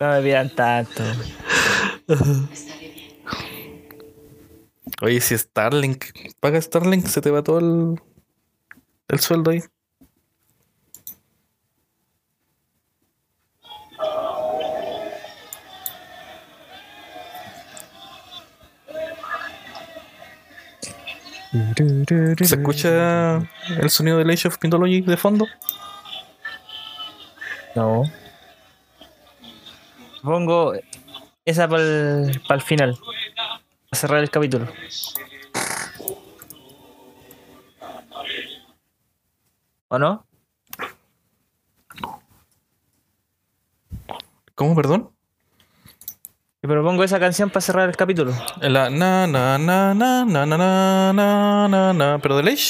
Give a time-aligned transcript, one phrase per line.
[0.00, 1.02] No me pidan tanto.
[5.02, 6.04] Oye, si Starlink,
[6.40, 8.00] paga Starlink, se te va todo el,
[9.08, 9.62] el sueldo ahí.
[22.42, 23.36] ¿Se escucha
[23.80, 25.46] el sonido del Age of Mythology de fondo?
[27.76, 28.02] No.
[30.24, 30.72] Pongo
[31.44, 32.98] esa para el, final.
[33.90, 34.66] Para cerrar el capítulo.
[39.88, 40.26] ¿O no?
[44.54, 45.10] ¿Cómo, perdón?
[46.62, 48.32] Te propongo esa canción para cerrar el capítulo.
[48.62, 52.44] La na na na na na na na na na na ¿Pero de?
[52.44, 52.60] ¿Qué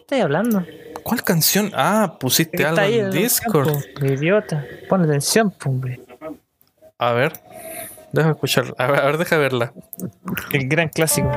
[0.00, 0.64] estás hablando?
[1.02, 1.70] ¿Cuál canción?
[1.74, 3.68] Ah, pusiste algo en el Discord.
[3.68, 4.64] campo, idiota.
[4.88, 6.00] Pon atención, hombre.
[6.98, 7.32] A ver.
[8.12, 8.74] Deja escuchar.
[8.78, 9.72] A ver, a ver, deja verla.
[10.52, 11.30] El gran clásico.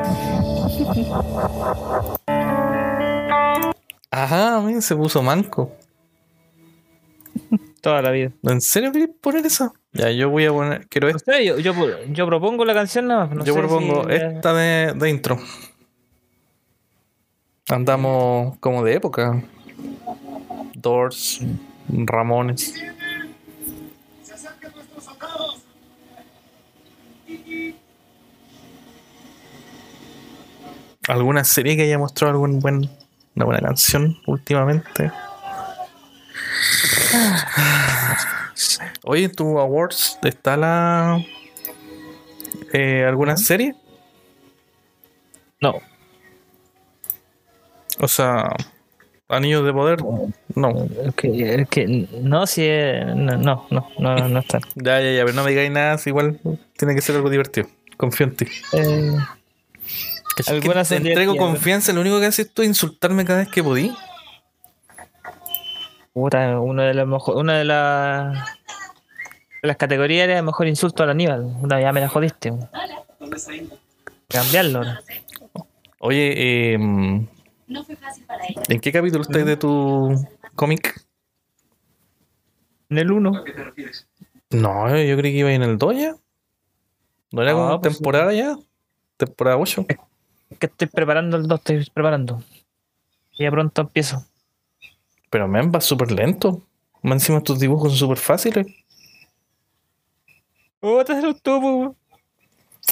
[4.12, 5.72] Ajá, se puso manco.
[7.82, 8.32] Toda la vida.
[8.44, 9.72] ¿En serio querés poner esa?
[9.94, 10.88] Ya, yo voy a poner.
[10.88, 11.40] Quiero No esta.
[11.42, 11.74] yo, yo,
[12.10, 13.36] yo propongo la canción nada más.
[13.36, 15.38] no yo propongo si- esta de, de intro.
[17.70, 19.42] Andamos como de época.
[20.76, 21.42] Doors,
[21.90, 22.74] Ramones.
[31.10, 32.90] ¿Alguna serie que haya mostrado algún buen,
[33.36, 35.12] una buena canción últimamente?
[39.04, 41.24] Oye, ¿en tu Awards está la.
[42.74, 43.76] eh, alguna serie?
[45.62, 45.76] No.
[48.00, 48.50] O sea,
[49.28, 50.00] Anillos de Poder.
[50.56, 50.88] No.
[51.06, 54.60] Es que, que no, si es- no, no, no, no, no está.
[54.76, 56.40] Ya, ya, ya, pero no me digáis nada, si igual
[56.78, 57.68] tiene que ser algo divertido.
[57.98, 58.46] Confío en ti.
[58.74, 59.18] Eh,
[60.48, 63.64] Algunas te entrego divertidas, confianza, lo único que haces tú es insultarme cada vez que
[63.64, 63.94] podí.
[66.14, 68.38] puta, una de las mejor, una de las
[69.62, 71.44] las categorías era mejor insulto al Aníbal.
[71.62, 72.54] Una ya me la jodiste.
[74.30, 74.80] Cambiarlo.
[74.80, 75.02] ahora.
[76.00, 76.34] Oye,
[76.72, 77.30] eh, ¿en
[77.68, 77.84] No
[78.82, 80.26] qué capítulo estás de tu
[80.56, 81.06] cómic?
[82.90, 83.44] En el 1.
[84.52, 86.16] No, yo creí que iba en el 2 ya.
[87.32, 88.00] ¿No era No, como pues sí.
[88.00, 88.58] temporada ya?
[89.18, 89.86] Temporada 8.
[90.58, 92.42] Que estoy preparando el 2, estoy preparando.
[93.38, 94.26] Y ya pronto empiezo.
[95.30, 96.62] Pero men, va súper lento.
[97.04, 98.66] Más encima tus dibujos son súper fáciles.
[100.82, 101.96] Oh, te lo tuvo.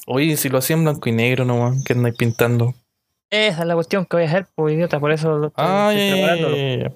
[0.06, 2.74] Oye, si lo hacía en blanco y negro nomás, que andáis pintando.
[3.30, 5.92] Esa es la cuestión que voy a hacer, pues idiota, por eso lo estoy, Ah,
[5.94, 6.94] estoy preparándolo.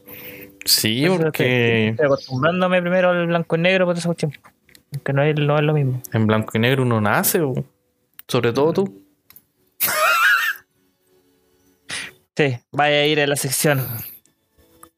[0.64, 4.32] Sí, Por porque Estoy acostumbrándome primero al blanco y negro por esa cuestión.
[5.04, 6.02] Que no es, no es lo mismo.
[6.14, 7.54] en blanco y negro uno nace, o-
[8.28, 9.02] sobre todo tú.
[12.42, 13.86] Sí, vaya a ir a la sección.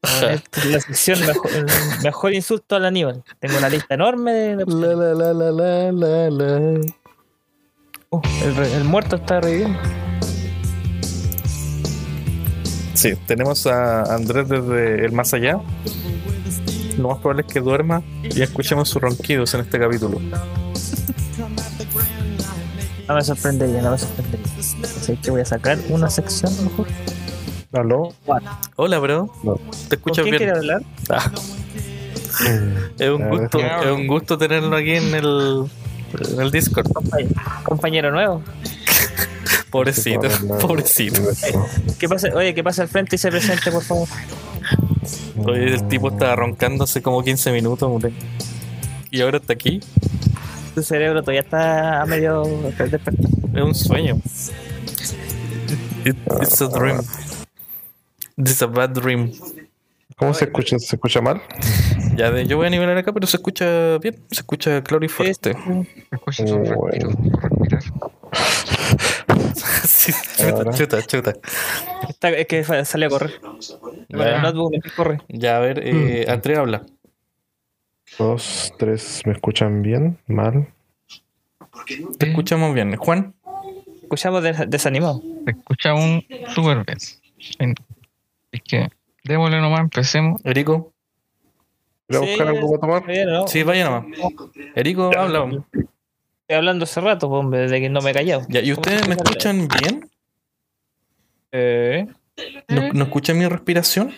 [0.02, 1.66] la sección mejor, el
[2.02, 3.22] mejor insulto al Aníbal.
[3.38, 4.64] Tengo una lista enorme de.
[4.64, 6.80] La, la, la, la, la, la, la.
[8.08, 9.78] Uh, el, el muerto está reviviendo.
[12.94, 15.60] Sí, tenemos a Andrés desde el más allá.
[16.96, 20.18] Lo más probable es que duerma y escuchemos sus ronquidos en este capítulo.
[23.06, 24.46] No me sorprendería, no me sorprendería.
[24.82, 26.86] Así que voy a sacar una sección a lo mejor.
[27.74, 28.14] ¿Aló?
[28.76, 29.30] Hola, bro.
[29.42, 29.54] No.
[29.88, 30.56] ¿Te ¿Con escuchas quién quiere bien?
[30.56, 30.82] hablar?
[31.10, 31.30] Ah,
[32.98, 35.64] es un gusto, es un gusto tenerlo aquí en el,
[36.32, 36.90] en el Discord.
[36.92, 38.42] Compañero, compañero nuevo.
[39.70, 40.28] Pobrecito,
[40.60, 41.20] pobrecito.
[41.98, 42.28] ¿Qué pasa?
[42.32, 44.06] Oye, que pase al frente y se presente, por favor.
[45.44, 48.12] Oye, el tipo estaba roncando hace como 15 minutos, mure.
[49.10, 49.80] Y ahora está aquí.
[50.76, 52.44] Tu cerebro todavía está a medio
[52.78, 53.14] despertar.
[53.52, 54.16] Es un sueño.
[56.04, 57.02] It- it's a dream.
[58.36, 59.32] It's a bad dream.
[60.16, 60.78] ¿Cómo se escucha?
[60.78, 61.40] ¿Se escucha mal?
[62.16, 64.14] Ya de, yo voy a nivelar acá, pero se escucha bien.
[64.30, 65.50] Se escucha claro y fuerte.
[66.12, 67.10] Escucha respiro, bueno.
[67.42, 67.82] respirar.
[69.84, 71.32] sí, chuta, chuta, chuta.
[72.08, 73.40] Está- es que salió a correr.
[74.10, 75.18] Ya, notebook corre.
[75.28, 76.86] ya, a ver, eh, Andrea habla.
[78.16, 80.16] Dos, tres, ¿me escuchan bien?
[80.28, 80.68] ¿Mal?
[82.18, 82.94] Te escuchamos bien.
[82.94, 83.34] Juan,
[84.02, 85.20] Escuchamos des- desanimado.
[85.46, 86.24] Se escucha un
[86.54, 87.74] súper bien.
[88.54, 88.88] Es que
[89.24, 90.40] démosle nomás, empecemos.
[90.44, 90.92] Erico.
[92.08, 93.06] ¿Voy a Sí, buscar algo para tomar?
[93.06, 93.48] Bien, ¿no?
[93.48, 94.06] Sí, vaya nomás.
[94.76, 95.44] Erico, habla.
[95.44, 98.46] Estoy hablando hace rato, pues, hombre, desde que no me he callado.
[98.48, 100.08] Ya, ¿y ustedes me escuchan bien?
[101.50, 102.06] Eh,
[102.68, 104.14] ¿No, no escuchan mi respiración?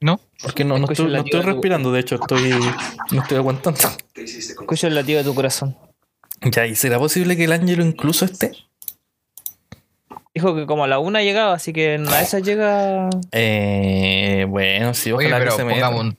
[0.00, 0.18] ¿No?
[0.42, 2.40] Porque no, no estoy, el no latido estoy de tu- respirando, de hecho, estoy,
[3.12, 3.78] no estoy aguantando.
[4.16, 5.76] Escucho el latido de tu corazón.
[6.50, 8.52] Ya, ¿y será posible que el Ángelo incluso esté?
[10.34, 13.10] Dijo que como a la una llegaba, así que en una de esas llega.
[13.32, 16.18] Eh, bueno, sí, Oye, ojalá pero que se pongamos un,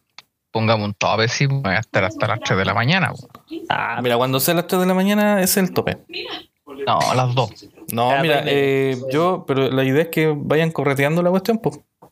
[0.52, 3.12] pongamos un tope, sí, voy a estar hasta las 3 de la mañana.
[3.14, 3.30] po.
[3.70, 5.98] Ah, Mira, cuando sea las 3 de la mañana ese es el tope.
[6.86, 7.52] No, a las 2.
[7.94, 11.60] No, Ya, mira, pues, eh, yo, pero la idea es que vayan correteando la cuestión,
[11.60, 11.78] pues.
[12.02, 12.12] O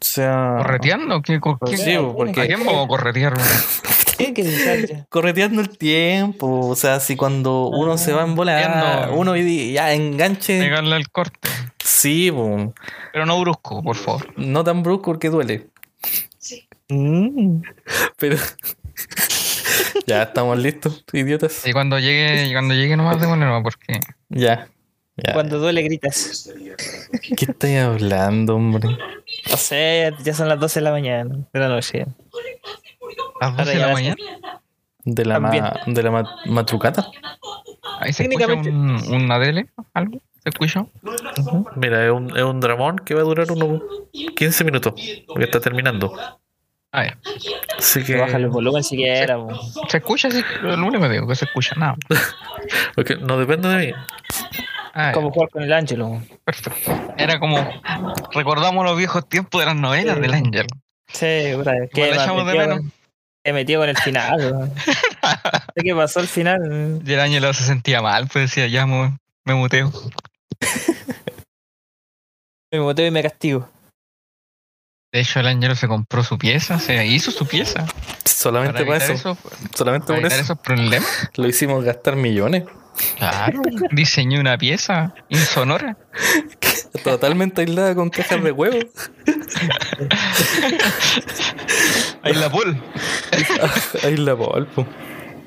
[0.00, 0.54] sea.
[0.58, 1.20] ¿Correteando?
[1.22, 3.34] ¿Qué, co- qué- Sí, ¿A porque quién vamos a corretear?
[4.18, 5.06] que ya.
[5.10, 6.68] correteando el tiempo.
[6.68, 9.14] O sea, si cuando uno se va en bola, Entiendo.
[9.20, 10.58] uno y- ya enganche.
[10.60, 11.48] Pegarle el corte.
[11.82, 12.72] Sí, po.
[13.12, 14.26] Pero no brusco, por favor.
[14.36, 15.66] no tan brusco porque duele.
[16.88, 17.62] Mm.
[18.18, 18.36] Pero.
[20.06, 21.66] ya estamos listos, idiotas.
[21.66, 24.00] Y cuando llegue, y cuando llegue nomás démosle nomás, porque
[24.30, 24.68] Ya.
[25.16, 25.32] ya.
[25.34, 26.50] Cuando duele gritas.
[27.36, 28.88] ¿Qué estáis hablando, hombre?
[29.50, 32.06] No sé, ya son las 12 de la mañana de la noche.
[33.40, 34.16] A las 12 de la mañana.
[35.04, 37.06] ¿De la, ma- de la ma- matrucata?
[38.00, 40.20] Ahí se escucha un, una dele, algo.
[40.42, 40.86] ¿Se escucha?
[41.76, 43.82] Mira, es un, es un dramón que va a durar unos
[44.36, 44.94] 15 minutos,
[45.26, 46.14] porque está terminando.
[46.92, 47.18] Ah, ya.
[47.76, 49.36] Así Que baja el volumen siquiera.
[49.36, 49.54] po.
[49.88, 50.30] ¿Se escucha?
[50.30, 51.96] Sí, lo único que digo, que se escucha nada.
[52.94, 53.92] porque no depende de mí.
[54.94, 55.12] Ah.
[55.12, 56.22] Como jugar con el Ángelo.
[56.44, 56.92] Perfecto.
[57.18, 57.58] Era como.
[58.32, 60.66] Recordamos los viejos tiempos de las novelas del Ángel.
[61.08, 62.80] Sí, Igual que le echamos de menos.
[63.44, 64.72] Que metió con el final.
[65.74, 67.00] qué pasó al final.
[67.04, 69.92] Y el Ángel se sentía mal, pues decía, ya me, me muteo.
[72.70, 73.66] Me boteo y me castigo.
[75.10, 77.86] De hecho, el Ángel se compró su pieza, se hizo su pieza.
[78.26, 79.14] Solamente Para eso.
[79.14, 79.38] eso,
[79.74, 80.40] Solamente para por eso.
[80.42, 81.30] esos problemas.
[81.36, 82.64] Lo hicimos gastar millones.
[83.16, 83.62] Claro.
[83.92, 85.96] Diseñó una pieza insonora.
[87.04, 88.80] Totalmente aislada con cajas de huevo.
[92.22, 92.80] Ahí la pool.
[94.04, 94.86] Ahí la polvo.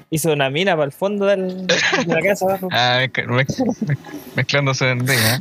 [0.09, 1.75] Hizo una mina para el fondo del- de
[2.05, 2.67] la casa abajo.
[2.71, 3.97] Ah, mezc- mezc- mezc-
[4.35, 5.39] mezclándose en ¿eh?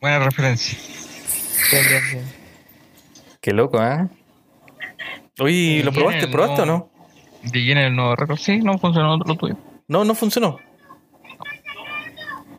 [0.00, 0.78] Buena referencia.
[3.40, 4.06] Qué loco, ¿eh?
[5.38, 6.28] Oye, ¿lo ¿Y probaste?
[6.28, 6.90] ¿Probaste o no?
[7.42, 8.38] ¿De quién el nuevo récord?
[8.38, 9.56] Sí, no funcionó lo tuyo.
[9.88, 10.58] No, no funcionó.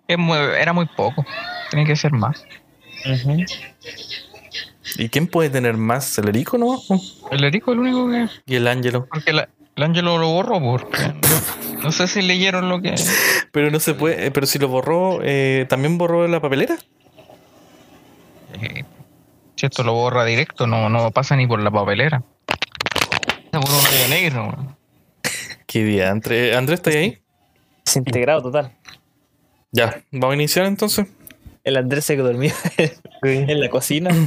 [0.07, 1.25] Es muy- era muy poco.
[1.69, 2.43] Tiene que ser más.
[3.05, 3.43] Ujú.
[4.97, 6.17] ¿Y quién puede tener más?
[6.17, 6.79] ¿El Erico no?
[7.31, 8.27] El Erico es el único que.
[8.45, 9.07] Y el Ángelo.
[9.09, 11.03] Porque la- el Ángelo lo borró porque.
[11.07, 12.95] No, no sé si leyeron lo que.
[13.51, 14.25] Pero no se puede.
[14.27, 16.77] eh, Pero si lo borró, eh, ¿también borró la papelera?
[18.61, 18.83] eh,
[19.55, 22.23] si esto lo borra directo, no, no pasa ni por la papelera.
[23.51, 24.77] Pasa por un hoyo negro.
[25.65, 26.11] Qué día.
[26.11, 27.17] Andrés, ¿estás ahí?
[27.85, 28.71] Desintegrado total.
[29.71, 31.07] Ya, vamos a iniciar entonces.
[31.63, 32.53] El Andrés se dormía
[33.23, 34.09] en la cocina.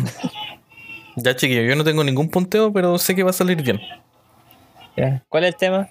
[1.16, 3.80] Ya, chiquillo, yo no tengo ningún punteo, pero sé que va a salir bien.
[4.96, 5.24] Ya.
[5.28, 5.88] ¿Cuál es el tema?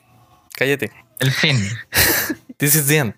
[0.55, 0.91] Cállate.
[1.19, 1.57] El fin.
[2.57, 3.13] This is the end.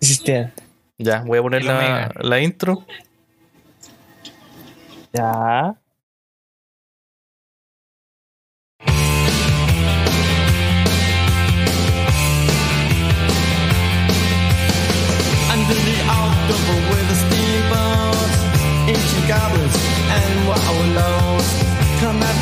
[0.00, 0.52] Existía.
[0.98, 2.86] Ya, voy a poner la, la intro.
[5.12, 5.76] Ya.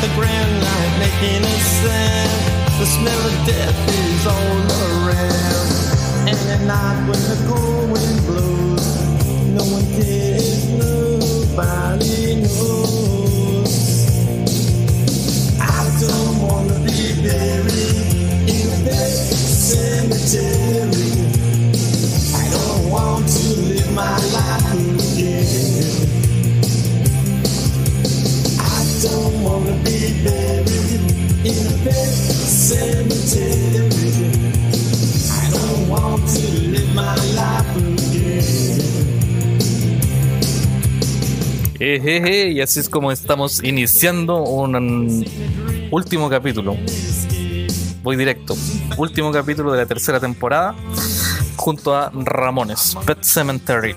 [0.03, 2.31] The grand light making a sound.
[2.79, 5.69] The smell of death is all around.
[6.27, 8.85] And at night when the cold wind blows,
[9.55, 13.75] no one cares, nobody knows.
[15.61, 17.97] I don't wanna be buried
[18.53, 19.13] in a big
[19.71, 21.11] cemetery.
[22.41, 24.32] I don't want to live my
[41.79, 45.25] Ejeje, y así es como estamos iniciando un
[45.91, 46.77] último capítulo.
[48.01, 48.55] Voy directo.
[48.97, 50.73] Último capítulo de la tercera temporada
[51.57, 53.93] junto a Ramones, Pet Cemetery.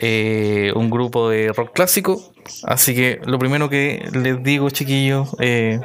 [0.00, 2.20] Eh, un grupo de rock clásico.
[2.64, 5.80] Así que lo primero que les digo, chiquillos, eh,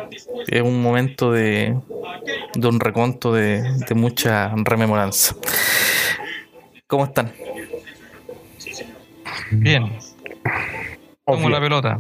[0.48, 1.78] es un momento de,
[2.54, 5.36] de un reconto de, de mucha rememoranza.
[6.88, 7.32] ¿Cómo están?
[9.52, 9.92] Bien.
[11.26, 12.00] Oh, Como la bien, pelota.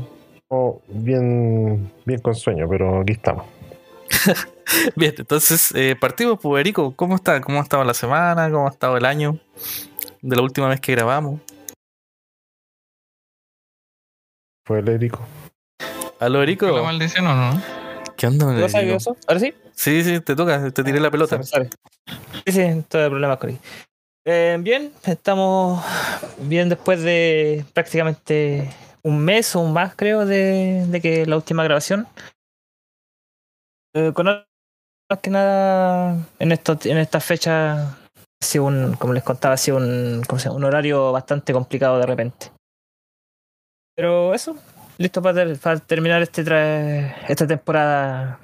[0.50, 3.46] oh, bien, bien con sueño, pero aquí estamos.
[4.96, 7.42] Bien, entonces eh, partimos, pues Erico, ¿cómo está?
[7.42, 8.50] ¿Cómo ha estado la semana?
[8.50, 9.38] ¿Cómo ha estado el año?
[10.22, 11.42] De la última vez que grabamos.
[14.66, 15.20] Fue el Érico.
[16.20, 16.68] ¿Aló, Erico?
[16.68, 17.62] ¿La maldición o no?
[18.16, 18.92] ¿Qué onda, ¿Qué pasa, Erico?
[18.92, 19.18] Dioso?
[19.28, 19.54] ¿Ahora sí?
[19.74, 21.44] Sí, sí, te toca, te tiré la pelota.
[21.44, 21.70] Sorry.
[22.46, 23.60] Sí, sí, todo el problema con.
[24.26, 25.84] Eh, bien, estamos
[26.40, 28.70] bien después de prácticamente
[29.02, 32.08] un mes o un más, creo, de, de que la última grabación.
[33.94, 34.46] Eh, con más
[35.22, 37.98] que nada en esto, en esta fecha ha
[38.40, 40.56] sido un, como les contaba, ha sido un, ¿cómo se llama?
[40.56, 42.52] un horario bastante complicado de repente.
[43.96, 44.56] Pero eso,
[44.98, 48.40] listo para, ter- para terminar este tra- esta temporada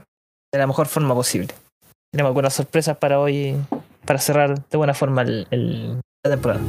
[0.53, 1.53] de la mejor forma posible.
[2.11, 3.55] Tenemos algunas sorpresas para hoy,
[4.05, 6.61] para cerrar de buena forma el, el- la temporada.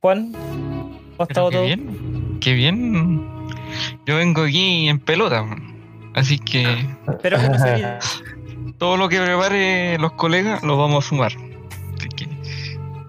[0.00, 1.64] Juan, ¿cómo ha Pero estado qué todo?
[1.64, 3.48] bien, qué bien.
[4.06, 5.44] Yo vengo aquí en pelota,
[6.14, 7.98] así que Espero que no se
[8.78, 11.32] todo lo que prepare los colegas lo vamos a sumar.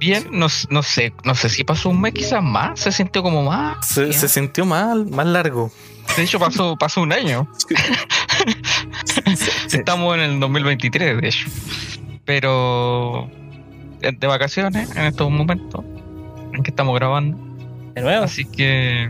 [0.05, 3.41] Bien, no, no sé, no sé si pasó un mes quizás más, se sintió como
[3.41, 3.87] más.
[3.87, 5.71] Se, se sintió mal, más largo.
[6.15, 7.49] De hecho pasó, pasó un año.
[9.73, 11.47] Estamos en el 2023, de hecho.
[12.23, 13.31] Pero
[13.99, 15.83] de, de vacaciones en estos momentos
[16.53, 17.35] en que estamos grabando.
[17.95, 19.09] De nuevo, Así que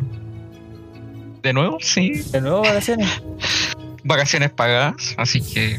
[1.43, 3.21] de nuevo, sí, de nuevo vacaciones.
[4.05, 5.77] vacaciones pagadas, así que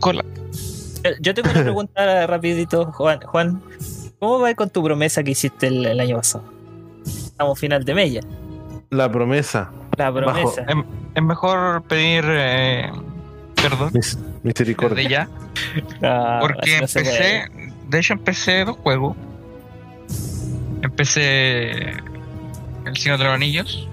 [0.00, 0.24] cola.
[0.24, 0.31] Eh,
[1.20, 3.20] Yo tengo una pregunta rapidito, Juan.
[3.22, 3.62] Juan,
[4.18, 6.44] ¿cómo va con tu promesa que hiciste el, el año pasado?
[7.06, 8.20] Estamos final de mes ya.
[8.90, 9.70] La promesa.
[9.96, 10.62] La promesa.
[10.62, 10.76] Es,
[11.14, 12.90] es mejor pedir eh,
[13.56, 15.08] perdón mis- desde misericordia.
[15.08, 15.28] ya,
[16.02, 17.44] Ah, porque no empecé,
[17.88, 19.16] de hecho empecé dos juegos.
[20.82, 21.90] Empecé
[22.84, 23.88] El Señor de los Anillos,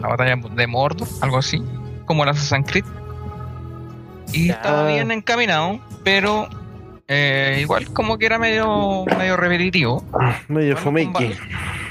[0.00, 1.62] la batalla de Mordor, algo así,
[2.06, 2.84] como el Assassin's Creed.
[4.32, 4.54] Y Ya.
[4.54, 6.48] estaba bien encaminado, pero
[7.08, 10.04] eh, igual como que era medio, medio repetitivo.
[10.48, 11.20] Medio comba-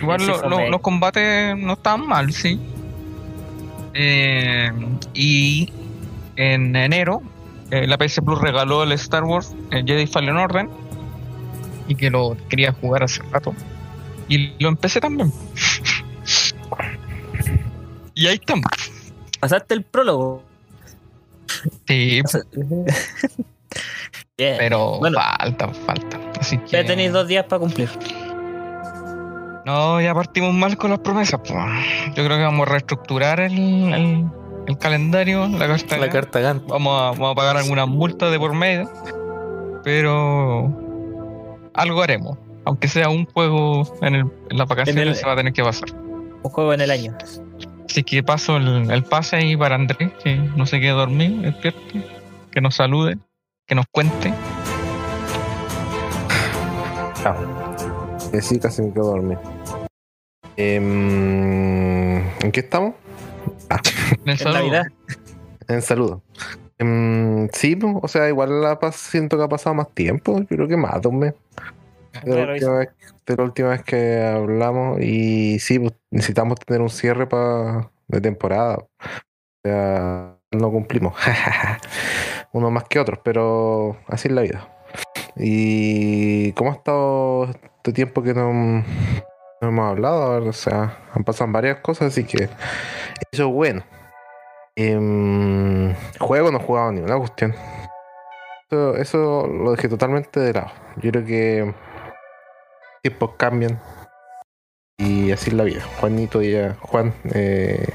[0.02, 2.60] Igual lo- los combates no estaban mal, sí.
[3.94, 4.72] Eh,
[5.14, 5.72] y
[6.38, 7.22] en enero,
[7.72, 10.68] eh, la PS Plus regaló el Star Wars el Jedi Fallen Order
[11.88, 13.54] y que lo quería jugar hace rato.
[14.28, 15.32] Y lo empecé también.
[18.16, 18.66] y ahí estamos.
[19.40, 20.44] Pasaste el prólogo.
[21.88, 22.22] Sí,
[24.38, 25.20] pero Bueno.
[25.40, 26.20] falta, falta.
[26.40, 26.68] Así que.
[26.72, 27.90] Ya tenéis dos días para cumplir.
[29.66, 31.40] No, ya partimos mal con las promesas.
[31.42, 31.54] pues.
[32.16, 33.54] Yo creo que vamos a reestructurar el,
[33.94, 34.26] el-
[34.68, 35.98] el calendario, la carta.
[35.98, 36.68] La carta Gantt.
[36.68, 38.90] Vamos a, vamos a pagar algunas multas de por medio.
[39.84, 40.72] Pero
[41.74, 42.38] algo haremos.
[42.66, 45.54] Aunque sea un juego en, el, en las vacaciones, En el- se va a tener
[45.54, 45.90] que pasar.
[45.94, 47.16] Un juego en el año.
[47.92, 51.82] Así que paso el, el pase ahí para Andrés, que no se quede dormido, despierto,
[52.50, 53.18] que nos salude,
[53.68, 54.34] que nos cuente.
[58.32, 59.42] Eh, sí, casi me quedo dormido.
[60.56, 62.94] Em, ¿En qué estamos?
[64.24, 64.82] En el En saludo.
[65.68, 66.22] En saludo.
[66.78, 70.68] Em, sí, pues, o sea, igual la siento que ha pasado más tiempo, yo creo
[70.70, 71.34] que más de un mes.
[72.24, 72.90] De la, última vez,
[73.26, 78.22] de la última vez que hablamos y sí, pues, necesitamos tener un cierre pa- de
[78.22, 78.78] temporada.
[78.78, 78.88] O
[79.64, 81.16] sea, no cumplimos.
[82.54, 84.68] Unos más que otros, pero así es la vida.
[85.38, 88.84] ¿Y cómo ha estado este tiempo que no, no
[89.68, 90.44] hemos hablado?
[90.46, 92.50] O sea, han pasado varias cosas, así que
[93.32, 93.84] eso es bueno.
[94.76, 97.56] Em, juego no he jugado ni una cuestión.
[98.70, 100.72] Eso, eso lo dejé totalmente de lado.
[100.98, 101.74] Yo creo que
[103.04, 103.80] tiempos cambian
[104.98, 105.82] y así es la vida.
[106.00, 107.88] Juanito ya, Juan, eh,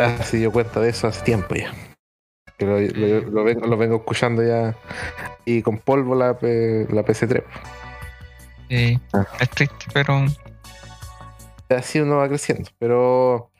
[0.00, 1.72] ya se dio cuenta de eso hace tiempo ya.
[2.56, 4.74] Que lo, lo- lo vengo, lo vengo escuchando ya
[5.44, 7.44] y con polvo la, la PC3.
[8.68, 9.26] Sí, Ah.
[9.40, 10.24] es triste, pero
[11.70, 12.70] Así uno va creciendo.
[12.78, 13.50] Pero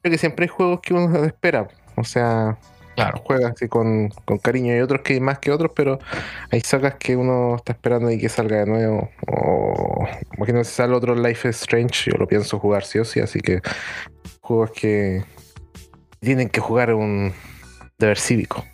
[0.00, 1.66] creo que siempre hay juegos que uno espera.
[1.96, 2.58] O sea,
[2.96, 3.22] claro.
[3.24, 4.72] juega así con, con cariño.
[4.72, 5.98] Hay otros que hay más que otros, pero
[6.50, 9.10] hay sagas que uno está esperando y que salga de nuevo.
[9.28, 13.20] O imagino si sale otro Life is Strange, yo lo pienso jugar sí o sí,
[13.20, 13.60] así que
[14.40, 15.24] juegos que
[16.20, 17.32] tienen que jugar un
[17.98, 18.64] deber cívico.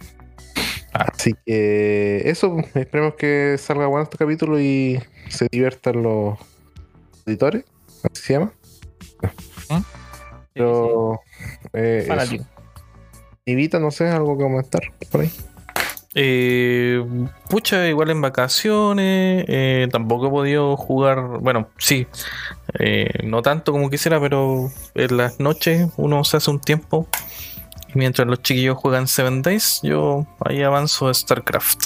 [0.93, 6.39] Así que eso, esperemos que salga bueno este capítulo y se diviertan los
[7.27, 7.65] editores,
[8.11, 8.53] así se llama.
[10.55, 11.21] Pero
[11.73, 12.07] eh,
[13.45, 15.31] Evita, no sé, algo que comentar por ahí.
[16.15, 17.05] Eh,
[17.49, 19.45] pucha, igual en vacaciones.
[19.49, 21.39] eh, tampoco he podido jugar.
[21.41, 22.07] Bueno, sí.
[22.79, 27.09] eh, no tanto como quisiera, pero en las noches uno se hace un tiempo.
[27.95, 31.85] Y mientras los chiquillos juegan Seven Days, yo ahí avanzo a StarCraft.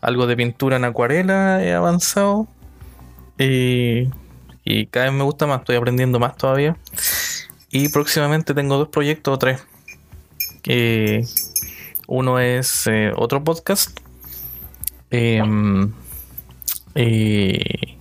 [0.00, 2.46] Algo de pintura en acuarela he avanzado.
[3.38, 4.08] eh,
[4.64, 6.76] y cada vez me gusta más, estoy aprendiendo más todavía.
[7.70, 9.60] Y próximamente tengo dos proyectos o tres.
[10.68, 11.24] Eh,
[12.06, 13.98] uno es eh, otro podcast.
[15.10, 15.92] Em,
[16.94, 17.96] eh,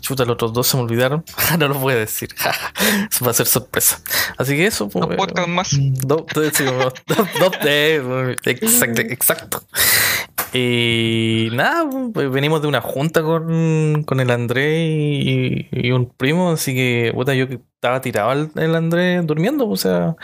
[0.00, 1.24] chuta, los otros dos se me olvidaron.
[1.58, 2.30] no los voy a decir.
[3.10, 4.00] Eso va a ser sorpresa.
[4.38, 4.84] Así que eso.
[4.92, 5.70] Dos pues, podcasts más.
[5.78, 6.92] Do- do- sí, como- do-
[7.38, 9.62] do- eh, exacto, exacto.
[10.52, 16.50] Y nada, pues, venimos de una junta con, con el André y, y un primo,
[16.50, 20.16] así que puta, yo que estaba tirado el, el André durmiendo, o sea,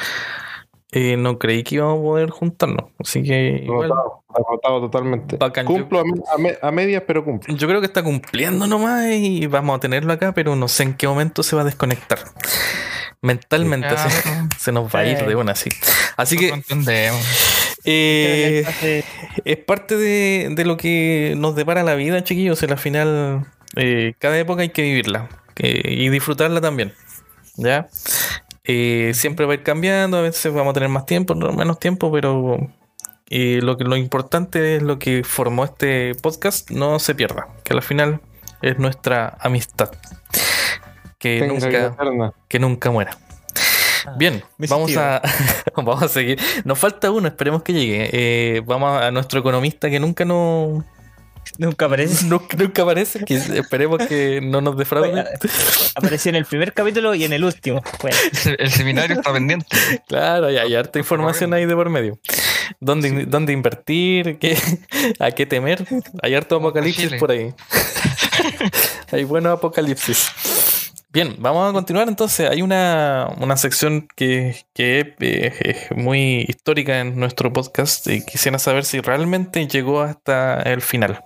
[0.98, 2.86] eh, no creí que íbamos a poder juntarnos.
[2.98, 5.36] Así que igual, Derrotado, derrotado totalmente.
[5.36, 7.54] Bacán, Cumplo a, me- a me- a medias, pero cumplo.
[7.54, 10.94] yo creo que está cumpliendo nomás y vamos a tenerlo acá, pero no sé en
[10.94, 12.18] qué momento se va a desconectar.
[13.22, 13.88] Mentalmente
[14.58, 15.70] se, nos va a ir de una así.
[16.16, 17.20] Así que no entendemos.
[17.84, 18.64] eh,
[19.44, 22.62] es parte de, de lo que nos depara la vida, chiquillos.
[22.62, 26.92] En la final, eh, cada época hay que vivirla eh, y disfrutarla también.
[27.56, 27.88] ¿Ya?
[28.66, 31.78] Eh, siempre va a ir cambiando, a veces vamos a tener más tiempo, no menos
[31.78, 32.58] tiempo, pero
[33.30, 37.74] eh, lo, que, lo importante es lo que formó este podcast, no se pierda, que
[37.74, 38.20] al final
[38.62, 39.90] es nuestra amistad.
[41.18, 43.16] Que nunca, que nunca muera.
[44.16, 45.02] Bien, me vamos sentido.
[45.02, 45.22] a,
[45.76, 46.38] vamos a seguir.
[46.64, 48.10] Nos falta uno, esperemos que llegue.
[48.12, 50.84] Eh, vamos a nuestro economista que nunca no,
[51.58, 52.24] Nunca aparece.
[52.26, 55.24] nunca, nunca aparece, que esperemos que no nos defraude.
[55.94, 57.82] Apareció en el primer capítulo y en el último.
[58.02, 59.66] Bueno, El, se- el seminario está pendiente.
[60.08, 62.18] Claro, hay, hay harta información ahí de por medio.
[62.80, 64.38] ¿Dónde, dónde invertir?
[64.38, 64.58] ¿Qué,
[65.20, 65.86] ¿A qué temer?
[66.22, 67.54] Hay harto apocalipsis por ahí.
[69.12, 70.30] hay buenos apocalipsis.
[71.16, 72.50] Bien, vamos a continuar entonces.
[72.50, 78.58] Hay una, una sección que, que eh, es muy histórica en nuestro podcast y quisiera
[78.58, 81.24] saber si realmente llegó hasta el final.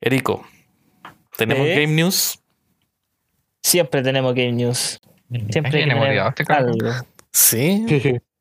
[0.00, 0.46] Erico,
[1.36, 1.74] tenemos ¿Eh?
[1.74, 2.38] Game News.
[3.62, 4.98] siempre tenemos Game News.
[5.50, 6.78] Siempre este cabrón.
[6.82, 7.06] algo.
[7.32, 7.84] Sí.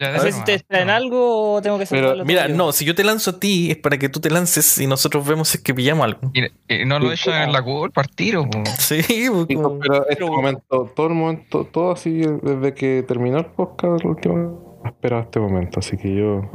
[0.00, 0.38] Ya, No sé si nomás.
[0.38, 3.70] ustedes traen algo o tengo que Pero, Mira, no, si yo te lanzo a ti
[3.70, 6.32] es para que tú te lances y nosotros vemos si es que pillamos algo.
[6.32, 8.48] Y, y no lo echan en la culpa al tiro.
[8.48, 8.62] po.
[8.78, 13.38] Sí, pues, Sí, como- pero este momento, todo el momento, todo así desde que terminó
[13.38, 16.50] el podcast, el último, espero este momento, así que yo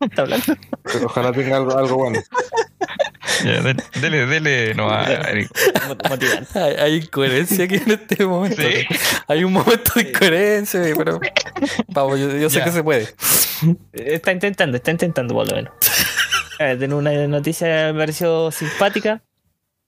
[0.10, 0.56] está hablando.
[1.04, 2.20] ojalá tenga algo, algo bueno.
[3.44, 5.50] Ya, dele, dele, dele nomás, Eric.
[6.08, 6.58] Motivante.
[6.58, 8.62] hay, hay incoherencia aquí en este momento.
[8.62, 8.86] Sí.
[9.28, 11.20] Hay un momento de incoherencia, pero
[11.88, 12.64] vamos, yo, yo sé Ya.
[12.64, 13.08] que se puede.
[13.92, 15.72] Está intentando, está intentando por lo menos.
[16.58, 19.22] Tengo una noticia que me pareció simpática.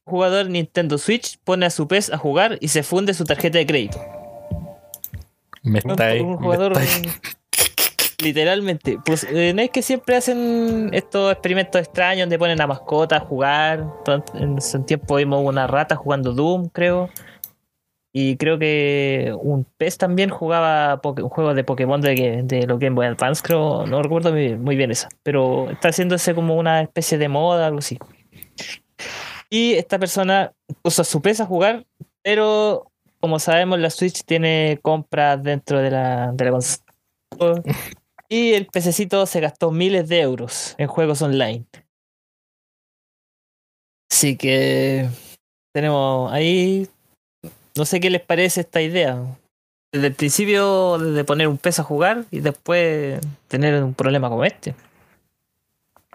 [0.05, 3.59] Un jugador Nintendo Switch pone a su PES a jugar y se funde su tarjeta
[3.59, 4.01] de crédito.
[5.62, 6.20] Me está ahí.
[6.20, 7.11] un me jugador está ahí.
[8.22, 8.98] Literalmente.
[9.04, 13.24] Pues eh, no es que siempre hacen estos experimentos extraños donde ponen a mascotas a
[13.24, 13.87] jugar.
[14.35, 17.11] En ese tiempo vimos una rata jugando Doom, creo.
[18.12, 22.96] Y creo que un PES también jugaba un juego de Pokémon de, de lo Game
[22.96, 23.87] Boy Advance, creo.
[23.87, 25.09] No recuerdo muy, muy bien esa.
[25.22, 27.98] Pero está haciéndose como una especie de moda, algo así.
[29.48, 30.52] Y esta persona
[30.83, 31.87] puso a su PES a jugar,
[32.22, 36.50] pero como sabemos, la Switch tiene compras dentro de la, de.
[38.32, 41.64] Y el pececito se gastó miles de euros en juegos online.
[44.10, 45.08] Así que
[45.72, 46.88] tenemos ahí.
[47.76, 49.20] No sé qué les parece esta idea.
[49.92, 54.44] Desde el principio, de poner un pez a jugar y después tener un problema como
[54.44, 54.74] este.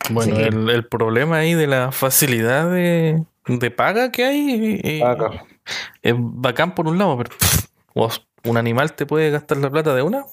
[0.09, 0.41] Bueno, Sí.
[0.41, 5.45] el, el problema ahí de la facilidad de, de paga que hay eh, Acá.
[6.01, 9.93] es bacán por un lado, pero pff, vos, un animal te puede gastar la plata
[9.95, 10.25] de una.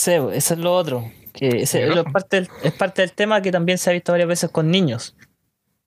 [0.00, 1.04] Sí, eso es lo otro.
[1.32, 4.28] Que ese- es, parte del, es parte del tema que también se ha visto varias
[4.28, 5.14] veces con niños.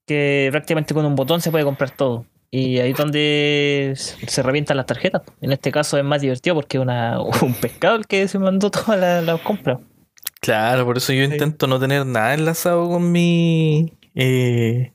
[0.05, 2.25] Que prácticamente con un botón se puede comprar todo.
[2.51, 5.23] Y ahí es donde se revientan las tarjetas.
[5.41, 8.69] En este caso es más divertido porque es una, un pescado el que se mandó
[8.69, 9.79] todas las las compras.
[10.41, 14.93] Claro, por eso yo intento no tener nada enlazado con mi eh,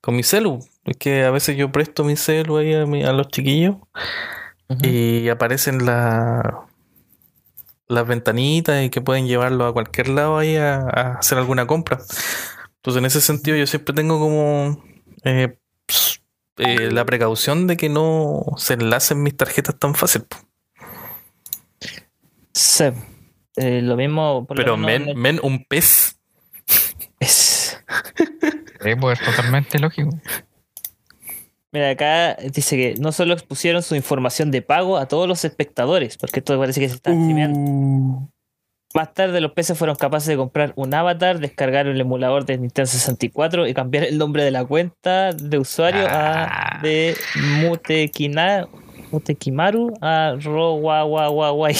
[0.00, 0.58] con mi celu.
[0.84, 3.76] Es que a veces yo presto mi celu ahí a, mi- a los chiquillos
[4.82, 6.66] y aparecen la,
[7.88, 11.98] las ventanitas y que pueden llevarlo a cualquier lado ahí a, a hacer alguna compra.
[12.76, 14.84] Entonces en ese sentido yo siempre tengo como
[15.24, 16.22] eh, ps-
[16.58, 20.26] eh, la precaución de que no se enlacen mis tarjetas tan fácil.
[22.52, 22.84] Sí.
[23.56, 24.46] Eh, lo mismo.
[24.46, 26.18] por lo Pero en men, el- men, un pez.
[27.20, 27.78] es-
[28.80, 30.10] Sí, pues es totalmente lógico.
[31.70, 36.16] Mira, acá dice que no solo expusieron su información de pago a todos los espectadores,
[36.16, 38.28] porque esto parece que se está streameando.
[38.94, 42.86] Más tarde los peces fueron capaces de comprar un avatar, descargar el emulador de Nintendo
[42.86, 46.78] 64 y cambiar el nombre de la cuenta de usuario Ah.
[46.78, 47.14] a de
[47.60, 48.66] Mutekina,
[49.10, 51.76] Mutekimaru a Rowawawawai.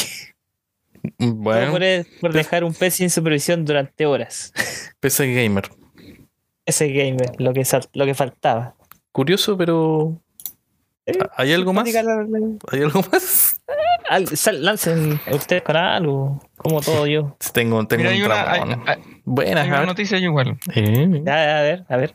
[1.18, 1.82] Bueno, por,
[2.20, 4.52] por dejar un pez sin supervisión durante horas.
[5.00, 5.70] PC Gamer.
[6.66, 7.62] Ese gamer, lo que,
[7.94, 8.74] lo que faltaba.
[9.18, 10.12] Curioso, pero.
[11.36, 11.88] ¿Hay algo más?
[11.92, 13.60] ¿Hay algo más?
[14.08, 17.36] Al- sal- lancen ustedes con algo, como todo yo.
[17.52, 18.84] Tengo, tengo Mira, un una, hay, Ramón.
[18.86, 20.56] hay- Buenas, hay una noticia igual.
[20.72, 22.14] Eh, a ver, a ver.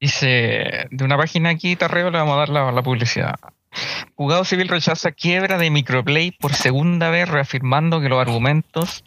[0.00, 3.34] Dice, de una página aquí, Tarreo, le vamos a dar la, la publicidad.
[4.14, 9.02] Juzgado Civil rechaza quiebra de Microplay por segunda vez, reafirmando que los argumentos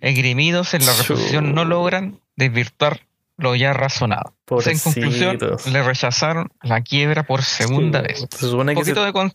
[0.00, 3.00] esgrimidos en la resolución no logran desvirtuar
[3.36, 4.34] lo ya razonado.
[4.48, 5.38] En conclusión,
[5.72, 8.26] le rechazaron la quiebra por segunda vez.
[8.30, 8.90] Se supone Un que se...
[8.92, 9.32] poquito de, con-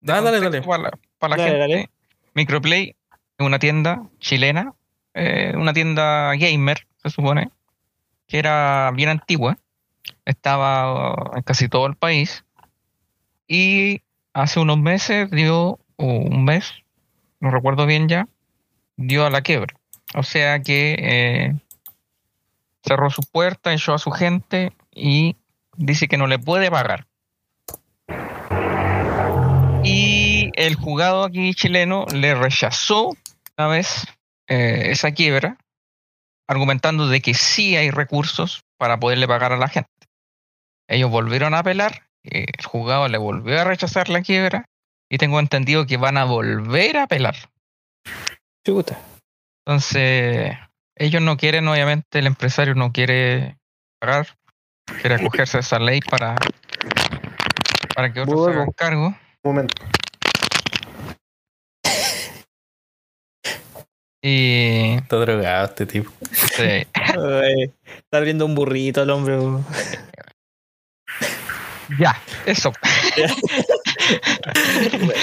[0.00, 0.62] de Ah, dale, dale.
[0.62, 1.58] Para la, para la Dale, gente.
[1.74, 1.90] dale.
[2.34, 2.94] Microplay
[3.38, 4.72] es una tienda chilena,
[5.14, 7.50] eh, una tienda gamer, se supone,
[8.28, 9.58] que era bien antigua,
[10.24, 12.44] estaba uh, en casi todo el país,
[13.48, 14.00] y
[14.32, 16.72] hace unos meses dio, o un mes,
[17.40, 18.28] no recuerdo bien ya,
[18.96, 19.74] dio a la quiebra.
[20.14, 21.54] O sea que eh,
[22.82, 25.36] cerró su puerta, echó a su gente y
[25.76, 27.06] dice que no le puede pagar.
[29.82, 33.16] Y el juzgado aquí chileno le rechazó
[33.56, 34.06] una vez
[34.48, 35.56] eh, esa quiebra,
[36.46, 39.90] argumentando de que sí hay recursos para poderle pagar a la gente.
[40.88, 44.66] Ellos volvieron a apelar, eh, el juzgado le volvió a rechazar la quiebra
[45.08, 47.36] y tengo entendido que van a volver a apelar.
[48.64, 48.98] Chuta.
[49.64, 50.56] Entonces,
[50.96, 53.56] ellos no quieren, obviamente, el empresario no quiere
[53.98, 54.26] pagar,
[55.00, 56.36] quiere acogerse a esa ley para,
[57.94, 59.06] para que otros se hagan cargo.
[59.06, 59.82] Un momento.
[64.22, 66.10] Y Está drogado este tipo.
[66.32, 66.62] sí,
[66.94, 69.38] Ay, está abriendo un burrito el hombre.
[71.98, 72.72] ya, eso.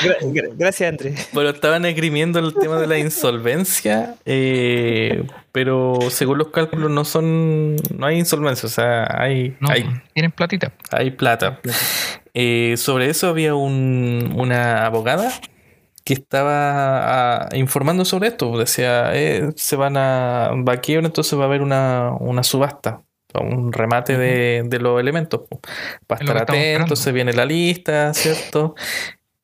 [0.03, 1.29] Gra- gra- gracias, Andrés.
[1.33, 7.75] Bueno, estaban esgrimiendo el tema de la insolvencia, eh, pero según los cálculos no son,
[7.95, 10.71] no hay insolvencia, o sea, hay, No, hay, tienen platita.
[10.91, 11.59] hay plata.
[12.33, 15.31] Eh, sobre eso había un- una abogada
[16.05, 18.57] que estaba ah, informando sobre esto.
[18.57, 23.01] Decía, eh, se van a, va a quiebra, entonces va a haber una, una subasta,
[23.33, 25.41] un remate de, de los elementos.
[26.07, 26.95] Para estar esperando.
[26.95, 28.75] se viene la lista, ¿cierto?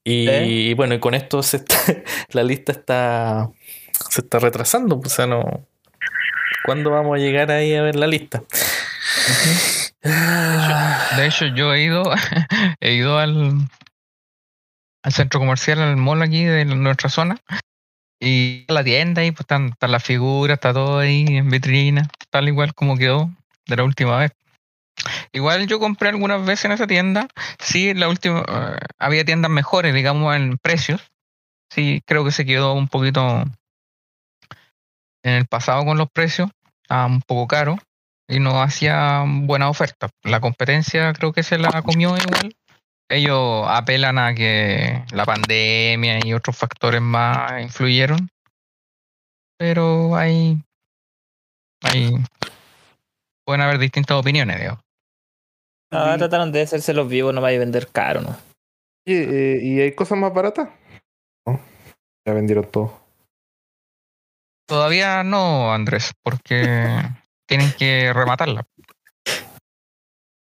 [0.04, 0.74] Y, ¿Eh?
[0.76, 1.78] bueno, y con esto se está,
[2.32, 3.50] la lista está,
[4.10, 5.00] se está retrasando.
[5.04, 5.65] O sea, no.
[6.65, 8.43] ¿Cuándo vamos a llegar ahí a ver la lista?
[10.02, 12.04] De hecho, yo he ido,
[12.80, 13.67] he ido al,
[15.04, 17.38] al centro comercial, al mall aquí de nuestra zona,
[18.19, 22.48] y la tienda y pues están, están las figuras, está todo ahí en vitrina, tal
[22.48, 23.30] igual como quedó
[23.67, 24.32] de la última vez.
[25.32, 27.28] Igual yo compré algunas veces en esa tienda,
[27.60, 31.02] sí, la última eh, había tiendas mejores, digamos, en precios.
[31.71, 33.43] Sí, creo que se quedó un poquito
[35.23, 36.49] en el pasado con los precios,
[36.89, 37.78] ah, un poco caro
[38.28, 40.10] y no hacía buena oferta.
[40.23, 42.56] La competencia creo que se la comió igual.
[43.10, 48.30] Ellos apelan a que la pandemia y otros factores más influyeron.
[49.58, 50.62] Pero hay,
[51.82, 52.15] hay
[53.45, 54.84] pueden haber distintas opiniones, digamos.
[55.91, 58.36] Ah, trataron de hacerse los vivos, no vaya a vender caro, ¿no?
[59.08, 60.69] Oye, eh, ¿Y hay cosas más baratas?
[61.45, 61.60] No.
[62.25, 62.99] Ya vendieron todo.
[64.65, 66.63] Todavía no, Andrés, porque
[67.47, 68.65] tienen que rematarla.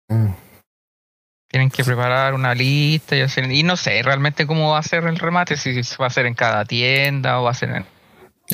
[0.10, 0.34] Mm.
[1.50, 3.50] Tienen que preparar una lista y hacer.
[3.52, 6.26] Y no sé realmente cómo va a ser el remate, si se va a hacer
[6.26, 7.86] en cada tienda o va a ser en,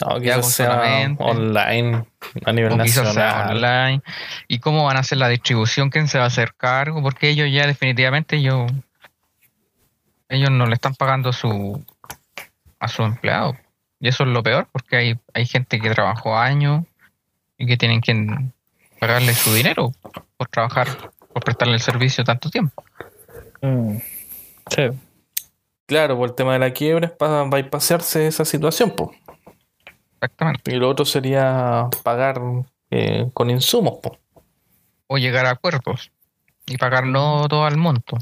[0.01, 1.23] No, quizás sea solamente.
[1.23, 2.05] online
[2.45, 3.57] a nivel o quizás sea nacional.
[3.57, 4.01] online.
[4.47, 5.89] ¿Y cómo van a hacer la distribución?
[5.89, 7.01] ¿Quién se va a hacer cargo?
[7.01, 8.71] Porque ellos ya definitivamente ellos,
[10.29, 11.83] ellos no le están pagando a su
[12.79, 13.57] a su empleado.
[13.99, 16.85] Y eso es lo peor, porque hay, hay gente que trabajó años
[17.57, 18.13] y que tienen que
[18.99, 19.91] pagarle su dinero
[20.37, 20.87] por trabajar,
[21.33, 22.83] por prestarle el servicio tanto tiempo.
[23.61, 23.97] Mm.
[24.69, 24.83] Sí.
[25.85, 29.13] Claro, por el tema de la quiebra es para bypassarse esa situación, po.
[30.21, 30.73] Exactamente.
[30.73, 32.41] Y lo otro sería pagar
[32.91, 34.17] eh, con insumos, po.
[35.07, 36.11] O llegar a acuerdos
[36.67, 38.17] y pagarlo todo al monto.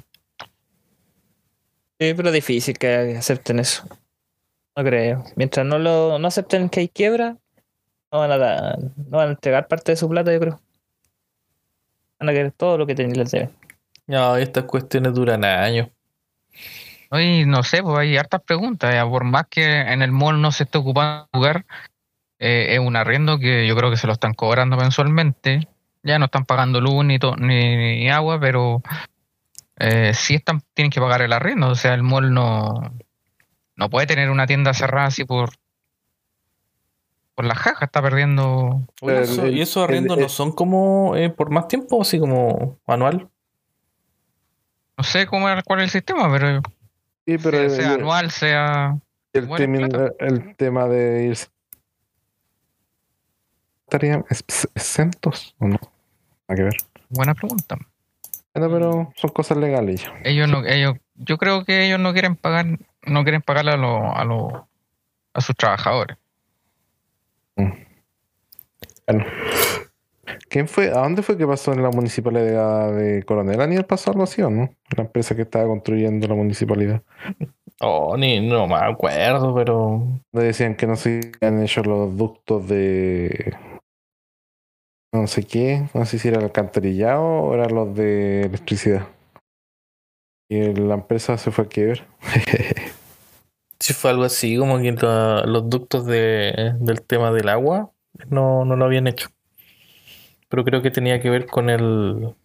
[2.00, 3.84] Sí, pero difícil que acepten eso.
[4.76, 5.24] No creo.
[5.36, 7.38] Mientras no lo no acepten que hay quiebra,
[8.12, 10.62] no van a dar, no van a entregar parte de su plata, yo creo.
[12.20, 13.52] Van a querer todo lo que ten- les deben.
[14.06, 15.90] No, estas cuestiones duran años.
[17.10, 18.94] Hoy no sé, pues hay hartas preguntas.
[18.94, 21.66] ya, Por más que en el mall no se esté ocupando lugar,
[22.40, 25.68] eh, es un arriendo que yo creo que se lo están cobrando mensualmente.
[26.04, 28.82] Ya no están pagando luz ni, to- ni, ni agua, pero
[29.80, 31.70] eh, sí están, tienen que pagar el arriendo.
[31.70, 32.74] O sea, el mall no,
[33.76, 35.50] no puede tener una tienda cerrada así por,
[37.36, 38.82] por la jaja, está perdiendo.
[39.02, 42.80] Eso- el- ¿Y esos arriendos el- no son como eh, por más tiempo, así como
[42.86, 43.30] anual?
[44.98, 46.62] No sé cómo es- cuál es el sistema, pero
[47.28, 48.98] Sí, pero sea, anual, sea.
[49.34, 49.50] el
[50.20, 51.48] el tema de irse.
[53.86, 55.78] ¿Estarían ex- exentos o no?
[56.48, 56.78] Hay que ver.
[57.10, 57.78] Buena pregunta.
[58.54, 60.14] Bueno, pero son cosas legales ya.
[60.24, 62.66] Ellos no, ellos, yo creo que ellos no quieren pagar,
[63.06, 64.54] no quieren pagarle a los, a los,
[65.34, 66.18] a sus trabajadores.
[67.56, 67.76] Bueno.
[70.50, 70.90] ¿Quién fue?
[70.90, 73.62] ¿A dónde fue que pasó en la municipalidad de Coronel?
[73.62, 74.70] ¿Aníbal pasó algo así o no?
[74.96, 77.02] La empresa que estaba construyendo la municipalidad.
[77.80, 80.04] Oh, ni, no me acuerdo, pero.
[80.32, 83.56] Decían que no se habían hecho los ductos de.
[85.14, 85.88] No sé qué.
[85.94, 89.08] No sé si era el alcantarillado o eran los de electricidad.
[90.50, 92.06] Y la empresa se fue a quebrar.
[93.80, 97.92] Si fue algo así, como que la- los ductos de, del tema del agua
[98.28, 99.30] no, no lo habían hecho.
[100.50, 102.36] Pero creo que tenía que ver con el.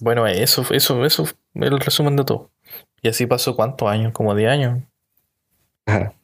[0.00, 2.50] Bueno, eso, eso, eso es el resumen de todo.
[3.02, 4.82] Y así pasó cuántos años, como 10 años.
[5.86, 6.14] Ajá.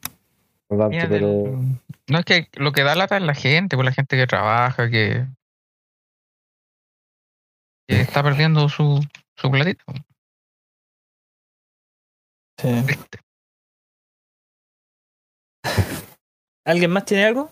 [0.69, 1.27] No tanto, Mira, pero.
[1.27, 4.25] del- no es que lo que da lata es la gente, pues la gente que
[4.27, 5.27] trabaja, que,
[7.87, 8.99] que está perdiendo su,
[9.35, 9.83] su platito.
[12.57, 12.69] Sí.
[16.65, 17.51] ¿Alguien más tiene algo?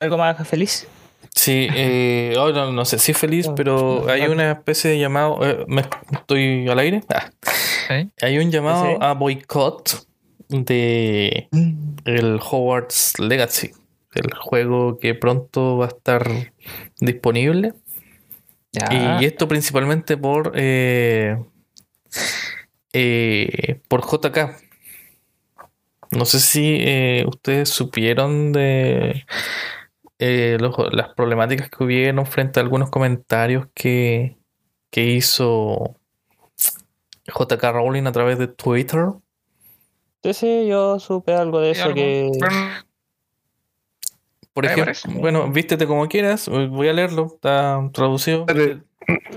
[0.00, 0.88] ¿Algo más feliz?
[1.34, 5.38] Sí, eh, oh, no, no sé si feliz, pero hay una especie de llamado.
[5.46, 7.02] eh, ¿me estoy al aire?
[7.12, 7.30] Ah.
[8.22, 8.96] Hay un llamado Sí.
[9.00, 10.06] a boicot
[10.48, 11.48] de
[12.04, 13.70] el Hogwarts Legacy,
[14.14, 16.52] el juego que pronto va a estar
[17.00, 17.74] disponible.
[18.72, 19.18] Ya.
[19.20, 21.36] Y esto principalmente por eh,
[22.92, 24.56] eh, por JK.
[26.12, 29.24] No sé si eh, ustedes supieron de
[30.18, 34.36] eh, los- las problemáticas que hubieron frente a algunos comentarios que,
[34.90, 35.96] que hizo
[37.26, 39.06] JK Rowling a través de Twitter.
[40.22, 42.30] Sí, sí, yo supe algo de eso algo, que...
[44.52, 48.46] Por ejemplo, bueno, vístete como quieras, voy a leerlo, está traducido.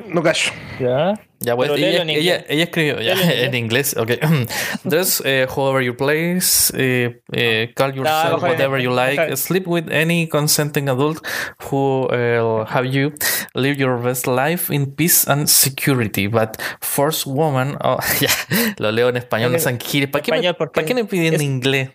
[0.07, 0.51] No callo.
[0.79, 1.13] Ya.
[1.41, 4.11] Ya, pues, ella, en ella, ella escribió ya, en en inglés, ok.
[4.83, 9.89] Dress eh, however you please, eh, eh, call yourself en- whatever you like, sleep with
[9.89, 11.25] any consenting adult
[11.71, 13.13] who will have you
[13.53, 18.29] live your best life in peace and security, but force woman, oh, ya,
[18.77, 20.09] lo leo en español, no En sean giles.
[20.09, 21.89] ¿para qué, me, español, ¿para qué me piden es- en inglés?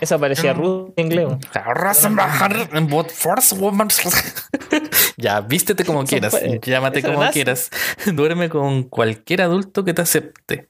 [0.00, 1.26] Eso parecía ruso en inglés.
[2.90, 3.88] But force woman.
[5.16, 7.70] ya, vístete como quieras, llámate como quieras,
[8.14, 10.68] duerme con cualquier adulto que te acepte,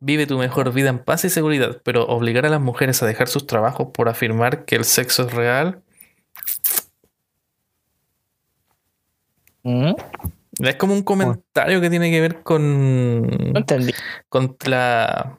[0.00, 3.28] vive tu mejor vida en paz y seguridad, pero obligar a las mujeres a dejar
[3.28, 5.82] sus trabajos por afirmar que el sexo es real.
[9.62, 9.94] Mm,
[10.60, 13.92] es como un comentario que tiene que ver con No entendí.
[14.28, 15.38] con la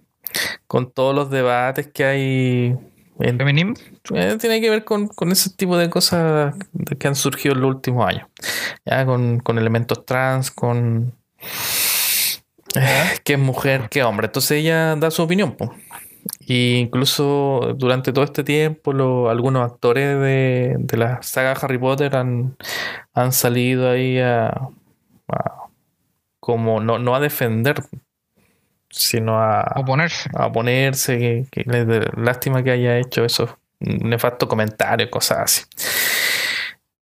[0.67, 2.77] con todos los debates que hay
[3.17, 3.73] Feminismo.
[4.13, 6.53] Eh, tiene que ver con, con ese tipo de cosas
[6.99, 8.27] que han surgido en los últimos años.
[8.85, 11.13] Ya con, con elementos trans, con
[12.75, 14.27] eh, qué es mujer, qué hombre.
[14.27, 15.53] Entonces ella da su opinión.
[15.55, 15.73] po.
[16.41, 22.15] Y incluso durante todo este tiempo, lo- algunos actores de, de la saga Harry Potter
[22.15, 22.57] han,
[23.13, 24.47] han salido ahí a,
[25.29, 25.63] a-
[26.39, 27.83] como no, no a defender,
[28.97, 30.29] sino a, Oponerse.
[30.33, 31.17] a ponerse,
[31.51, 35.61] que, que lástima que haya hecho esos nefastos comentarios, cosas así.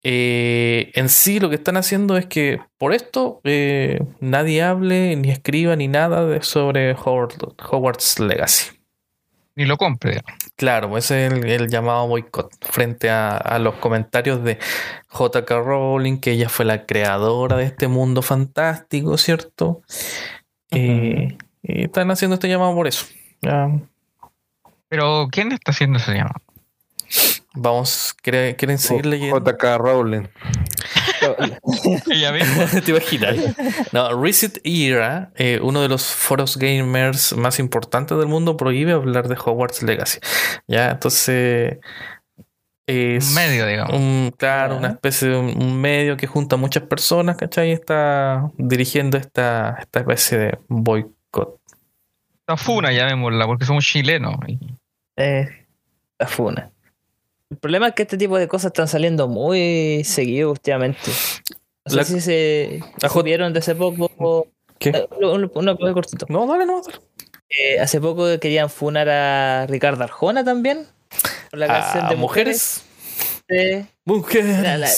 [0.07, 5.31] Eh, en sí lo que están haciendo es que por esto eh, nadie hable ni
[5.31, 8.71] escriba ni nada de- sobre Howard- Hogwarts Legacy.
[9.55, 10.21] Ni lo compre.
[10.57, 14.59] Claro, ese es el, el llamado boicot frente a, a los comentarios de
[15.11, 19.81] JK Rowling, que ella fue la creadora de este mundo fantástico, ¿cierto?
[20.71, 23.05] Eh, y están haciendo este llamado por eso.
[23.41, 23.69] Ya,
[24.89, 26.41] Pero ¿quién está haciendo ese llamado?
[27.53, 29.39] Vamos, ¿quiere- ¿quieren seguir leyendo?
[29.39, 30.27] JK Rowling.
[32.11, 32.65] Ella misma.
[32.83, 33.35] ¿Te imaginas?
[33.93, 39.27] No, Reset Era, eh, uno de los foros gamers más importantes del mundo, prohíbe hablar
[39.27, 40.19] de Hogwarts Legacy.
[40.67, 41.77] Ya, entonces.
[42.87, 43.93] Es Un medio, digamos.
[43.95, 47.69] un- claro, una especie de un, un medio que junta a muchas personas, ¿cachai?
[47.69, 51.14] Y está dirigiendo esta, esta especie de boicot.
[52.47, 54.35] La funa, llamémosla, porque somos chilenos.
[55.17, 55.47] Eh,
[56.19, 56.71] la funa.
[57.49, 61.11] El problema es que este tipo de cosas están saliendo muy seguido últimamente.
[61.85, 64.47] No sé La- si se La J- vieron de hace poco.
[64.79, 64.89] ¿Qué?
[64.89, 66.25] eh, Uno, uno muy cortito.
[66.29, 66.81] No, dale, no.
[66.81, 66.97] dale.
[67.49, 70.85] Eh, hace poco querían funar a Ricardo Arjona también.
[71.49, 72.83] Por la canción A de mujeres.
[73.47, 73.85] mujeres.
[74.05, 74.61] Mujeres.
[74.61, 74.89] La- la-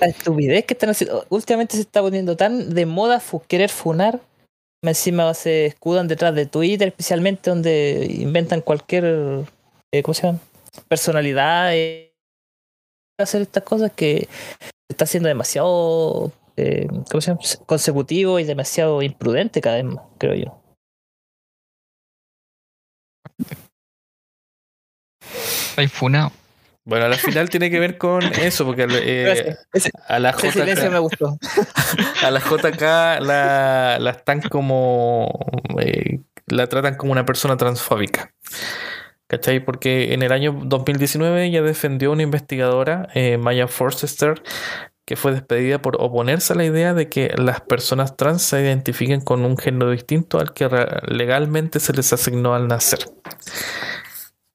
[0.00, 1.26] La estupidez que están haciendo.
[1.28, 4.20] Últimamente se está poniendo tan de moda fu- querer funar.
[4.82, 9.44] Encima se escudan detrás de Twitter, especialmente donde inventan cualquier.
[9.92, 10.38] eh, ¿Cómo se llama?
[10.88, 11.74] Personalidad.
[11.74, 12.14] eh,
[13.18, 14.28] hacer estas cosas que
[14.88, 16.30] está haciendo demasiado.
[16.56, 17.40] eh, ¿Cómo se llama?
[17.66, 20.62] Consecutivo y demasiado imprudente cada vez más, creo yo.
[25.70, 26.32] Estáis funado.
[26.88, 29.56] Bueno, al final tiene que ver con eso, porque eh,
[30.08, 31.38] a la me JK, gustó.
[32.24, 35.28] a la JK la, la están como.
[35.78, 38.32] eh, la tratan como una persona transfóbica.
[39.26, 39.62] ¿Cachai?
[39.62, 44.42] Porque en el año 2019 ella defendió a una investigadora, eh, Maya Forster,
[45.04, 49.20] que fue despedida por oponerse a la idea de que las personas trans se identifiquen
[49.20, 50.66] con un género distinto al que
[51.06, 53.00] legalmente se les asignó al nacer.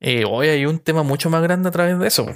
[0.04, 2.28] Eh, hoy hay un tema mucho más grande a través de eso.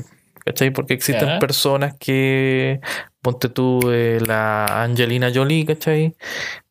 [0.45, 0.71] ¿Cachai?
[0.71, 2.80] Porque existen personas que,
[3.21, 6.15] ponte tú, eh, la Angelina Jolie, ¿cachai?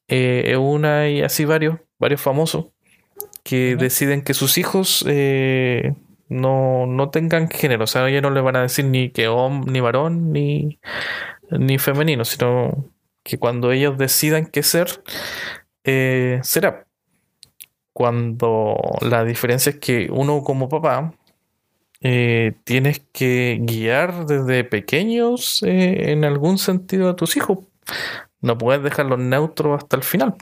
[0.09, 2.67] Eh, es una y así varios, varios famosos,
[3.45, 5.93] que deciden que sus hijos eh,
[6.31, 7.85] no, no tengan género.
[7.85, 10.79] O sea, ellos no le van a decir ni que hom- ni varón, ni,
[11.51, 12.91] ni femenino, sino
[13.23, 14.89] que cuando ellos decidan qué ser,
[16.43, 16.86] será.
[17.97, 21.15] Cuando la diferencia es que uno como papá
[22.03, 27.61] eh, tienes que guiar desde pequeños eh, en algún sentido a tus hijos.
[28.43, 30.35] No puedes dejarlos neutros hasta el final.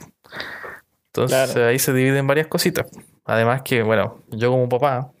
[1.13, 1.69] Entonces Claro.
[1.69, 2.87] ahí se dividen varias cositas.
[3.23, 5.13] Además que, bueno, yo como papá,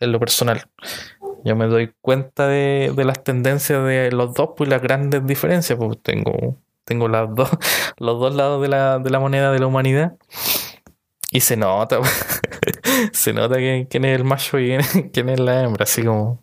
[0.00, 0.64] en lo personal,
[1.44, 5.78] yo me doy cuenta de, de las tendencias de los dos, pues las grandes diferencias,
[5.78, 7.50] pues tengo, tengo las dos,
[7.98, 10.14] los dos lados de la, de la moneda de la humanidad.
[11.34, 11.98] Y se nota,
[13.12, 16.02] se nota que- quién es el macho y quién es, quién es la hembra, así
[16.04, 16.42] como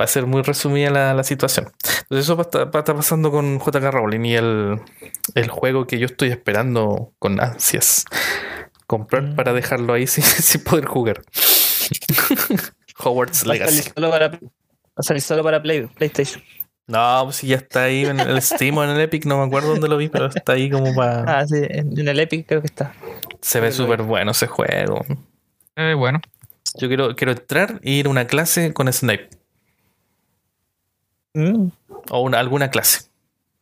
[0.00, 1.70] va a ser muy resumida la, la situación.
[2.02, 4.80] Entonces eso va a estar, va a estar pasando con JK Rowling y el,
[5.34, 8.04] el juego que yo estoy esperando con ansias
[8.86, 9.36] comprar Mm.
[9.36, 11.22] para dejarlo ahí sin, sin poder jugar.
[12.98, 13.90] Hogwarts Va a salir Legacy.
[13.94, 14.26] solo para,
[14.96, 16.42] a salir solo para Play- PlayStation.
[16.86, 19.44] No, pues si ya está ahí en el Steam o en el Epic, no me
[19.46, 21.38] acuerdo dónde lo vi, pero está ahí como para...
[21.40, 22.92] Ah, sí, en, el Epic creo que está.
[23.40, 25.04] Se ve súper bueno ese juego.
[25.76, 26.20] Eh, bueno,
[26.78, 29.30] Yo quiero, quiero entrar e ir a una clase con Snape.
[31.34, 31.68] Mm,
[32.10, 33.08] O una, alguna clase.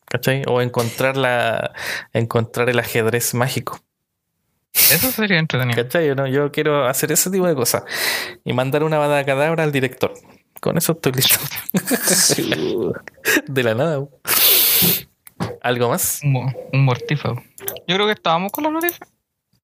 [0.07, 0.43] ¿Cachai?
[0.47, 1.73] O encontrar la,
[2.15, 3.79] encontrar el ajedrez mágico.
[4.73, 5.83] eso sería entretenido.
[5.83, 6.07] ¿Cachai?
[6.07, 7.83] Yo, no- yo quiero hacer ese tipo de cosas.
[8.43, 10.15] Y mandar una bada cadabra al director.
[10.61, 11.39] Con eso estoy listo.
[13.49, 14.05] de la nada.
[15.63, 16.21] ¿Algo más?
[16.25, 17.43] Un, mo- un mortífago.
[17.87, 19.09] Yo creo que estábamos con las noticias.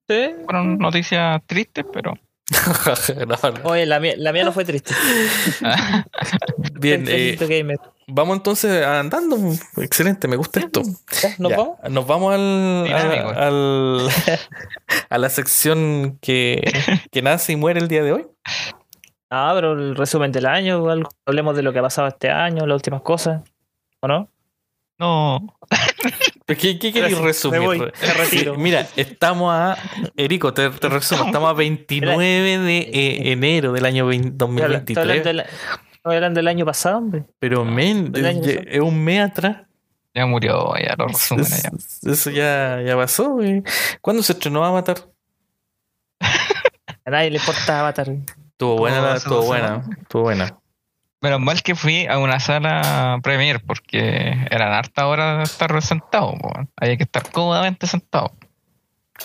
[0.07, 0.29] Sí.
[0.45, 2.13] Fueron noticias tristes, pero.
[3.27, 3.69] No, no.
[3.69, 4.93] Oye, la mía, la mía no fue triste.
[6.79, 7.77] Bien, eh, gamer.
[8.07, 9.37] vamos entonces andando.
[9.77, 10.81] Excelente, me gusta esto.
[11.39, 11.77] ¿Nos Ya, vamos?
[11.89, 14.09] Nos vamos al, al- al-
[15.09, 16.61] a la sección que,
[17.11, 18.27] que nace y muere el día de hoy.
[19.37, 21.09] Ah, pero el resumen del año, algo.
[21.25, 23.41] hablemos de lo que ha pasado este año, las últimas cosas.
[23.99, 24.29] ¿O no?
[24.97, 25.57] no.
[26.47, 27.59] ¿Qué, qué queréis resumir?
[27.59, 28.53] me voy, me retiro.
[28.55, 29.75] Sí, mira, estamos a.
[30.15, 31.25] Erico, te, te resumo.
[31.25, 32.23] Estamos a 29
[32.59, 35.23] de eh, enero del año 20 Estoy habla- Estoy hablando, 2023.
[35.25, 37.25] del, estoy hablando del año pasado, hombre.
[37.39, 39.63] Pero, men, es, un mes atrás.
[40.13, 41.71] Ya murió, ya lo resumen allá.
[41.77, 43.31] Es- Eso ya, ya pasó.
[43.31, 43.63] güey.
[43.99, 44.97] ¿Cuándo se estrenó Avatar?
[47.05, 48.07] A nadie le importa Avatar.
[48.55, 50.57] Estuvo buena, la- No, estuvo buena, estuvo buena.
[51.21, 56.33] Menos mal que fui a una sala Premier porque eran harta hora de estar sentado.
[56.37, 56.51] po.
[56.77, 58.31] Había que estar cómodamente sentado.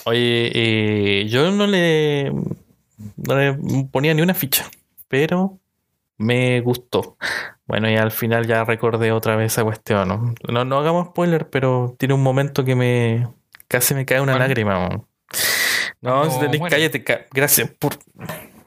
[0.05, 2.31] Oye, eh, yo no le,
[3.17, 3.57] no le
[3.91, 4.65] ponía ni una ficha,
[5.07, 5.59] pero
[6.17, 7.17] me gustó.
[7.67, 10.07] Bueno, y al final ya recordé otra vez esa cuestión.
[10.09, 13.27] No, no, no hagamos spoiler, pero tiene un momento que me
[13.67, 14.79] casi me cae una lágrima.
[14.89, 15.05] man.
[16.01, 16.75] No, tenés- muere.
[16.75, 17.03] cállate.
[17.03, 17.93] ca- gracias por.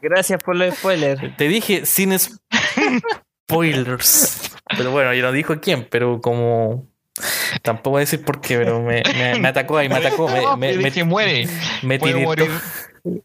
[0.05, 1.21] Gracias por los spoilers.
[1.37, 2.13] Te dije sin
[3.49, 4.51] spoilers.
[4.77, 6.87] Pero bueno, yo no dijo quién, pero como.
[7.63, 10.27] Tampoco voy a decir por qué, pero me, me- me atacó ahí, me atacó.
[10.29, 11.47] Me, me, Yo me- dije, muere.
[11.83, 12.29] me Puede tiritó.
[12.29, 12.51] morir.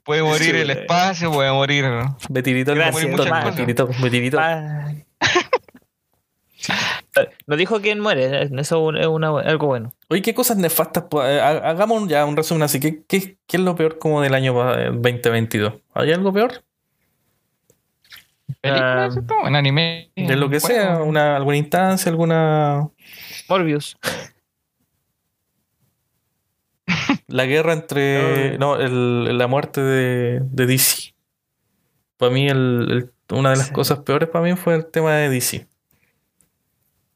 [0.03, 1.85] Puede morir el espacio, puede morir.
[2.29, 2.91] Me tiritó el me
[3.65, 4.37] tiritó, me tiritó.
[4.39, 4.91] Ah.
[7.47, 9.91] No dijo quién muere, eso es una- algo bueno.
[10.09, 11.05] Oye, ¿qué cosas nefastas?
[11.05, 12.79] po- eh, ha- Hagamos ya un resumen así.
[12.79, 15.73] ¿Qué, qué, qué es lo peor como del año eh, 2022?
[15.95, 16.63] ¿Hay algo peor?
[18.61, 19.47] ¿Película, Ah?
[19.47, 20.11] ¿En anime?
[20.15, 22.89] De lo que sea, una, alguna instancia, alguna.
[23.47, 23.97] Morbius.
[27.27, 28.57] La guerra entre.
[28.59, 31.13] No, el- la muerte de, de DC.
[32.17, 32.87] Para mí, el-
[33.29, 33.73] el- una de las Sí.
[33.73, 35.67] cosas peores para mí fue el tema de DC.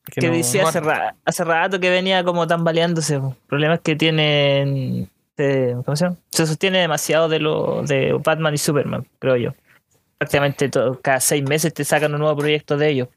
[0.05, 3.15] Que Que no- decía hace, ra- hace rato que venía como tambaleándose.
[3.15, 5.09] El problema es que tienen.
[5.37, 6.17] eh, ¿Cómo se llama?
[6.29, 9.53] Se sostiene demasiado de lo de Batman y Superman, creo yo.
[10.23, 13.09] Prácticamente todo- cada seis meses te sacan un nuevo proyecto de ellos.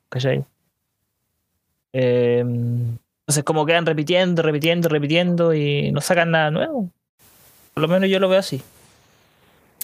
[1.92, 6.90] Eh, entonces, como quedan repitiendo, repitiendo, repitiendo y no sacan nada nuevo.
[7.74, 8.60] Por lo menos yo lo veo así.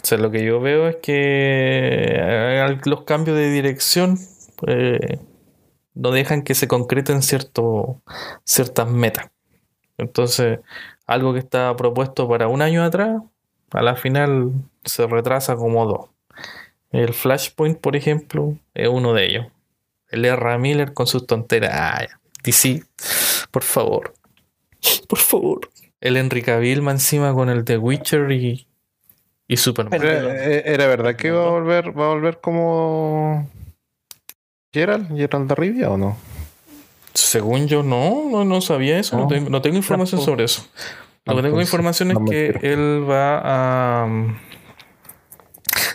[0.02, 4.18] O sea, lo que yo veo es que eh, los cambios de dirección
[4.66, 5.20] eh,
[5.94, 8.02] no dejan que se concreten cierto,
[8.42, 9.30] ciertas metas.
[9.96, 10.58] Entonces,
[11.06, 13.22] algo que estaba propuesto para un año atrás,
[13.70, 14.50] a la final
[14.84, 16.11] se retrasa como dos.
[16.92, 19.46] El Flashpoint, por ejemplo, es uno de ellos.
[20.10, 20.58] El R.
[20.58, 21.70] Miller con sus tonteras.
[21.72, 22.06] Ah.
[22.44, 22.82] DC,
[23.50, 24.14] por favor.
[25.08, 25.70] Por favor.
[26.00, 28.66] El Henry Cavill más encima con el The Witcher y,
[29.46, 30.02] y Superman.
[30.02, 33.48] Era, eh, era verdad que va a volver, va a volver como
[34.72, 36.16] Gerald, Gerald de Rivia o no?
[37.14, 39.16] Según yo, no, no, no sabía eso.
[39.16, 39.28] No, No.
[39.28, 40.66] tengo, no tengo información sobre eso.
[41.24, 44.06] Lo que tengo información es que él va a.
[44.06, 44.36] mm,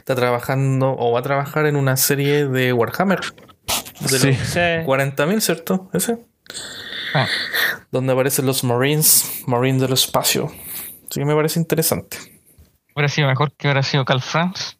[0.07, 3.19] Está trabajando o va a trabajar en una serie de Warhammer.
[3.99, 4.27] De Sí.
[4.31, 4.59] los Sí.
[4.85, 5.89] 40.000, ¿cierto?
[5.91, 6.25] Ese.
[7.13, 7.27] Ah.
[7.91, 10.49] Donde aparecen los Marines, Marines del espacio.
[11.09, 12.15] Sí, me parece interesante.
[12.95, 14.77] Hubiera sido mejor que hubiera sido Cal France.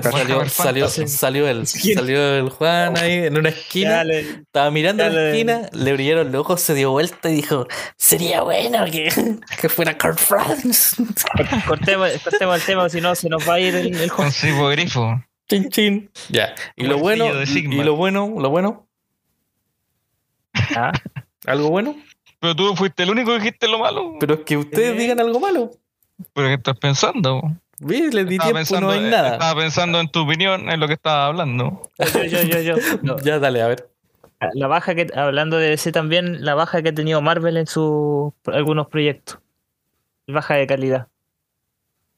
[0.00, 4.04] Ya salió, salió, salió él, salió el Juan ahí en una esquina.
[4.04, 7.66] Le- Estaba mirando la esquina, le brillaron los ojos, se dio vuelta y dijo:
[7.96, 9.08] Sería bueno que,
[9.60, 10.96] que fuera Kurt France.
[11.66, 14.68] cortemos, cortemos el tema, si no se nos va a ir el, el Con juego.
[14.68, 15.22] grifo.
[15.48, 16.10] Chin, chin.
[16.30, 16.54] Ya.
[16.76, 18.86] Y lo el bueno, y lo bueno, lo bueno,
[20.76, 20.92] Ah,
[21.46, 21.96] algo bueno.
[22.40, 24.16] Pero tú fuiste el único que dijiste lo malo.
[24.20, 24.98] Pero es que ustedes Eh.
[24.98, 25.70] digan algo malo.
[26.34, 27.42] ¿Pero qué estás pensando?
[27.84, 28.14] ¿Ves?
[28.14, 29.32] Les di Estaba tiempo, no pensando, hay nada.
[29.32, 31.90] estaba pensando en tu opinión, en lo que estaba hablando.
[31.98, 32.76] yo, yo, yo, yo.
[33.02, 33.88] No, Ya, dale, a ver.
[34.54, 38.32] La baja que, hablando de DC también, la baja que ha tenido Marvel en sus
[38.46, 39.38] algunos proyectos.
[40.28, 41.08] Baja de calidad.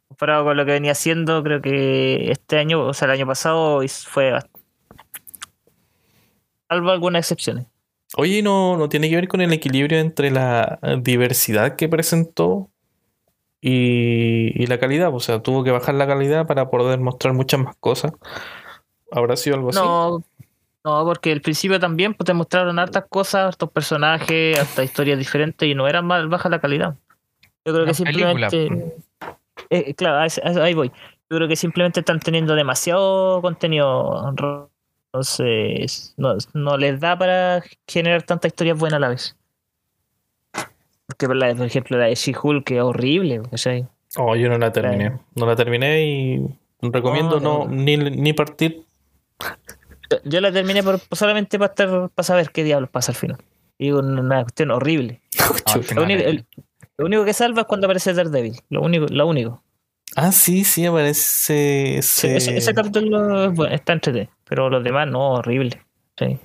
[0.08, 3.80] Comparado con lo que venía haciendo, creo que este año, o sea, el año pasado
[4.06, 4.38] fue
[6.68, 7.66] salvo algunas excepciones.
[8.16, 12.70] Oye, ¿no, ¿no tiene que ver con el equilibrio entre la diversidad que presentó
[13.66, 15.14] y, y la calidad?
[15.14, 18.12] O sea, tuvo que bajar la calidad para poder mostrar muchas más cosas.
[19.10, 19.78] ¿Habrá sido algo así?
[19.78, 20.22] No,
[20.84, 25.66] no, porque al principio también pues, te mostraron hartas cosas, hartos personajes, hartas historias diferentes
[25.66, 26.96] y no eran mal baja la calidad.
[27.64, 28.68] Yo creo que simplemente.
[29.70, 30.90] Eh, claro, a ese- a- ahí voy.
[31.30, 34.28] Yo creo que simplemente están teniendo demasiado contenido.
[35.12, 39.36] Entonces, no, no les da para generar tantas historias buenas a la vez.
[41.06, 43.42] Porque, por, la- por ejemplo, la de She-Hulk que es horrible.
[44.16, 45.12] Oh, yo no la terminé.
[45.34, 46.46] No la terminé y
[46.80, 47.70] recomiendo no, No, no.
[47.70, 48.84] ni, ni partir.
[50.24, 53.38] Yo- la terminé por, solamente para, estar, para saber qué diablos pasa al final.
[53.78, 55.20] Y una cuestión horrible.
[55.66, 56.46] al Lo único, el-
[56.96, 58.60] lo único que salva es cuando aparece Daredevil.
[58.70, 59.06] Lo único.
[59.10, 59.62] Lo único.
[60.16, 62.00] Ah, sí, sí, aparece.
[62.02, 65.82] Sí, ese- ese, capítulo bueno, está entretenido, pero los demás no, horrible.
[66.16, 66.38] Sí.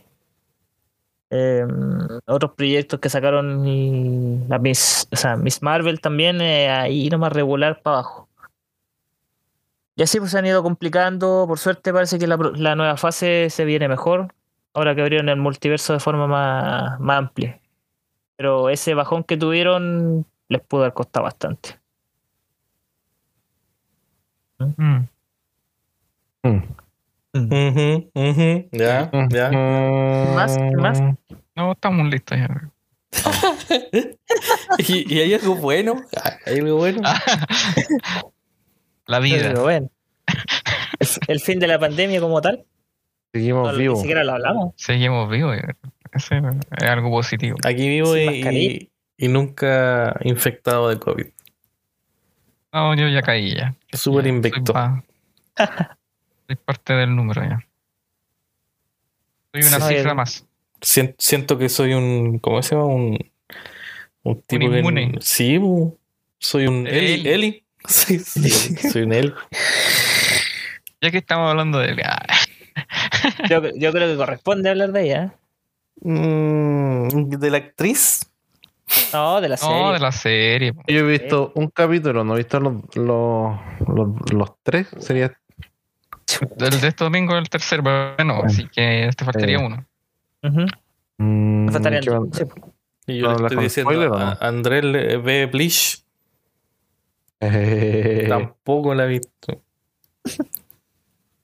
[1.32, 1.66] Eh,
[2.26, 7.34] otros proyectos que sacaron y la Miss, o sea, Miss Marvel también eh, ahí nomás
[7.34, 8.30] regular para abajo.
[9.96, 11.46] Y así pues se han ido complicando.
[11.48, 14.34] Por suerte parece que la, la nueva fase se viene mejor.
[14.74, 17.60] Ahora que abrieron el multiverso de forma más, más amplia.
[18.38, 21.80] Pero ese bajón que tuvieron les pudo haber costado bastante.
[24.60, 25.08] Mm.
[26.44, 26.79] Mm.
[27.34, 29.52] Ya, ya.
[30.36, 30.58] ¿Más?
[30.58, 31.02] ¿Qué más?
[31.56, 32.72] No, estamos listos ya.
[34.78, 36.02] ¿Y, y hay algo bueno?
[36.46, 37.02] ¿Hay algo bueno?
[39.08, 39.40] La vida.
[39.50, 39.90] Pero bueno.
[41.00, 42.66] El, el fin de la pandemia como tal.
[43.34, 44.00] Seguimos No, ni vivos.
[44.00, 44.74] siquiera lo hablamos.
[44.78, 45.58] Seguimos vivos.
[46.12, 46.38] Ese
[46.78, 47.58] es algo positivo.
[47.64, 48.72] Aquí vivo y, mascarilla.
[48.74, 51.28] y, y nunca infectado de COVID.
[52.74, 53.76] No, yo ya caí ya.
[53.94, 54.74] Súper invicto.
[56.50, 57.60] Soy, pa- soy parte del número ya.
[59.54, 59.96] Soy una Sí.
[59.96, 60.46] cifra más.
[60.82, 62.40] Sien- siento que soy un.
[62.40, 62.88] ¿Cómo se llama?
[62.88, 63.20] Un.
[64.24, 64.80] Un tipo que.
[64.80, 65.14] inmune.
[65.22, 65.60] Sí,
[66.40, 67.14] soy un Eli.
[67.14, 67.30] Eli.
[67.30, 67.64] Eli.
[67.88, 68.50] Sí, sí,
[68.92, 69.34] soy un Eli.
[71.02, 72.02] Ya que estamos hablando de.
[72.04, 72.26] ah,
[73.50, 75.34] Yo, yo creo que corresponde hablar de ella.
[76.02, 78.26] Mm, de la actriz.
[79.14, 79.76] No, de la serie.
[79.76, 80.74] No, de la serie.
[80.88, 83.56] Yo he visto un capítulo, no he visto los, los,
[83.88, 84.88] los, los tres.
[85.00, 85.32] Sería
[86.60, 89.66] El de este domingo es el tercero, pero bueno, así que te faltaría Eh.
[89.66, 89.86] uno.
[91.18, 92.20] Mm, Me faltarían ¿qué dos.
[92.20, 92.38] onda?
[92.38, 92.46] Sí.
[93.08, 94.26] Y yo ¿No le estoy diciendo spoiler o no?
[94.26, 96.04] a Andrés le- ve Bleach,
[97.40, 99.62] Eh, tampoco la he visto.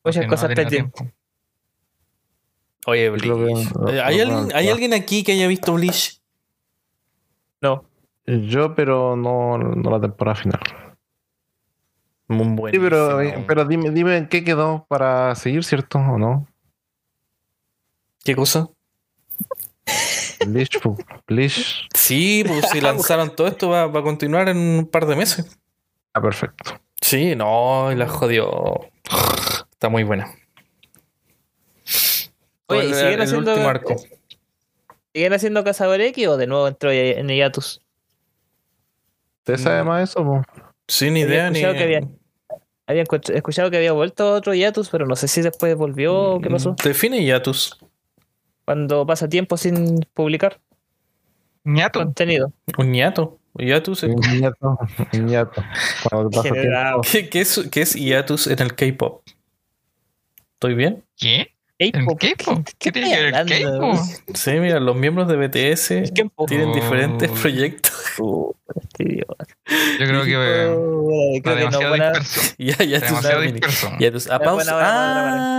[0.04, 0.70] Muchas no cosas pendientes.
[0.94, 1.12] tiempo.
[2.88, 3.68] Oye, Bleach.
[3.90, 4.72] Eh, ¿Hay, no, alguien, no, ¿Hay no.
[4.74, 6.22] alguien aquí que haya visto Bleach?
[7.62, 7.86] No.
[8.28, 10.60] Yo, pero no, no la temporada final.
[12.28, 12.84] Muy Sí, buenísimo.
[12.90, 16.00] pero, eh, pero dime, dime en qué quedó para seguir, ¿cierto?
[16.00, 16.48] ¿O no?
[18.24, 18.68] ¿Qué cosa?
[20.48, 20.80] Bleach,
[21.28, 21.88] Bleach.
[21.94, 25.58] Sí, pues si lanzaron todo esto va, va a continuar en un par de meses.
[26.14, 26.80] Ah, perfecto.
[27.02, 28.80] Sí, no, y la jodió.
[29.72, 30.34] Está muy buena.
[32.68, 33.96] Oye, ¿y siguen el haciendo- último arco.
[35.14, 37.82] ¿Siguen haciendo Cazador X o de nuevo entró en hiatus?
[39.40, 39.88] ¿Usted sabe Mm.
[39.88, 40.24] más de eso?
[40.24, 40.42] po?
[40.88, 41.60] Sin Había idea ni.
[41.62, 42.02] que había-
[42.88, 46.40] Había escuch- escuchado que había vuelto otro hiatus, pero no sé si después volvió o
[46.42, 46.76] qué pasó.
[46.84, 47.80] Define hiatus.
[48.64, 50.60] Cuando pasa tiempo sin publicar
[51.64, 52.00] Ñato.
[52.00, 52.54] contenido.
[52.78, 53.40] Un hiato.
[53.58, 54.78] Hiatus es- Un ñato,
[55.14, 55.64] un ñato.
[56.10, 57.02] Cuando te pasa Generado.
[57.02, 57.10] tiempo.
[57.12, 59.24] ¿Qué, qué es, qué es hiatus en el K-pop?
[60.54, 61.04] ¿Estoy bien?
[61.18, 61.55] ¿Qué?
[61.78, 62.66] ¿El K-pop, K-pop?
[62.80, 63.92] ¿Qué tiene que ver el estoy hablando?
[63.98, 64.36] K-pop?
[64.36, 66.14] Sí, mira, los miembros de BTS
[66.48, 67.34] tienen diferentes Oh.
[67.42, 67.92] proyectos.
[68.98, 70.74] Yo creo que eh,
[71.38, 72.56] está demasiado disperso.
[72.58, 73.10] Ya, hiatus.
[73.10, 73.90] demasiado disperso.
[74.00, 74.30] Hiatus.
[74.32, 74.72] A pausa.
[74.82, 75.58] Ah.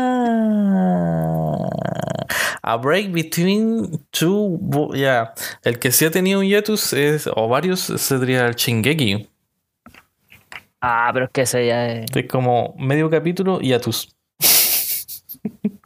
[2.63, 4.59] A break between two.
[4.95, 5.35] Ya.
[5.65, 9.29] El que sí ha tenido un hiatus es, o varios sería el Shingeki.
[10.81, 14.16] Ah, pero es que esa ya es- Es como medio capítulo hiatus.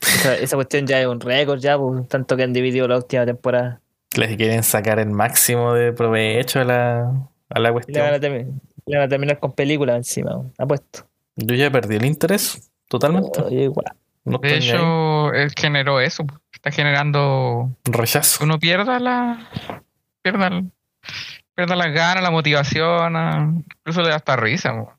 [0.00, 3.24] Esa, esa cuestión ya es un récord ya, pues, tanto que han dividido la última
[3.26, 3.80] temporada.
[4.16, 7.00] Les quieren sacar el máximo de provecho a la,
[7.48, 8.60] a la Y le van a, cuestión.
[8.86, 11.06] le van a terminar con películas encima, pues, apuesto.
[11.36, 12.70] Yo ya perdí el interés.
[12.88, 13.40] Totalmente.
[13.54, 13.86] Igual.
[14.24, 14.58] No De ahí.
[14.58, 16.24] hecho, él generó eso.
[16.52, 18.44] Está generando Rechazo.
[18.44, 19.48] uno pierda la.
[20.22, 20.70] pierda, el-
[21.54, 23.16] pierda las ganas, la motivación.
[23.16, 24.72] ah, Incluso le da hasta risa.
[24.72, 24.92] po.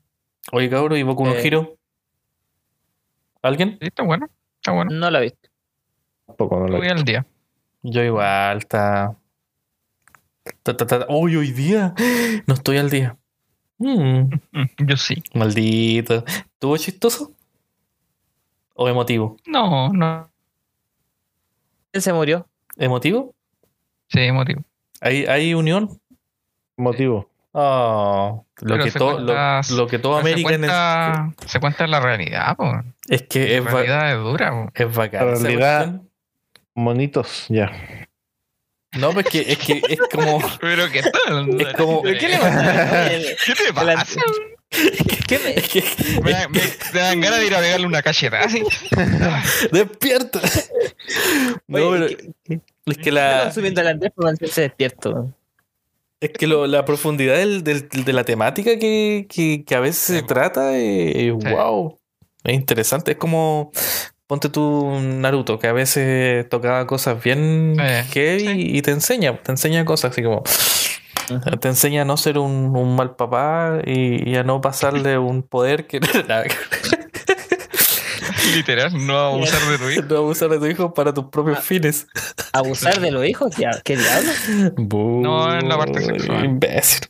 [0.52, 1.40] Oye, cabrón, ¿y Boku no Eh.
[1.46, 1.76] Hero?
[3.42, 3.78] ¿Alguien?
[3.80, 4.28] Sí, está bueno.
[4.62, 4.92] Está bueno.
[4.92, 5.48] No la he visto.
[6.24, 7.26] Tampoco no lo Voy al día.
[7.82, 9.16] Yo igual, está.
[10.62, 11.06] ta, ta, ta.
[11.08, 11.94] Uy, hoy día.
[12.46, 13.18] No estoy al día.
[13.78, 15.20] Mm, Mm, Yo sí.
[15.34, 16.24] maldito.
[16.26, 17.32] ¿Estuvo chistoso?
[18.74, 19.36] ¿O emotivo?
[19.46, 20.30] No, no.
[21.90, 22.46] Él se murió.
[22.76, 23.34] ¿Emotivo?
[24.08, 24.62] Sí, motivo.
[25.00, 25.90] ¿Hay, hay unión?
[26.76, 27.28] motivo.
[27.54, 31.60] Oh, lo, Pero que todo, lo, cuenta- lo que todo Pero se, América cuenta, se
[31.60, 32.72] cuenta la realidad, po.
[33.08, 34.70] es que es, La ba- realidad es dura, po.
[34.74, 35.26] es bacán.
[35.26, 36.00] La realidad-.
[36.74, 37.70] Monitos, ya.
[38.92, 40.40] No, pues que es que es como.
[40.60, 41.60] Pero qué tal.
[41.60, 43.08] Es como- ¿Pero qué le pasa?
[43.46, 44.20] ¿Qué te pasa?
[45.28, 45.84] ¿Qué me- Es que,
[46.22, 46.60] Me, me-
[46.94, 48.62] me dan ganas de ir a pegarle una cachetada así.
[49.72, 50.40] ¡Despierta!
[51.68, 53.52] No, Oye, pero ¿qué- qué- es que la.
[53.52, 55.34] subiendo al Andrés para mantenerse despierto?
[56.22, 59.98] Es que lo- la profundidad del- del- de la temática que, que- que a veces
[60.18, 61.98] se trata es wow.
[62.44, 63.12] Es interesante.
[63.12, 63.70] Es como.
[64.28, 67.76] Ponte tú Naruto, que a veces tocaba cosas bien
[68.12, 68.76] heavy sí.
[68.78, 70.42] y te enseña, te enseña cosas así como.
[71.60, 75.42] Te enseña a no ser un, un mal papá y, y a no pasarle un
[75.42, 76.00] poder que
[78.54, 80.02] Literal, no abusar de tu hijo.
[80.02, 82.06] no abusar de tu hijo para tus propios fines.
[82.52, 83.54] ¿Abusar de los hijos?
[83.84, 84.30] ¿Qué diablo?
[85.22, 86.44] No, en la parte sexual.
[86.44, 87.08] Imbécil.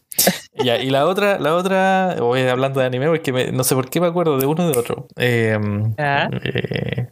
[0.64, 3.88] Ya, y la otra, la otra, voy hablando de anime porque me- no sé por
[3.90, 5.08] qué me acuerdo de uno y de otro.
[5.16, 5.58] Eh,
[5.98, 6.28] Ah.
[6.44, 7.08] eh,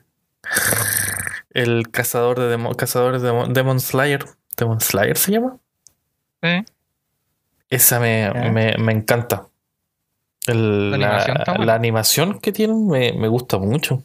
[1.53, 4.25] el cazador de demo- de demo- Demon Slayer.
[4.57, 5.57] ¿Demon Slayer se llama?
[6.43, 6.65] Sí.
[7.71, 8.51] Esa me, Ah.
[8.51, 9.47] me, me encanta.
[10.47, 14.03] El- La la, animación la animación que tienen me, me gusta mucho.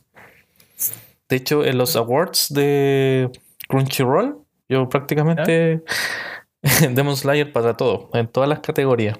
[1.29, 3.29] De hecho, en los awards de
[3.67, 4.37] Crunchyroll,
[4.69, 5.81] yo prácticamente
[6.91, 9.17] Demon Slayer para todo, en todas las categorías.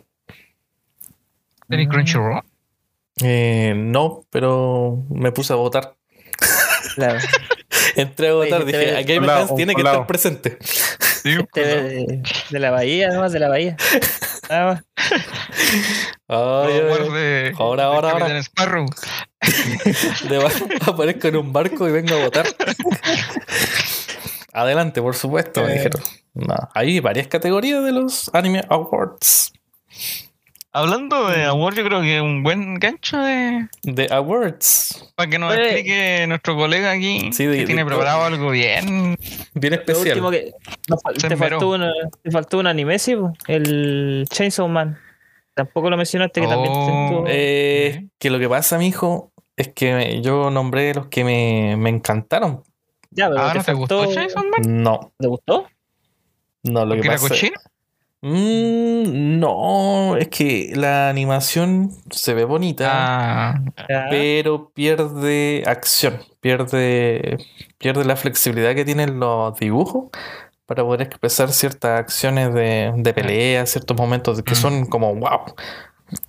[1.68, 2.42] ¿Tenés Crunchyroll?
[3.24, 5.96] Eh, no, pero me puse a votar.
[6.96, 7.20] Claro.
[7.96, 9.96] Entré a votar, este dije, ve- a Game un lado, Advance tiene un que lado.
[9.96, 10.58] estar presente.
[10.62, 13.78] Sí, Este de, de la bahía, nomás de la bahía.
[14.50, 14.84] Nada más.
[16.28, 17.10] Ay, ay.
[17.14, 18.40] de, Ahora, de ahora, ahora.
[18.44, 18.86] Sparrow.
[20.88, 22.46] Aparezco en un barco y vengo a votar.
[24.54, 25.74] Adelante, por supuesto, me Eh.
[25.76, 26.02] dijeron.
[26.34, 29.54] No, hay varias categorías de los Anime Awards.
[30.72, 35.14] Hablando de amor, yo creo que un buen gancho de De Awards.
[35.16, 35.64] para que nos Oye.
[35.64, 39.18] explique nuestro colega aquí Sí, de- que tiene de- preparado algo bien.
[39.54, 40.08] Bien Lo especial.
[40.10, 40.52] último que.
[40.90, 43.16] nos fal- Se te, faltó una, te faltó un anime, sí,
[43.48, 44.98] el Chainsaw Man.
[45.54, 47.06] Tampoco lo mencionaste que también Oh.
[47.06, 51.90] estuvo- Eh, que lo que pasa, mijo, Es que yo nombré los que me, me
[51.90, 52.64] encantaron.
[53.12, 54.84] Ya, pero Ah, te ¿no te gustó faltó- Chainsaw Man?
[54.84, 55.68] No, ¿Te gustó?
[56.64, 57.58] no, lo ¿Porque que pasa cochino?
[58.22, 63.62] Mm, no, es que la animación se ve bonita, Ah,
[64.10, 67.38] pero pierde acción, pierde,
[67.78, 70.10] pierde la flexibilidad que tienen los dibujos
[70.66, 74.58] para poder expresar ciertas acciones de, de pelea, ciertos momentos que Mm.
[74.58, 75.42] son como wow.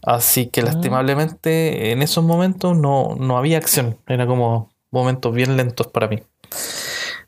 [0.07, 0.65] Así que Ah.
[0.67, 6.23] lastimablemente en esos momentos no, no había acción, era como momentos bien lentos para mí.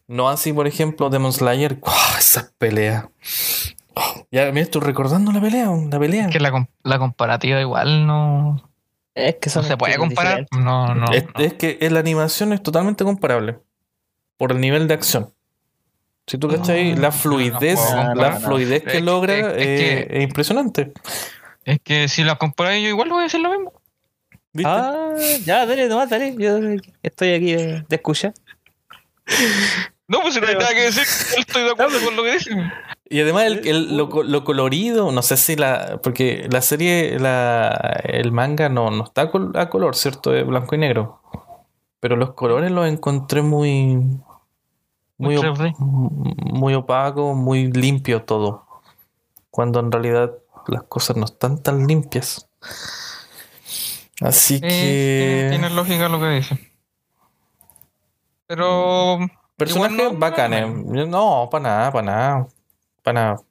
[0.07, 1.95] No así, por ejemplo, Demon Slayer, ¡guau!
[2.19, 3.05] esas peleas.
[3.95, 6.27] Oh, ya me estoy recordando la pelea, la pelea.
[6.27, 8.63] es que la, la comparativa igual no,
[9.15, 10.47] Es que no son se puede comparar.
[10.53, 11.13] No, no.
[11.13, 11.45] es, no.
[11.45, 13.59] es que la animación es totalmente comparable
[14.37, 15.35] por el nivel de acción.
[16.29, 17.81] Si tú cachai, No, la no fluidez,
[18.15, 20.93] la fluidez que Es que- logra es- es eh, que- es impresionante.
[21.69, 23.73] Es que si la comparáis yo igual voy a decir lo mismo.
[24.53, 24.71] ¿Viste?
[24.73, 25.15] Ah,
[25.45, 26.35] ya, dale, nomás, dale.
[26.39, 26.59] Yo
[27.03, 28.33] estoy aquí de, de escucha.
[30.07, 31.05] No, pues si no hay nada que decir,
[31.37, 32.73] yo estoy de acuerdo con lo que dicen.
[33.11, 36.01] Y además el, el- lo, lo colorido, no sé si la.
[36.03, 40.35] Porque la serie, la, el manga no, no está a color, ¿cierto?
[40.35, 41.21] Es blanco y negro.
[42.01, 43.97] Pero los colores los encontré muy.
[45.21, 45.75] Muy, Muy op- 3D.
[45.79, 48.67] muy opaco, muy limpio todo.
[49.51, 50.33] Cuando en realidad
[50.69, 52.49] las cosas no están tan limpias.
[54.21, 55.47] Así Eh, que.
[55.51, 56.59] tiene lógica lo que dice.
[58.47, 59.19] Pero
[59.57, 60.69] Personajes no- bacanes.
[61.09, 62.49] No, para nada, para nada.
[63.03, 63.43] Para nada.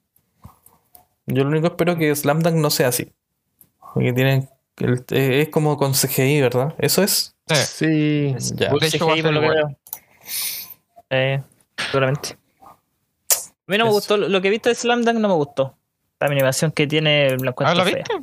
[1.26, 3.12] Yo lo único espero que Slam Dunk no sea así.
[3.94, 4.48] Porque tienen.
[4.78, 6.74] el- eh, es como con CGI, ¿verdad?
[6.78, 7.34] ¿Eso es?
[7.46, 8.34] Sí.
[8.38, 8.54] Sí.
[8.54, 8.70] Ya.
[8.70, 9.76] De hecho, CGI, por lo que veo.
[11.10, 11.42] Eh,
[11.90, 12.38] seguramente.
[13.34, 15.76] A mí no me gustó, lo que he visto de Slam Dunk no me gustó.
[16.20, 17.94] La animación que tiene la ¿Ah, encuentro la fea.
[17.96, 18.14] viste?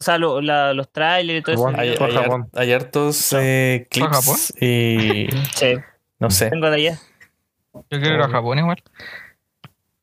[0.00, 1.80] O sea, lo- la- los trailers y todo eso.
[1.80, 2.48] Hay, Japón.
[2.54, 3.38] hay hartos No.
[3.42, 4.22] eh, ¿Fue a Japón?
[4.36, 5.28] clips y.
[5.54, 5.74] Sí,
[6.20, 6.50] No sé.
[6.50, 6.98] tengo de allá.
[7.74, 8.82] Yo quiero ir a Japón igual.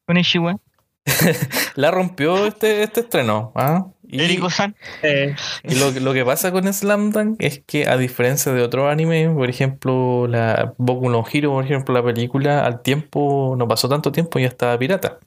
[0.06, 0.58] Con Ishiwa.
[1.76, 3.52] La rompió este, este estreno.
[3.56, 3.88] ¿ah?
[4.08, 4.76] Y, Eriko-san.
[5.02, 8.92] Eh, y lo, lo que pasa con Slam Dunk es que, a diferencia de otros
[8.92, 13.90] animes, por ejemplo, la Boku no Hero, por ejemplo, la película, al tiempo, no pasó
[13.90, 15.18] tanto tiempo y ya estaba pirata.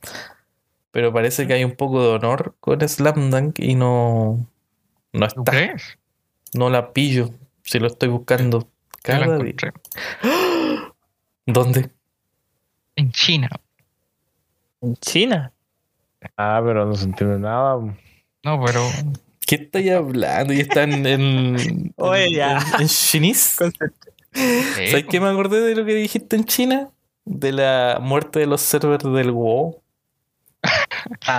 [0.99, 4.49] Pero parece que hay un poco de honor con Slam Dunk y no,
[5.13, 5.53] no ¿Tú está.
[5.53, 5.97] crees?
[6.55, 7.31] No la pillo.
[7.63, 8.69] Si lo estoy buscando
[9.07, 9.55] la día.
[11.47, 11.91] ¿Dónde?
[12.97, 13.49] En China.
[14.81, 15.53] en China.
[16.37, 17.77] Ah, pero no se entiende nada.
[18.43, 18.81] No, pero.
[19.47, 20.53] ¿Qué estáis hablando?
[20.53, 22.59] Y está en, Oye, en- ya.
[22.75, 23.57] en- en chinés.
[24.35, 26.91] eh, ¿Sabes qué me acordé de lo que dijiste en China?
[27.25, 29.81] De la muerte de los servers del WoW.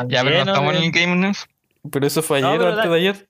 [0.07, 1.47] Ya, pero no estamos en el Game News.
[1.91, 3.29] Pero eso fue No, ayer o antes de ayer.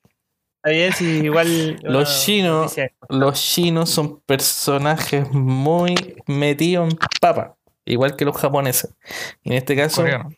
[0.62, 1.80] Ayer sí, igual.
[1.82, 2.76] Los chinos-.
[3.08, 5.94] Los chinos son personajes muy
[6.26, 7.56] metidos en papa.
[7.84, 8.94] Igual que los japoneses.
[9.42, 10.30] Y en este caso, Coreano.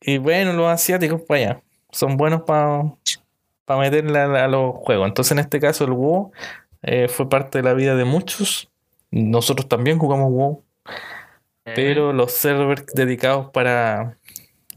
[0.00, 1.62] y bueno, los asiáticos para allá.
[1.90, 2.82] Son buenos para
[3.68, 5.08] meterle a, a los juegos.
[5.08, 6.32] Entonces, en este caso, el WoW
[6.82, 8.70] eh, fue parte de la vida de muchos.
[9.10, 10.64] Nosotros también jugamos WoW.
[11.64, 14.18] Pero los servers dedicados para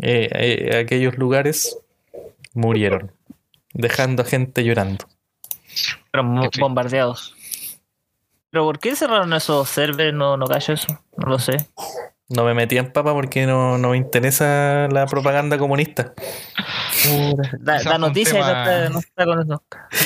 [0.01, 1.77] eh, eh, aquellos lugares
[2.53, 3.11] murieron,
[3.73, 5.05] dejando a gente llorando.
[6.11, 7.35] Fueron bombardeados.
[8.49, 10.13] ¿Pero por qué cerraron esos servers?
[10.13, 10.87] No, no callo eso.
[11.17, 11.57] No lo sé.
[12.29, 16.13] No me metí en papa porque no, no me interesa la propaganda comunista.
[17.59, 19.63] Da, Quizás da fue un noticias y no tema- está, no está con eso.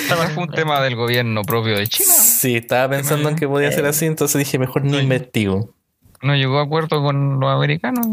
[0.09, 2.11] No con- fue un tema del gobierno propio de China.
[2.11, 4.97] Sí, estaba pensando en que podía ser así, entonces dije, mejor Sí.
[4.97, 5.73] investigo.
[6.22, 8.05] No llegó a acuerdo con los americanos.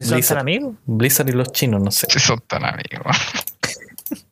[0.00, 0.38] ¿Son Blizzard.
[0.38, 0.74] tan amigos?
[0.84, 2.06] Blizzard y los chinos, no sé.
[2.10, 3.16] Si son tan amigos.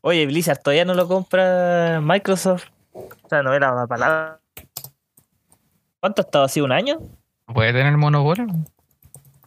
[0.00, 2.64] Oye, Blizzard todavía no lo compra Microsoft.
[2.92, 4.40] O sea, no era una palabra.
[6.00, 6.60] ¿Cuánto ha estado así?
[6.60, 6.98] ¿Un año?
[7.46, 8.46] ¿Puede tener monopolio?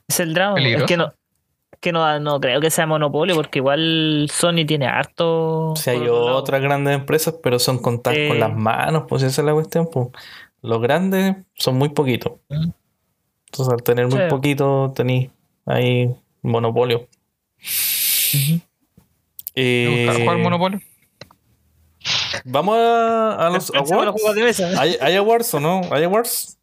[0.07, 0.55] Es el drama.
[0.55, 0.85] Peligroso.
[0.85, 1.05] Es que no.
[1.07, 5.71] es que no, no creo que sea monopolio porque igual Sony tiene harto.
[5.71, 8.27] O sea, hay otras grandes empresas, pero son contadas Sí.
[8.27, 9.89] con las manos, pues esa es la cuestión.
[9.91, 10.09] Pues.
[10.63, 12.33] Los grandes son muy poquitos.
[12.49, 14.25] Entonces, al tener muy Sí.
[14.29, 15.29] poquito, tenéis
[15.65, 16.09] ahí
[16.41, 17.07] monopolio.
[17.59, 18.63] ¿Te gusta
[19.55, 20.79] Eh, jugar monopolio?
[22.45, 24.11] Vamos a, a los awards.
[24.13, 24.69] juegos de mesa.
[24.81, 25.81] ¿Hay, hay awards o no?
[25.91, 26.57] ¿Hay awards?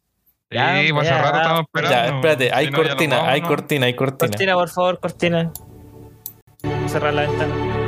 [0.51, 1.95] Ya, sí, pues ya, rato estamos esperando.
[1.95, 3.47] Ya, espérate, hay Si no, ya nos cortina, vamos, hay ¿no?
[3.47, 4.29] cortina, hay cortina.
[4.31, 5.53] Cortina, por favor, cortina.
[6.87, 7.80] Cerrar la ventana.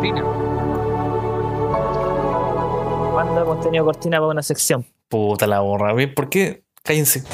[0.00, 0.22] cortina.
[3.12, 4.86] ¿Cuándo hemos tenido cortina para una sección?
[5.08, 6.64] Puta la borra, ¿Por qué?
[6.82, 7.24] Cállense.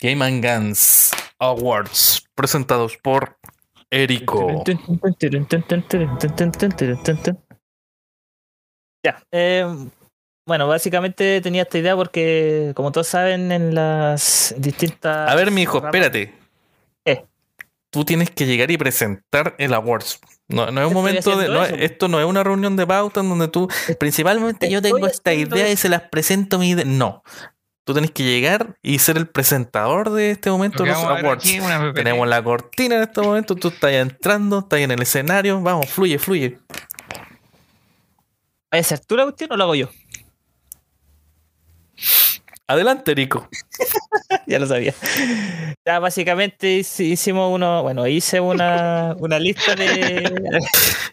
[0.00, 3.38] Game and Guns Awards presentados por
[3.88, 4.64] Erico.
[9.02, 9.22] Ya.
[9.32, 9.66] eh,
[10.44, 15.30] bueno, básicamente tenía esta idea porque, como todos saben, en las distintas.
[15.30, 16.34] A ver, mi hijo, espérate.
[17.04, 17.24] ¿Qué?
[17.90, 20.20] Tú tienes que llegar y presentar el awards.
[20.48, 21.48] No, no es un momento de.
[21.48, 21.74] no, eso.
[21.76, 23.68] esto no es una reunión de pauta en donde tú.
[24.00, 26.84] Principalmente yo tengo esta idea y se las presento mi idea.
[26.84, 27.22] No.
[27.84, 31.44] Tú tienes que llegar y ser el presentador de este momento de los awards.
[31.44, 31.60] aquí.
[31.94, 36.18] Tenemos la cortina en este momento, tú estás entrando, estás en el escenario, vamos, fluye,
[36.18, 36.58] fluye.
[38.72, 39.88] ¿Vaya a ser tú la cuestión o lo hago yo?
[42.66, 43.48] Adelante, Rico.
[44.46, 44.94] ya lo sabía.
[45.84, 47.82] Ya, básicamente hici- hicimos uno.
[47.82, 50.32] Bueno, hice una, una lista de.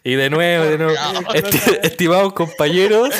[0.02, 0.94] Y de nuevo, de nuevo.
[1.34, 3.10] Esti- estimados compañeros,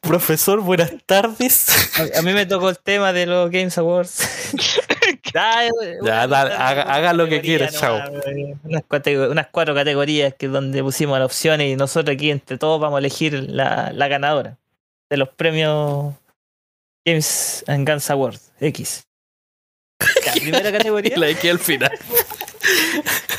[0.00, 1.66] profesor, buenas tardes.
[2.14, 4.20] A, a mí me tocó el tema de los Games Awards.
[5.34, 5.68] Ya,
[6.02, 8.00] Ya, dale, haga- haga lo que quiera, chao.
[8.62, 13.00] Unas, cuatro categorías que donde pusimos las opciones y nosotros aquí entre todos vamos a
[13.00, 14.56] elegir la, la ganadora
[15.10, 16.14] de los premios
[17.04, 19.06] Games and Guns Awards X.
[20.24, 21.16] Ya, primera categoría.
[21.18, 21.98] La X al final.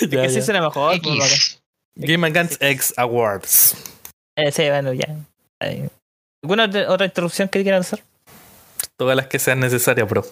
[0.02, 1.02] Es Ya, que sí suena mejor.
[1.02, 1.16] pues.
[1.32, 1.62] X.
[1.96, 3.76] Game and Guns X Awards.
[4.36, 5.08] Eh, sí, bueno, ya.
[6.44, 8.04] ¿Alguna otra- otra interrupción que quieran hacer?
[8.98, 10.26] Todas las que sean necesarias, bro.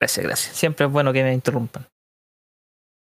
[0.00, 0.56] Gracias, gracias.
[0.56, 1.86] Siempre es bueno que me interrumpan.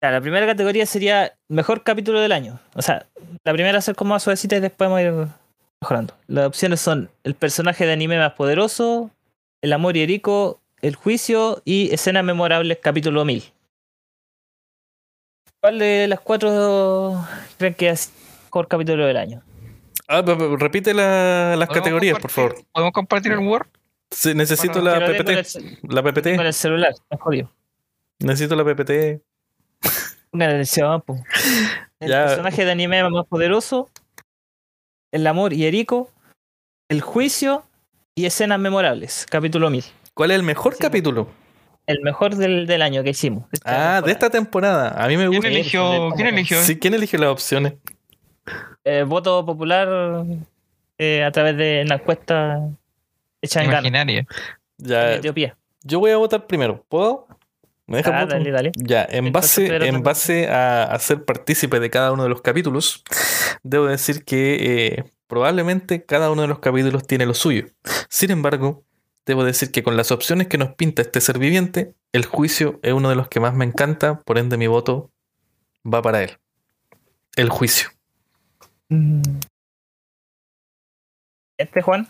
[0.04, 2.60] Ya, la primera categoría sería mejor capítulo del año.
[2.76, 3.08] O sea,
[3.44, 5.28] la primera ser como más suavecita y después vamos a ir
[5.82, 6.14] mejorando.
[6.28, 9.10] Las opciones son el personaje de anime más poderoso,
[9.62, 13.44] el amor y Erico, el juicio y escenas memorables capítulo 1000.
[15.60, 17.26] ¿Cuál de las cuatro
[17.58, 18.14] creen que es
[18.46, 19.42] mejor capítulo del año?
[20.08, 20.22] Ah,
[20.58, 22.56] repite la- las ¿Podemos categorías, por favor.
[22.72, 23.68] ¿Podemos compartir el Word?
[24.12, 25.44] Sí, necesito Bueno, la el PPT.
[25.44, 26.28] ce- La Con PPT.
[26.36, 27.52] el celular, me jodido.
[28.20, 29.22] Necesito la PPT.
[30.32, 31.16] Una elección, po.
[32.00, 32.26] El Ya.
[32.26, 33.90] personaje de anime más poderoso,
[35.12, 36.12] el amor y Erico,
[36.90, 37.64] el juicio
[38.16, 39.84] y escenas memorables, capítulo 1000.
[40.14, 41.28] ¿Cuál es el mejor Sí, capítulo?
[41.88, 43.50] El mejor del, del año que hicimos.
[43.50, 44.90] de esta Ah, de esta temporada.
[45.04, 45.48] A mí me ¿Quién gusta.
[45.48, 46.12] eligió?
[46.16, 46.62] ¿Quién eligió?
[46.62, 47.74] Sí, ¿quién eligió las opciones?
[48.84, 50.24] Eh, voto popular
[51.00, 52.60] eh, a través de una encuesta
[53.56, 54.28] en en
[54.78, 55.58] Ya, Etiopía.
[55.84, 56.84] yo voy a votar primero.
[56.90, 57.28] ¿Puedo?
[57.88, 58.38] ¿Me dejas Ah, votar?
[58.40, 58.72] dale, dale.
[58.76, 62.42] Ya, en El base, en base a, a ser partícipe de cada uno de los
[62.42, 63.04] capítulos,
[63.64, 67.68] debo decir que eh, probablemente cada uno de los capítulos tiene lo suyo.
[68.10, 68.84] Sin embargo,
[69.26, 72.94] debo decir que con las opciones que nos pinta este ser viviente, el juicio es
[72.94, 75.12] uno de los que más me encanta, por ende mi voto
[75.86, 76.38] va para él.
[77.38, 77.90] El juicio.
[78.90, 79.22] Mm.
[81.58, 82.08] Este Juan.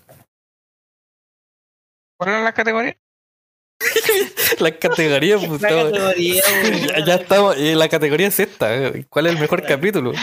[2.17, 2.97] ¿Cuál era la categoría?
[4.59, 6.41] La categoría, pues, La categoría,
[6.87, 8.73] ya, ya estamos, eh, la categoría es esta.
[8.75, 10.13] eh, ¿Cuál es el mejor capítulo?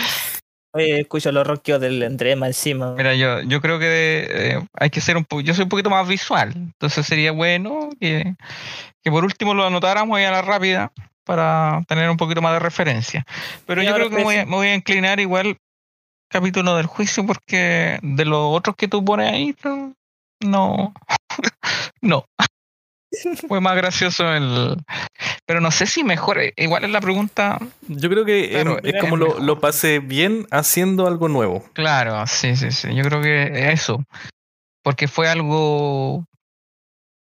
[0.72, 2.95] Oye, escucho los ronquidos del Andrés más encima.
[2.97, 5.40] Mira, yo, yo creo que eh, hay que ser un poco.
[5.40, 6.53] Yo soy un poquito más visual.
[6.57, 8.34] Entonces sería bueno que,
[9.05, 10.90] que por último lo anotáramos ahí a la rápida
[11.22, 13.24] para tener un poquito más de referencia.
[13.66, 15.59] Pero yo creo que me voy, a, me voy a inclinar igual
[16.28, 19.55] capítulo del juicio porque de los otros que tú pones ahí,
[20.40, 20.92] no.
[22.01, 22.24] No.
[23.49, 24.76] Fue más gracioso el.
[25.47, 26.39] Pero no sé si mejor.
[26.39, 27.59] eh, Igual es la pregunta.
[27.89, 31.64] Yo creo que Claro, em, es es como lo, lo pasé bien haciendo algo nuevo.
[31.72, 32.95] Claro, sí, sí, sí.
[32.95, 34.03] Yo creo que eso.
[34.82, 36.24] Porque fue algo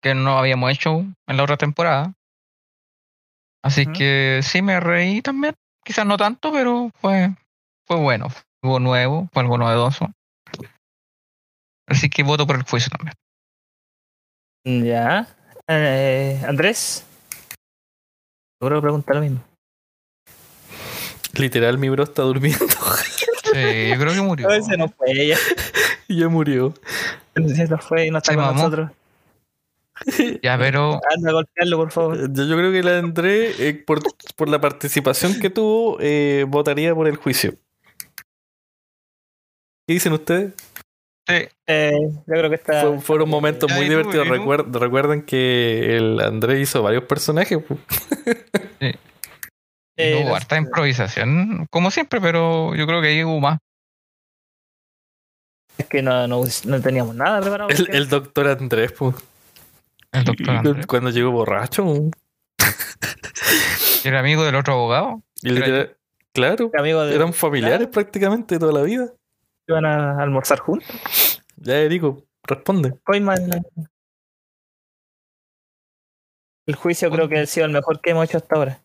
[0.01, 2.14] que no habíamos hecho en la otra temporada.
[3.64, 5.55] Así que sí me reí también.
[5.84, 7.32] Quizás no tanto, pero fue,
[7.86, 8.30] fue bueno.
[8.30, 10.10] Fue algo nuevo, fue algo novedoso.
[11.88, 13.16] Así que voto por el juicio también.
[14.66, 15.28] Ya.
[15.68, 17.05] Eh, Andrés.
[18.60, 19.43] Seguro pregunta lo mismo.
[21.36, 22.66] Literal, mi bro está durmiendo.
[23.51, 24.47] Sí, yo creo que murió.
[24.51, 25.38] Ese no fue ella.
[26.07, 26.72] ya murió.
[27.34, 28.62] Ese no fue y no está Se con mamó.
[28.62, 28.91] nosotros.
[30.43, 32.32] Ya, pero Anda a golpearlo, por favor.
[32.32, 34.01] Yo, yo creo que la André, eh, por,
[34.36, 37.55] por la participación que tuvo, eh, votaría por el juicio.
[39.88, 40.53] ¿Qué dicen ustedes?
[41.30, 42.82] Sí, Eh, yo creo que está.
[42.82, 44.09] Fue- fueron momentos Ya, muy ¿y tú?
[44.11, 47.59] Recuer- recuerden que el André hizo varios personajes.
[47.67, 47.80] pues.
[49.97, 53.59] Eh, hubo no harta improvisación, como siempre, pero yo creo que ahí hubo más.
[55.77, 57.69] Es que no, no, no teníamos nada preparado.
[57.69, 59.15] El, el doctor Andrés, pues.
[60.11, 60.86] El doctor Andrés.
[60.88, 61.86] cuando llegó borracho.
[64.03, 65.21] Era amigo del otro abogado.
[66.34, 67.15] Claro, amigo de.
[67.15, 67.91] eran familiares Claro.
[67.91, 69.11] prácticamente toda la vida.
[69.67, 70.88] Iban a almorzar juntos.
[71.62, 72.97] Ya, Erico, responde.
[76.66, 78.84] El juicio creo que ha sido el mejor que hemos hecho hasta ahora.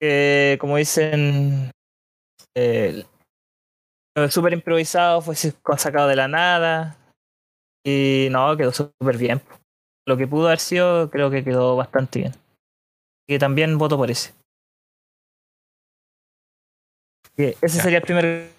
[0.00, 1.70] Que, como dicen,
[2.56, 3.04] eh,
[4.30, 6.96] súper improvisado, fue sacado de la nada.
[7.84, 9.40] Y no, quedó súper bien.
[10.06, 12.32] Lo que pudo haber sido, creo que quedó bastante bien.
[13.28, 14.32] Y también voto por ese.
[17.36, 18.57] Ese sería el primer.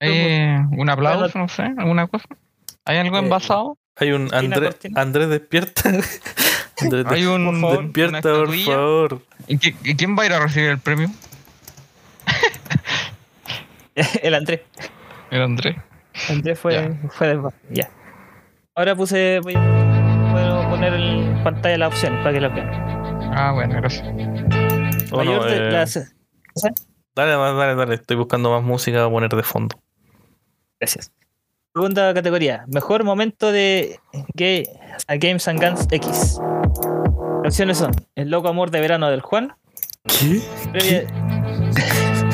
[0.00, 2.26] Eh, un aplauso, no sé, alguna cosa.
[2.84, 3.76] ¿Hay algo Eh, envasado?
[3.96, 4.76] Hay un Andrés.
[4.94, 5.82] Andrés despierta.
[6.80, 9.22] Andrés, Hay un, por favor, despierta, por favor.
[9.48, 11.10] ¿Y, qui- y quién va a ir a recibir el premio?
[14.22, 14.60] el Andrés.
[15.30, 15.76] El Andrés.
[16.28, 17.08] Andrés fue, Ya.
[17.10, 17.40] fue del
[17.70, 17.90] Ya.
[18.76, 19.40] Ahora puse.
[19.42, 22.70] Voy a puedo poner en pantalla las opciones para que lo vean.
[23.36, 24.06] Ah, bueno, gracias.
[25.10, 26.14] No, Mayor de eh, las-
[27.16, 27.94] Dale, dale, dale, dale.
[27.96, 29.76] Estoy buscando más música a poner de fondo.
[30.80, 31.10] Gracias.
[31.74, 32.64] Segunda categoría.
[32.68, 33.98] Mejor momento de
[34.34, 34.64] Gay,
[35.06, 36.38] a Games and Guns X.
[37.44, 39.54] Las opciones son El loco amor de verano del Juan.
[40.04, 40.40] ¿Qué?
[40.72, 41.06] Previa-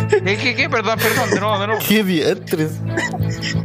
[0.24, 0.70] ¿Qué, qué, qué?
[0.70, 1.82] Perdón, perdón, de nuevo, de nuevo.
[1.86, 2.80] ¿Qué diantres?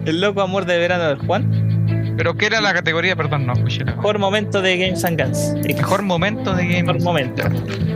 [0.06, 2.16] El loco amor de verano del Juan.
[2.18, 3.16] ¿Pero qué era la categoría?
[3.16, 5.54] Perdón, no escuché la Mejor momento de Games and Guns.
[5.64, 5.76] X.
[5.78, 6.84] Mejor momento de Game.
[6.84, 7.44] Mejor momento.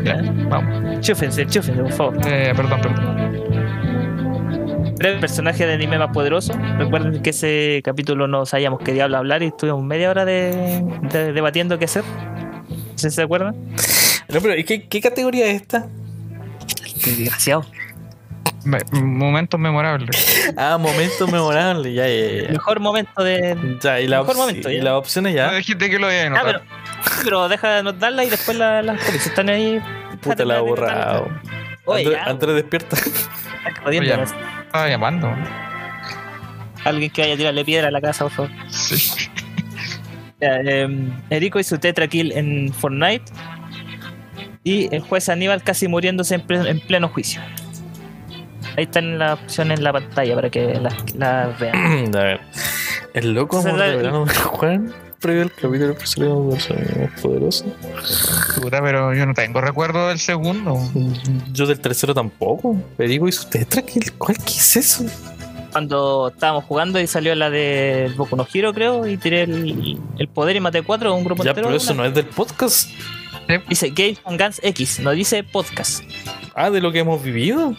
[0.05, 0.99] Ya, vamos.
[1.01, 2.17] Chúfense, chúfense, por favor.
[2.27, 3.42] Eh, perdón, perdón.
[5.03, 6.53] Breve personaje de anime más poderoso.
[6.77, 10.81] Recuerden que ese capítulo no sabíamos qué diablo hablar y estuvimos media hora de,
[11.11, 12.05] de- debatiendo qué hacer.
[12.05, 13.53] No sé si se acuerdan.
[14.29, 15.87] No, pero ¿y qué, qué categoría es esta?
[17.03, 17.65] Qué desgraciado.
[18.63, 20.53] Me- momentos memorables.
[20.55, 21.93] Ah, momento memorable.
[21.93, 22.51] Ya, ya, ya.
[22.53, 23.77] Mejor momento de.
[23.81, 24.83] Ya, y, la Mejor momento, y ya.
[24.85, 25.51] las opciones No ya.
[25.51, 26.61] dijiste que lo iba a Ah, pero,
[27.25, 29.81] pero deja de anotarla y después las la, si están ahí.
[30.21, 31.27] Puta la he borrado.
[32.25, 32.95] Andrés, despierta.
[32.95, 34.13] está jodiendo.
[34.13, 34.52] Oye.
[34.73, 35.31] Estaba llamando.
[36.83, 38.51] Alguien que vaya a tirarle piedra a la casa, por favor.
[38.69, 39.29] Sí.
[40.41, 40.89] Ya, eh,
[41.29, 43.31] Erico y su tetra kill en Fortnite.
[44.65, 47.39] Y el juez Aníbal casi muriéndose en, ple- en pleno juicio.
[48.75, 52.13] Ahí están las opciones en la pantalla para que las las vean.
[52.17, 52.41] a ver.
[53.13, 54.09] El loco de la- de
[54.43, 54.91] Juan.
[55.23, 57.65] Previo al capítulo que salió un personaje más poderoso.
[58.61, 60.77] Puta, pero yo no tengo recuerdo del segundo.
[61.53, 62.75] Yo del tercero tampoco.
[62.97, 63.81] Perico y su tetra.
[63.81, 65.05] ¿qué- ¿Cuál qué es eso?
[65.71, 70.27] Cuando estábamos jugando y salió la de Boku no Hero, creo, y tiré el, el
[70.27, 71.67] poder y maté cuatro, un grupo Ya, entero.
[71.69, 72.89] pero eso una- no es del podcast.
[73.69, 76.03] Dice Games and Guns X, no dice podcast.
[76.53, 77.69] Ah, de lo que hemos vivido.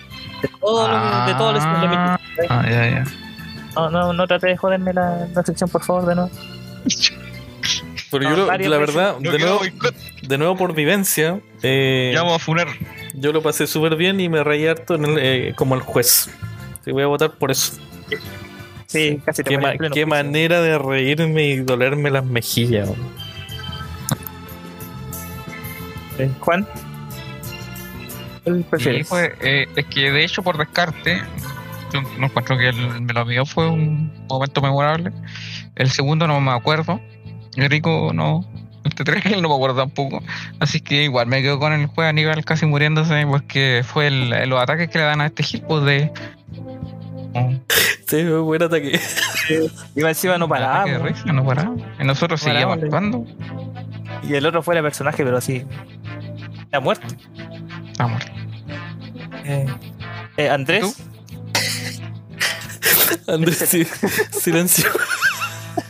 [0.43, 2.19] De todo lo que- de todo lo Ah.
[2.49, 3.05] Ah, ya, ya.
[3.77, 6.31] No, no, no trate de joderme la, la sección, por favor, de nuevo.
[8.19, 9.61] Pero yo, lo- la verdad, de nuevo,
[10.23, 12.69] de nuevo por vivencia, eh, Ya vamos a funar.
[13.15, 16.31] yo lo pasé súper bien y me reí harto en el, eh, como el juez.
[16.85, 17.73] Te voy a votar por eso.
[18.87, 22.89] Sí, casi te Qué, ma- qué manera de reírme y dolerme las mejillas.
[26.19, 26.67] Eh, Juan.
[28.45, 31.21] ¿Cuál Sí, pues, eh, es que de hecho, por descarte,
[31.93, 35.11] yo no encuentro que el, me lo mío fue un momento memorable.
[35.75, 37.01] El segundo no me acuerdo.
[37.57, 38.45] El rico no.
[38.85, 40.23] Este tres no me acuerdo tampoco.
[40.61, 44.49] Así que igual me quedo con el juego a nivel casi muriéndose porque fue el-
[44.49, 46.13] los ataques que le dan a este hit pues de.
[48.07, 49.01] Sí, buen ataque.
[49.97, 50.85] Iba encima no un paraba.
[50.85, 51.07] de po.
[51.07, 51.75] risa, no paraba.
[51.99, 53.25] Y nosotros No seguíamos actuando.
[54.23, 55.65] Y el otro fuera personaje, pero así.
[56.63, 57.07] Está muerto.
[57.91, 58.31] Está muerto.
[59.45, 59.67] Eh,
[60.37, 60.97] eh, Andrés.
[63.27, 63.85] ¿Y Andrés, sí,
[64.31, 64.91] silencio.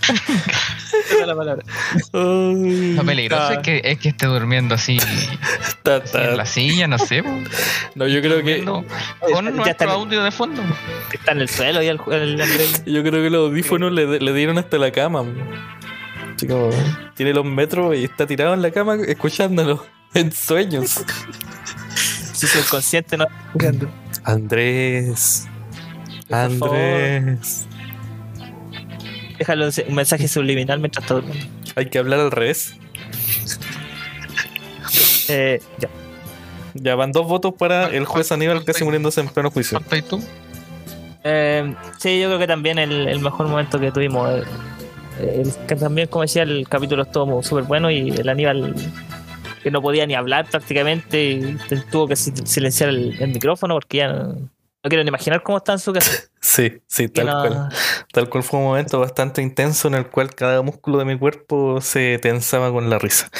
[1.27, 1.65] La palabra.
[2.13, 4.99] Lo peligroso es que, es que esté durmiendo así
[5.83, 6.25] ta, así ta.
[6.31, 7.23] en la silla, no sé.
[7.95, 8.85] No, yo creo que con
[9.33, 10.63] ya nuestro está en- audio de fondo.
[11.13, 12.83] Está en el suelo y el, el Andrés.
[12.87, 15.25] yo creo que los audífonos le, le dieron hasta la cama.
[16.49, 16.71] como,
[17.15, 19.85] tiene los metros y está tirado en la cama escuchándolo
[20.15, 21.01] en sueños.
[22.33, 23.91] Su subconsciente no está escuchando.
[24.25, 25.47] Andrés.
[26.29, 26.77] Por favor.
[26.79, 27.67] Andrés.
[29.39, 31.47] Déjalo un mensaje subliminal mientras durmiendo.
[31.77, 32.75] Hay que hablar al revés.
[35.29, 35.89] Eh, ya.
[36.75, 39.79] Ya van dos votos para el juez Aníbal casi muriéndose en pleno juicio.
[39.81, 40.23] ¿Falta y tú?
[41.23, 44.29] Eh, sí, yo creo que también el, el mejor momento que tuvimos.
[45.21, 48.75] eh, el- que también, como decía, el capítulo estuvo súper bueno y el Aníbal
[49.63, 51.57] que no podía ni hablar prácticamente y
[51.91, 54.37] tuvo que si- silenciar el, el micrófono porque ya no,
[54.85, 56.11] no quiero ni imaginar cómo está en su casa.
[56.45, 57.69] Sí, sí, tal no- cual.
[58.13, 61.81] Tal cual fue un momento bastante intenso en el cual cada músculo de mi cuerpo
[61.81, 63.31] se tensaba con la risa.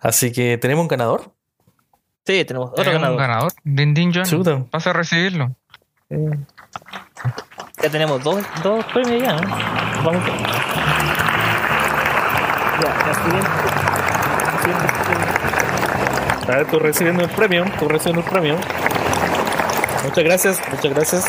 [0.00, 1.34] Así que tenemos un ganador.
[2.26, 3.16] Sí, tenemos otro Tenemos ganador.
[3.16, 3.52] un ganador.
[3.64, 4.24] Din Din John.
[4.24, 4.64] Chuta.
[4.70, 5.54] Pasa a recibirlo.
[6.08, 6.30] Eh,
[7.82, 9.48] ya tenemos dos, dos premios ya, ¿no?
[10.02, 10.22] Vamos.
[12.80, 13.48] Ya, la siguiente
[14.56, 18.56] recibiendo este- A ver, tú recibiendo el premio, tú recibiendo el premio.
[20.04, 21.24] Muchas gracias, muchas gracias.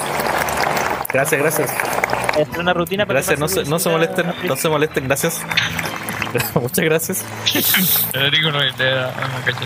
[1.11, 1.71] Gracias, gracias.
[1.71, 5.41] hacer una rutina para Gracias, no se, no se molesten, no se molesten, gracias.
[6.55, 7.26] Muchas gracias.
[8.11, 9.65] Federico no le da una caché.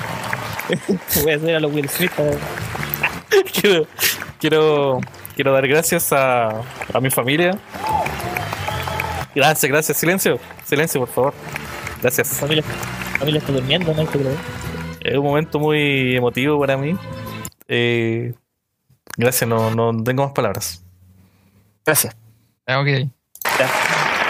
[1.24, 2.12] Voy a hacer a los Will Smith.
[3.60, 3.88] quiero,
[4.40, 5.00] quiero,
[5.36, 6.62] quiero dar gracias a,
[6.94, 7.58] a mi familia.
[9.34, 9.98] Gracias, gracias.
[9.98, 11.34] Silencio, silencio, por favor.
[12.02, 12.28] Gracias.
[12.28, 12.64] familia,
[13.18, 14.04] familia está durmiendo, ¿no?
[15.02, 16.96] Es un momento muy emotivo para mí.
[17.68, 18.34] Eh,
[19.20, 20.84] gracias, no, no tengo más palabras.
[21.86, 22.16] Gracias.
[22.66, 22.88] Ah, ok.
[23.60, 23.70] Ya.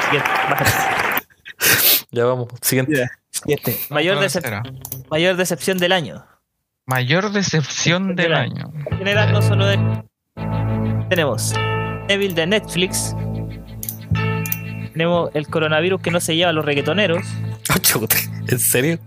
[0.05, 0.71] Siguiente, bájate.
[2.11, 3.07] Ya vamos, siguiente.
[3.29, 3.77] Siguiente.
[3.91, 6.25] Mayor, decep- mayor decepción del año.
[6.87, 8.71] Mayor decepción del Del año.
[8.89, 9.77] En general, no solo de.
[11.09, 11.53] Tenemos
[12.07, 13.15] Evil de Netflix.
[14.93, 17.21] Tenemos el coronavirus que no se lleva a los reggaetoneros.
[18.47, 18.97] ¿En serio?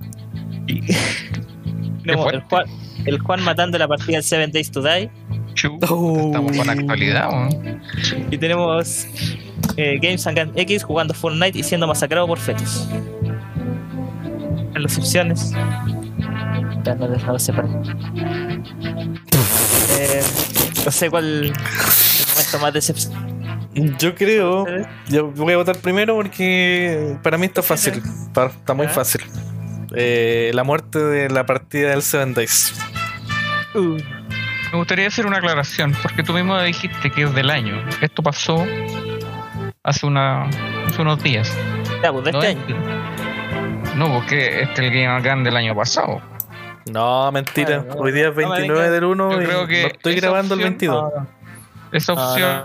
[2.04, 2.64] Tenemos el Juan,
[3.04, 5.10] el Juan matando la partida del Seven Days to Die.
[5.62, 6.26] Chu, Oh.
[6.26, 7.48] Estamos con actualidad.
[8.30, 9.06] Y tenemos
[9.76, 12.88] eh, Games and X jugando Fortnite y siendo masacrado por fetos.
[14.74, 15.52] En las opciones.
[15.52, 17.06] No.
[19.98, 20.22] Eh,
[20.84, 23.32] no sé cuál el momento más decepcionante.
[24.00, 24.66] Yo creo.
[25.08, 28.02] Yo voy a votar primero porque para mí está fácil.
[28.28, 29.20] Está muy fácil.
[29.94, 32.74] Eh, la muerte de la partida del Seven Days.
[33.74, 33.96] Uh,
[34.72, 37.74] Me gustaría hacer una aclaración, porque tú mismo dijiste que es del año.
[38.00, 38.64] Esto pasó
[39.82, 40.44] hace, una,
[40.86, 41.54] hace unos días.
[42.02, 42.76] ya, pues de no, este es- año.
[43.96, 46.22] no, porque este es el Game Gun del año pasado.
[46.90, 47.84] No, mentira.
[47.96, 48.90] Hoy día es no me 29 vengas.
[48.92, 51.02] del 1 Yo y creo que no estoy esa grabando el opción- 22.
[51.14, 51.28] No, no.
[51.92, 52.64] Esa opción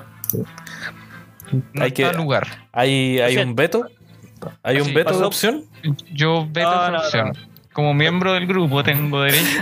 [1.74, 2.47] no, Hay que- lugar.
[2.72, 3.86] ¿Hay, hay un veto?
[4.64, 5.64] ¿Hay un Sí, veto de opción?
[6.14, 7.34] Yo veto No, esa no, opción.
[7.78, 9.61] Como miembro del grupo tengo derecho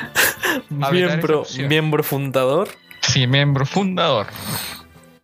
[0.81, 2.69] a Miembro, miembro fundador.
[3.01, 4.27] Sí, miembro fundador.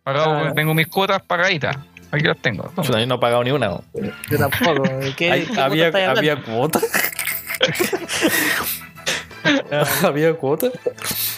[0.02, 0.52] Pagado, Ah.
[0.54, 1.74] tengo mis cuotas pagaditas.
[2.10, 2.70] Aquí las tengo.
[2.82, 3.68] Yo no he pagado ni una.
[3.68, 3.84] ¿no?
[4.30, 4.82] Yo tampoco.
[5.16, 6.18] ¿Qué, Hay- qué había, hablando?
[6.18, 6.80] había cuota.
[10.04, 10.66] había cuota.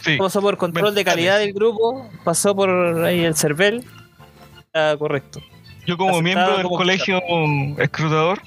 [0.02, 0.16] Sí.
[0.16, 3.84] pasó por control de calidad del grupo, pasó por ahí el CERVEL.
[4.74, 5.40] Ah, correcto.
[5.86, 7.20] Yo como Aceptado miembro del como colegio
[7.78, 8.40] escrutador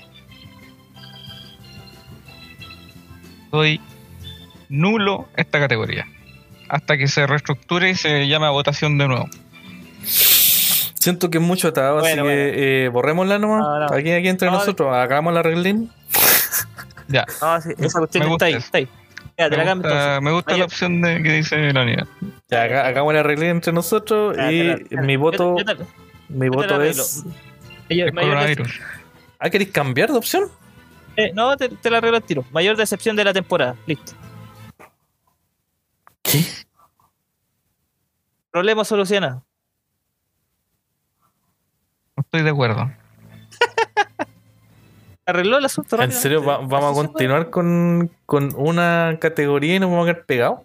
[3.51, 3.81] soy
[4.69, 6.05] nulo esta categoría.
[6.69, 9.29] Hasta que se reestructure y se llame a votación de nuevo.
[10.03, 13.61] Siento que es mucho atado, Bueno, así que eh, borrémosla nomás.
[13.61, 13.85] No, no.
[13.93, 15.89] Aquí, aquí entre No, nosotros, hagamos la reglín.
[17.07, 17.25] Ya.
[17.41, 18.87] No, sí, esa cuestión Me está ahí, gusta está ahí.
[19.37, 20.21] Ya, te la Me cambio gusta, entonces.
[20.23, 22.07] me gusta la opción de que dice la unidad.
[22.49, 25.85] Ya, haga- hagamos la reglín entre nosotros Ya, y la- la- mi voto, yo yo
[26.29, 27.23] mi te la voto es.
[27.87, 28.81] El coronavirus.
[29.39, 30.49] ¿Ah, queréis cambiar de opción?
[31.17, 32.45] Eh, no, te, te la arreglo al tiro.
[32.51, 33.75] Mayor decepción de la temporada.
[33.87, 34.13] Listo.
[36.21, 36.43] ¿Qué?
[38.51, 39.43] Problema solucionado.
[42.15, 42.91] No estoy de acuerdo.
[45.25, 49.89] Arregló el asunto ¿En serio va- vamos a continuar con, con una categoría y nos
[49.89, 50.59] vamos a quedar pegados?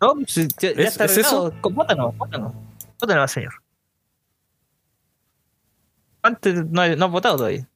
[0.00, 1.52] No, si ya, ya ¿Es- está es arreglado.
[1.70, 2.52] Vótanos, vótanos.
[3.00, 3.54] Vótanos, señor.
[6.22, 7.68] Antes no, no has votado todavía.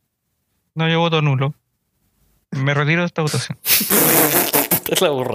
[0.74, 1.54] No, yo voto nulo.
[2.52, 3.58] Me retiro de esta votación.
[4.90, 5.34] Es la burra.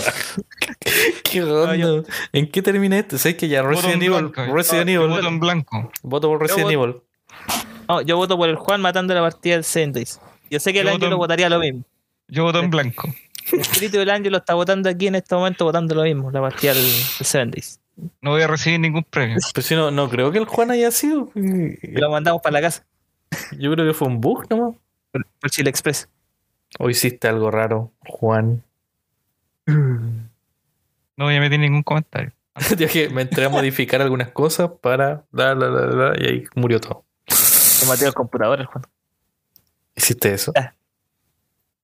[1.24, 1.78] ¿Qué onda?
[1.78, 2.04] yo-
[2.34, 3.18] ¿En qué termina esto?
[3.18, 4.28] ¿Sabes que ya Voto Resident en Evil?
[4.28, 4.54] blanco.
[4.54, 5.16] Resident Yo Evil.
[5.16, 5.92] voto en blanco.
[6.04, 6.96] Voto por Resident Yo Evil.
[7.88, 10.20] No, yo voto por el Juan matando la partida del Seven Days.
[10.50, 11.84] Yo sé que el voto Ángelo en- votaría lo mismo.
[12.28, 13.08] Yo voto en blanco.
[13.54, 16.74] El espíritu del Ángelo está votando aquí en este momento, votando lo mismo, la partida
[16.74, 17.80] del, del Seven Days.
[18.22, 19.38] No voy a recibir ningún premio.
[19.54, 21.32] Pues si no, no creo que el Juan haya sido.
[21.34, 22.84] Y lo mandamos para la casa,
[23.58, 24.76] Yo creo que fue un bug nomás.
[25.14, 26.10] por, por Chile Express.
[26.80, 28.64] O hiciste algo raro, Juan.
[29.68, 32.32] No voy a meter ningún comentario.
[32.92, 35.24] Que me entré a modificar algunas cosas para.
[35.32, 37.04] La, la, la, la, y ahí murió todo.
[37.82, 38.86] Lo maté al computador, el Juan.
[39.96, 40.54] ¿Hiciste eso?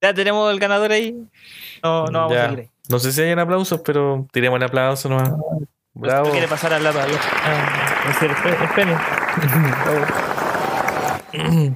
[0.02, 1.12] Ya tenemos el ganador ahí.
[1.84, 2.44] No, no vamos Ya.
[2.46, 2.70] a seguir ahí.
[2.90, 5.32] No sé si hayan aplausos, pero tiremos el aplauso nomás.
[5.94, 6.26] Bravo.
[6.28, 9.00] ¿No quiere pasar al lado a a recibir el, pre- el premio?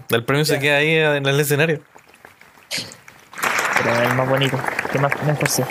[0.09, 1.81] El premio se queda ahí en el escenario.
[3.85, 4.57] El más bonito,
[4.91, 5.65] que más me esforcé.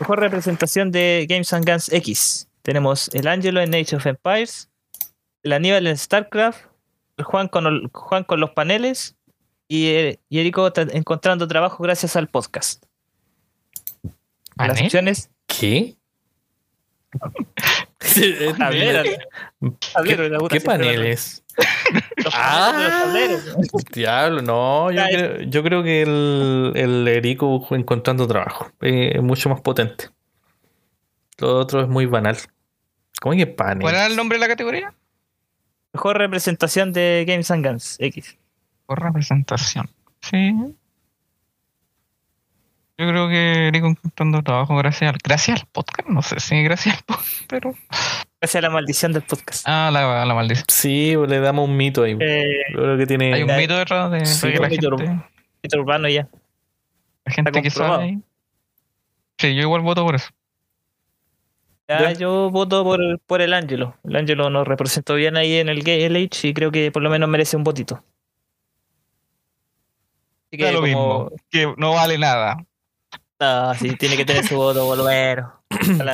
[0.00, 2.48] Mejor representación de Games and Guns X.
[2.62, 4.68] Tenemos el Angelo en Age of Empires,
[5.42, 6.66] el Aníbal en StarCraft,
[7.16, 9.16] el Juan con, el- Juan con los paneles
[9.68, 12.84] y, eh, y Erico tra- encontrando trabajo gracias al podcast.
[14.56, 15.30] Las opciones.
[15.46, 15.96] ¿Qué?
[17.98, 18.48] ¿Qué,
[20.60, 21.42] paneles?
[22.32, 23.10] Los Ah.
[23.12, 23.84] de los.
[23.92, 29.48] Diablo, no, yo creo, yo creo que el, el Erico encontrando trabajo eh, es mucho
[29.48, 30.08] más potente.
[31.38, 32.36] Lo otro es muy banal.
[33.20, 33.80] ¿Cómo que panel?
[33.82, 34.94] ¿Cuál era el nombre de la categoría?
[35.92, 38.36] Mejor representación de Games and Guns X.
[38.86, 39.88] Por representación.
[40.22, 40.52] Sí.
[42.98, 46.08] Yo creo que Erico encontrando trabajo gracias al, gracias al podcast.
[46.08, 47.74] No sé si gracias al podcast, pero.
[48.42, 49.62] Gracias a la maldición del podcast.
[49.68, 50.64] Ah, la, la maldición.
[50.68, 52.16] Sí, le damos un mito ahí.
[52.18, 53.32] Eh, Yo creo que tiene.
[53.34, 55.24] Hay un mito detrás de, de Sí, que la un mito gente,
[55.62, 56.28] mito urbano ya.
[57.24, 58.02] la gente que sabe.
[58.04, 58.18] ahí.
[59.38, 60.28] Sí, yo igual voto por eso.
[61.88, 63.96] Ya, yo voto por, por el Ángelo.
[64.02, 67.10] El Ángelo nos representó bien ahí en el Gay LH y creo que por lo
[67.10, 68.02] menos merece un votito.
[70.50, 71.30] Así Da lo como- mismo.
[71.50, 72.64] Que no vale nada.
[73.38, 75.61] Ah, sí, tiene que tener su voto, volvero.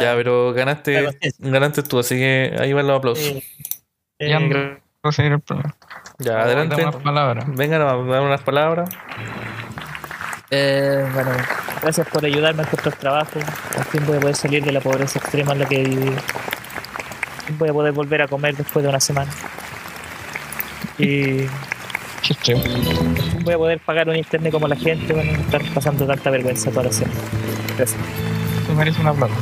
[0.01, 3.25] Ya, pero ganaste, ganaste tú, así que ahí van los aplausos.
[3.27, 3.43] Eh,
[4.19, 5.75] eh, Ya no seguir el programa.
[6.19, 6.75] Ya, adelante.
[6.77, 7.45] Dame unas palabras.
[7.49, 8.91] Vengan a dar unas palabras.
[10.51, 11.31] eh, bueno,
[11.83, 13.39] gracias por ayudarme a encontrar trabajo.
[13.77, 16.13] Al fin voy a poder salir de la pobreza extrema en la que viví.
[17.59, 19.31] Voy a poder volver a comer después de una semana.
[20.99, 21.47] Y
[23.45, 26.71] voy a poder pagar un internet como la gente, bueno, no estar pasando tanta vergüenza
[26.71, 27.21] toda la semana.
[27.77, 28.01] Gracias.
[28.69, 29.35] Tú mereces un aplauso.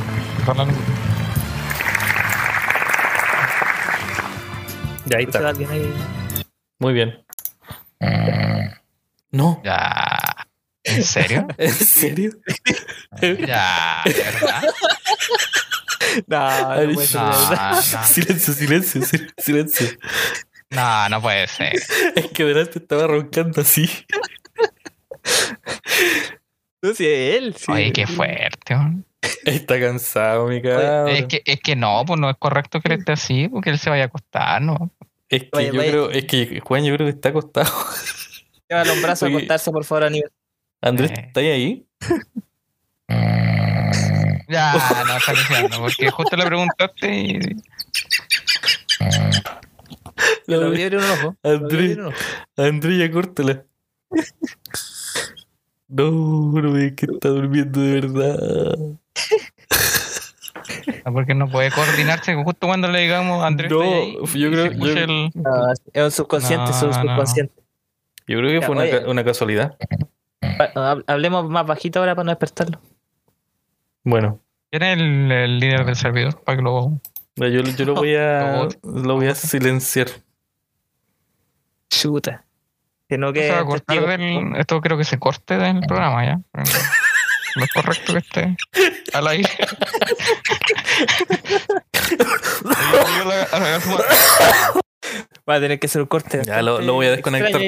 [0.43, 0.73] Ojalá no-
[5.05, 5.73] Ya, ahí ¿Escucha está.
[5.73, 5.93] ahí?
[6.79, 7.25] Muy bien.
[9.31, 9.61] No.
[9.65, 10.47] Ya.
[10.85, 11.45] ¿En serio?
[11.57, 12.31] ¿En serio?
[13.21, 14.63] ya, ¿de ¿verdad?
[16.27, 17.71] No, no puede ser No, verdad.
[17.93, 19.87] no, Silencio, silencio, sil- silencio.
[20.69, 21.73] no, no puede ser.
[22.15, 23.89] Es que delante estaba roncando así.
[26.81, 27.55] No, si es él.
[27.57, 27.69] sí.
[27.71, 28.75] Oye, qué fuerte.
[28.75, 29.03] man.
[29.45, 31.09] Está cansado, mi cabrón.
[31.09, 33.79] Es que, es que no, pues no es correcto que él esté así, porque él
[33.79, 34.91] se vaya a acostar, ¿no?
[35.29, 35.91] Es que Vaya, yo vaya.
[35.91, 37.71] creo, es que Juan, yo creo que está acostado.
[38.69, 40.31] Lleva los brazos a acostarse, por favor, Aníbal.
[40.81, 41.23] Andrés, Eh.
[41.27, 41.85] ¿está ahí?
[44.49, 44.73] Ya,
[45.05, 47.39] no, está diciendo, porque justo le preguntaste y.
[50.47, 51.35] Le abrí un ojo.
[51.43, 52.15] Andrés, un ojo.
[52.55, 53.65] Andrés, ya córtala.
[55.89, 58.75] No, no me digas que está durmiendo de verdad.
[61.11, 63.71] Porque no puede coordinarse justo cuando le digamos a Andrés.
[63.71, 67.01] No, ahí, yo creo- yo- el- No, es un subconsciente, es un no.
[67.01, 67.53] subconsciente.
[68.27, 69.05] Yo creo que Ya, fue una, oye.
[69.05, 69.77] una casualidad.
[70.41, 72.81] Hab- Hablemos más bajito ahora para no despertarlo.
[74.03, 76.41] Bueno, ¿Quién es el, el líder del servidor?
[76.43, 76.99] Para que lo.
[77.37, 80.07] yo, yo lo voy a lo voy a silenciar.
[81.89, 82.43] Chuta.
[83.07, 86.39] Que no que del- esto creo que se corte del programa ya.
[87.57, 88.55] no, es correcto que esté
[89.13, 89.49] al aire.
[92.09, 93.79] Yo la- a la-
[95.49, 96.41] Va a tener que ser un corte.
[96.45, 97.61] Ya, lo- lo voy a desconectar.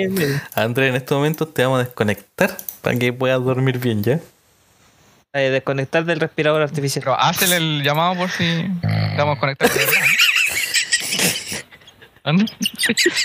[0.55, 4.19] Andrés, en estos momentos te vamos a desconectar para que puedas dormir bien, ¿ya?
[5.33, 7.03] Eh, desconectar del respirador artificial.
[7.03, 8.65] Pero hazle el llamado por si
[9.11, 9.73] estamos conectados.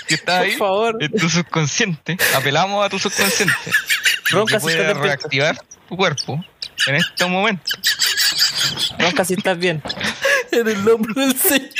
[0.07, 0.97] que está Por ahí favor.
[1.01, 2.17] en tu subconsciente.
[2.37, 3.55] Apelamos a tu subconsciente.
[4.31, 5.59] Ronca si puede reactivar
[5.89, 6.45] tu cuerpo
[6.87, 7.73] en este momento.
[8.99, 9.83] Ronca si estás bien.
[10.51, 11.71] En el nombre del Señor.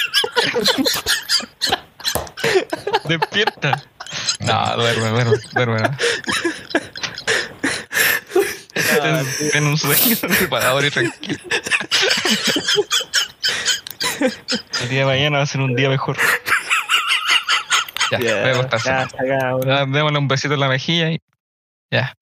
[3.05, 3.83] Despierta.
[4.41, 5.81] No, duerme, duerme, duerme.
[5.83, 5.97] no.
[8.75, 11.39] Ten, ten un sueño reparador y tranquilo.
[14.83, 16.17] El día de mañana va a ser un día mejor.
[18.11, 18.89] Ya, voy a acostarse.
[18.89, 19.65] Ya, acá, bro.
[19.65, 21.21] Ya, démosle un besito en la mejilla y.
[21.91, 22.15] Ya.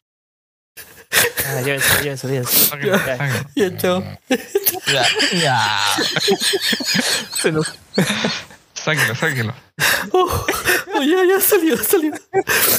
[1.54, 2.56] Ah, llévense, llévense, llévense.
[2.66, 3.16] Sáquelo, Ya.
[3.16, 3.48] sáquelo.
[3.54, 4.04] Ya, chao.
[4.86, 5.06] Ya.
[5.38, 5.80] Ya.
[7.40, 7.72] Se nos-
[8.74, 9.54] Sáquelo, sáquelo.
[10.12, 10.46] Oh,
[10.96, 12.12] oh, ya, ya salió, salió.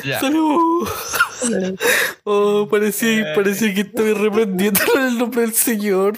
[0.03, 0.19] Ya.
[0.19, 0.57] Salió.
[2.25, 6.17] Oh, parecía, parecía que estoy reprendiendo en el nombre del Señor.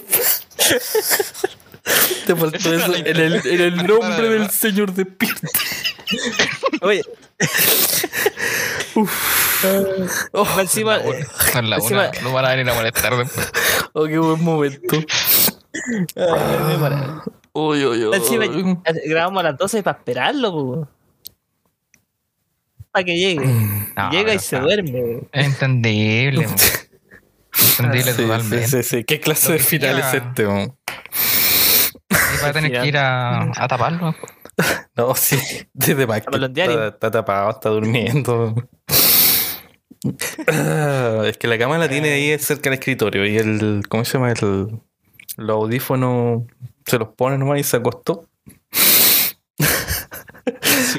[2.26, 2.96] Te faltó eso.
[2.96, 5.48] En el, en el nombre del Señor despierta.
[6.82, 7.02] Oye,
[10.32, 12.22] Oh, encima, eh, Son la Encima- una.
[12.22, 13.52] No van a venir a molestar después.
[13.94, 14.96] oh, qué buen momento.
[16.16, 18.16] ay, me para- Uy, uy, uy.
[18.16, 18.46] encima
[19.06, 20.88] grabamos a las 12 para esperarlo,
[22.92, 23.46] para que llegue.
[23.96, 25.22] No, Llega y se duerme.
[25.32, 26.48] Es entendible.
[27.80, 28.68] Entendible Sí, totalmente.
[28.68, 29.04] sí, sí, sí.
[29.06, 30.46] ¿Qué clase Lo de final es este?
[30.46, 30.78] mo?
[32.46, 34.16] Va a tener que ir a, a taparlo.
[34.96, 35.38] No, sí,
[35.74, 38.56] desde más que está, está tapado, está durmiendo.
[40.48, 44.14] Ah, es que la cama la tiene ahí cerca del escritorio y el, ¿cómo se
[44.14, 44.32] llama?
[44.32, 44.80] El,
[45.38, 46.44] los audífonos
[46.86, 48.30] se los pone nomás y se acostó.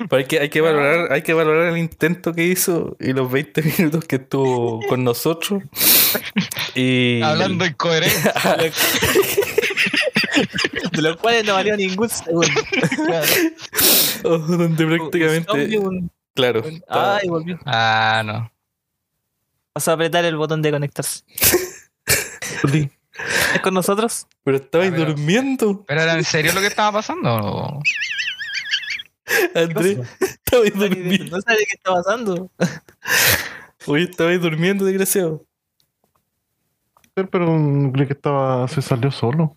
[0.08, 3.30] Pero hay que, hay que valorar, hay que valorar el intento que hizo y los
[3.30, 5.62] 20 minutos que estuvo con nosotros.
[6.74, 8.34] Y Hablando incoherencia.
[10.92, 12.48] De los cuales no valió ningún segundo.
[14.24, 15.78] Oh, donde prácticamente.
[15.78, 16.62] un- Claro.
[16.66, 17.58] un- Ay, volvió.
[17.64, 18.50] Ah, no.
[19.74, 21.22] Vas a apretar el botón de conectarse.
[23.54, 24.26] ¿Es con nosotros?
[24.44, 27.80] Pero estabais Ah, pero- durmiendo, ¿Pero era en serio lo que estaba pasando?
[29.54, 29.98] Andrés.
[30.20, 31.36] Estabais durmiendo.
[31.36, 32.50] No sabe qué está pasando.
[33.86, 35.44] Oye, estabais durmiendo, desgraciado.
[37.14, 37.28] Pero
[37.92, 39.56] creí que estaba, se salió solo.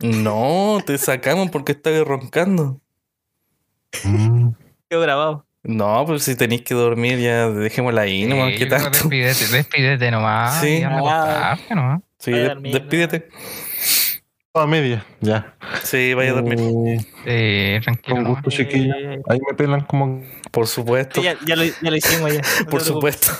[0.00, 2.80] No, te sacamos porque estabas roncando.
[4.04, 4.50] Mm.
[4.88, 5.46] Quedó grabado.
[5.64, 8.52] No, pues si tenéis que dormir, ya dejémosla ahí nomás.
[8.52, 8.98] Sí, ¿Qué pues, tanto?
[8.98, 10.60] Despídete, despídete nomás.
[10.60, 10.82] Sí.
[10.84, 11.58] Ah.
[11.70, 12.00] nomás.
[12.18, 13.28] Sí, Vaya a de- dormir, despídete.
[14.54, 15.54] A media, ya.
[15.84, 16.58] Sí, vaya a dormir.
[16.58, 18.16] Mm, Sí, tranquilo.
[18.16, 18.42] Con nomás.
[18.42, 18.94] gusto, chiquillo.
[18.94, 20.22] Eh, Ahí me pelan como.
[20.50, 21.22] Por supuesto.
[21.22, 22.40] ya, ya lo, ya lo hicimos ya.
[22.64, 23.32] No Por supuesto.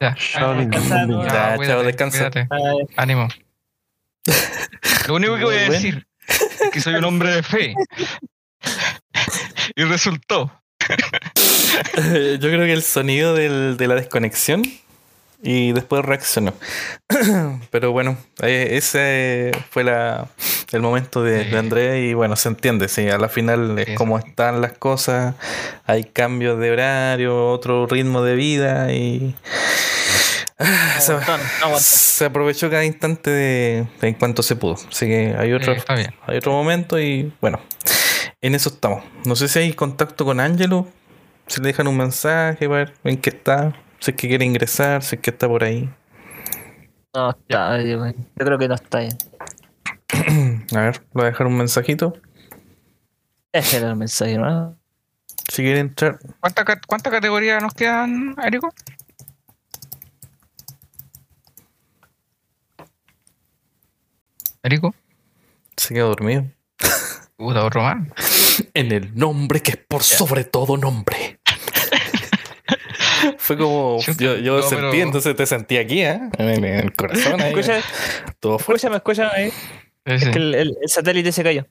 [0.00, 0.54] Ya, chao,
[1.82, 2.30] descansa.
[2.96, 3.28] Ánimo.
[5.08, 7.74] Lo único que voy a decir es que soy un hombre de fe.
[9.76, 10.52] Y resultó.
[11.96, 14.62] Yo creo que el sonido del- de la desconexión
[15.42, 16.52] y después reaccionó.
[17.70, 20.28] Pero bueno, eh, ese fue la,
[20.72, 23.94] el momento de, de Andrés y bueno, se entiende, sí, a la final es Sí.
[23.94, 25.34] como están las cosas,
[25.86, 29.34] hay cambios de horario, otro ritmo de vida y
[30.60, 31.80] no se, aguantó, no aguantó.
[31.80, 34.74] se aprovechó cada instante de, de en cuanto se pudo.
[34.74, 37.60] Así que hay otro, Eh, hay otro momento y bueno,
[38.40, 39.04] en eso estamos.
[39.24, 40.86] No sé si hay contacto con Angelo,
[41.46, 45.02] si le dejan un mensaje, para ver en qué está, si es que quiere ingresar,
[45.02, 45.90] si es que está por ahí.
[47.14, 49.16] No está, yo, yo creo que no está bien.
[50.76, 52.12] A ver, le voy a dejar un mensajito.
[53.52, 54.76] Ese era el mensaje, ¿no?
[55.50, 58.72] Si quiere entrar, ¿Cuántas cuántas categorías nos quedan, Erico?
[64.62, 64.94] Erico,
[65.76, 66.44] se queda dormido.
[67.36, 67.98] puta, otro más.
[68.74, 71.40] En el nombre que es por sobre todo nombre.
[73.38, 76.20] Fue como, yo, yo No, sentí, pero- entonces te sentí aquí, ¿eh?
[76.38, 77.40] En, en el corazón.
[77.40, 77.48] ahí.
[77.50, 77.80] Escucha,
[78.38, 78.86] Todo fuerte.
[78.86, 79.46] escúchame, escúchame.
[79.48, 79.52] eh.
[80.06, 81.66] Sí, Es que el, el- el satélite se cayó.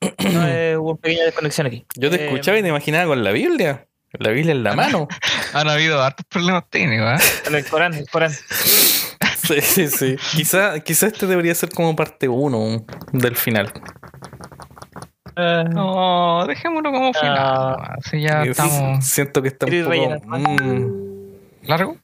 [0.00, 0.08] No,
[0.48, 1.84] eh, hubo una pequeña desconexión aquí.
[1.96, 3.86] Yo te Eh, escuchaba y te imaginaba con la Biblia.
[4.12, 5.08] La Biblia en la mano.
[5.54, 7.24] Han habido hartos problemas técnicos, ¿eh?
[7.56, 8.32] el Corán, el Corán.
[9.46, 10.16] Sí, sí, sí.
[10.36, 13.72] Quizá, quizá este debería ser como parte 1 del final.
[15.36, 17.36] Eh, No, dejémoslo como final.
[17.38, 17.96] Ah.
[17.98, 20.38] Así ya estamos Siento que está un ¿Querés poco.
[20.38, 21.66] mm.
[21.66, 21.96] largo.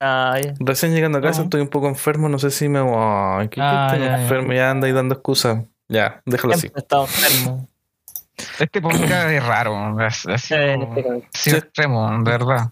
[0.00, 0.54] ah, ya.
[0.60, 1.44] Recién llegando a casa No.
[1.44, 2.28] estoy un poco enfermo.
[2.28, 2.78] No sé si me.
[2.80, 4.22] Ay, ¿qué, qué Ah, estoy ya, ya.
[4.22, 4.52] enfermo?
[4.52, 5.64] Ya anda y dando excusas.
[5.88, 6.62] Ya, déjalo así.
[6.62, 7.68] Siempre he estado enfermo.
[8.58, 10.00] Este podcast es raro.
[10.06, 10.74] Es, es, Eh,
[11.32, 12.70] es, este extremo, de verdad.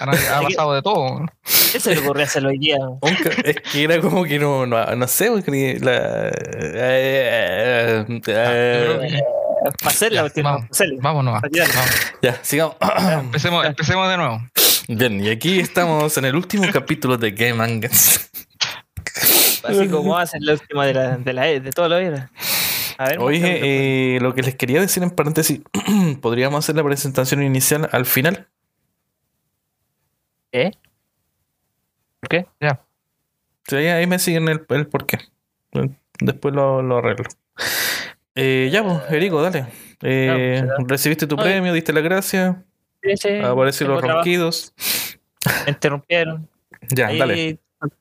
[0.00, 1.26] Ha, pasado de todo.
[1.72, 2.76] ¿Qué se le ocurrió hacerlo hoy día?
[2.80, 6.28] Aunque es que era como que no, no, no sé, porque la.
[6.28, 9.20] eh, eh, eh,
[9.80, 10.62] Para hacerla, Ya, porque vamos.
[10.62, 10.96] no, hacerla.
[11.00, 11.42] Vamos.
[12.22, 12.76] ya, sigamos.
[13.20, 14.40] Empecemos, empecemos de nuevo.
[14.88, 18.30] Bien, y aquí estamos en el último capítulo de Game Angels.
[19.64, 22.30] Así como hacen la última de, la, de, la, de todo lo era.
[22.98, 23.54] A ver, muéstrame.
[23.54, 25.60] Oye, eh, lo que les quería decir en paréntesis,
[26.20, 28.48] podríamos hacer la presentación inicial al final.
[30.50, 30.72] ¿Qué?
[32.20, 32.46] ¿Por qué?
[32.60, 32.80] Ya.
[33.68, 35.18] Sí, ahí, me siguen el, el por qué.
[36.20, 37.28] Después lo, lo arreglo.
[38.34, 39.66] Eh, ya, pues, Erico, dale.
[40.02, 41.44] Eh, pues, recibiste tu Oye.
[41.44, 42.56] premio, diste las gracias,
[43.02, 44.74] Sí, sí, aparecieron tengo los ronquidos.
[45.64, 46.48] Me interrumpieron.
[46.90, 47.58] Ya, Ahí dale.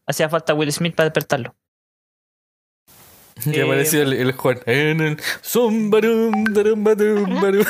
[0.08, 1.54] Hacía falta Will Smith para despertarlo.
[3.44, 4.60] Ya eh, apareció el, el Juan.
[4.66, 5.18] En el.
[5.44, 7.66] Zumbarum, darum, badum, barum.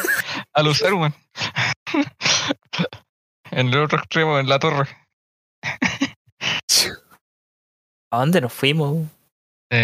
[0.54, 1.14] A los Erwin.
[3.52, 4.88] en el otro extremo, en la torre.
[8.12, 9.08] ¿A dónde nos fuimos?
[9.72, 9.78] Sí.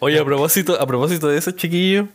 [0.00, 2.08] Oye, a propósito, a propósito de eso, chiquillo.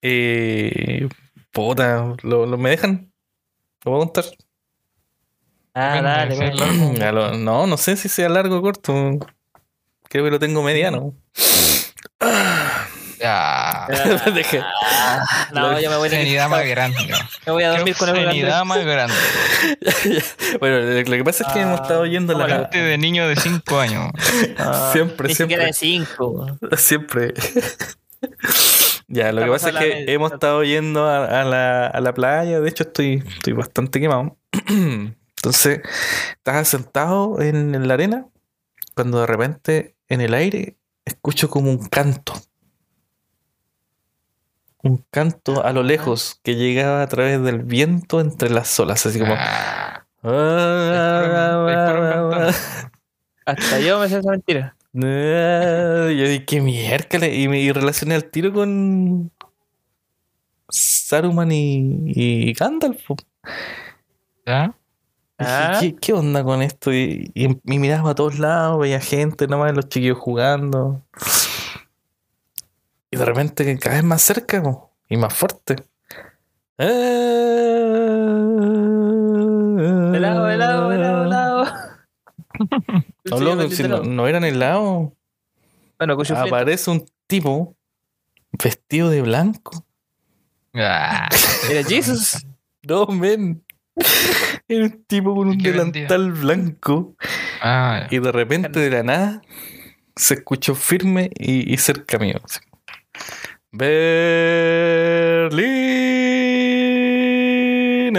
[0.00, 1.08] Eh,
[1.52, 3.12] puta, ¿lo, lo- me dejan?
[3.84, 4.24] ¿Lo voy a contar?
[5.74, 8.92] Ah, dale, lo- no, no sé si sea largo o corto.
[10.08, 11.14] Creo que lo tengo mediano.
[13.22, 13.86] Ya.
[14.34, 14.60] Dejé.
[14.60, 16.98] Ah, no, yo me voy, a tener Obscenidad más que- grande.
[17.46, 19.14] me voy a dormir con el Obscenidad más grande.
[20.58, 22.62] bueno, lo que pasa es que hemos Ah, estado yendo ¿cómo la.
[22.62, 24.10] Este de niño de 5 años.
[24.58, 25.56] Ah, Siempre, ni siempre.
[25.56, 26.46] siquiera de cinco.
[26.76, 27.34] Siempre.
[29.08, 30.12] ya, lo que Estamos pasa es que media.
[30.14, 32.60] hemos estado yendo a, a la, a la playa.
[32.60, 34.36] De hecho, estoy, estoy bastante quemado.
[34.68, 35.80] Entonces,
[36.36, 38.26] estás sentado en, en la arena
[38.94, 42.34] cuando de repente en el aire escucho como un canto.
[44.82, 49.18] Un canto a lo lejos que llegaba a través del viento entre las olas, así
[49.18, 49.34] como.
[49.36, 51.58] Ah, Ah,
[53.44, 54.76] Hasta yo me sé esa mentira.
[54.92, 57.36] yo dije, qué miércoles.
[57.36, 59.32] Y me y relacioné al tiro con
[60.68, 63.02] Saruman y, y Gandalf.
[64.46, 64.76] ¿Ya?
[65.38, 65.78] Ah.
[65.80, 66.92] ¿qué, qué onda con esto?
[66.92, 71.02] Y, y, y miraba a todos lados, veía gente, nomás los chiquillos jugando.
[73.12, 75.76] Y de repente cada vez más cerca po, y más fuerte.
[80.14, 81.64] Helado, helado, helado, helado.
[83.24, 85.10] No, loco, si no, no eran helados.
[85.98, 86.18] Bueno.
[86.36, 87.76] Aparece un tipo
[88.62, 89.84] vestido de blanco.
[90.74, 91.28] Ah,
[91.70, 92.44] Era Jesus.
[92.82, 93.62] No, men.
[94.68, 97.14] Era un tipo con un Qué delantal blanco.
[97.62, 99.42] ah, Y de repente de la nada
[100.16, 102.40] se escuchó firme y, y cerca mío.
[103.72, 103.78] Así.
[108.02, 108.16] Berlín.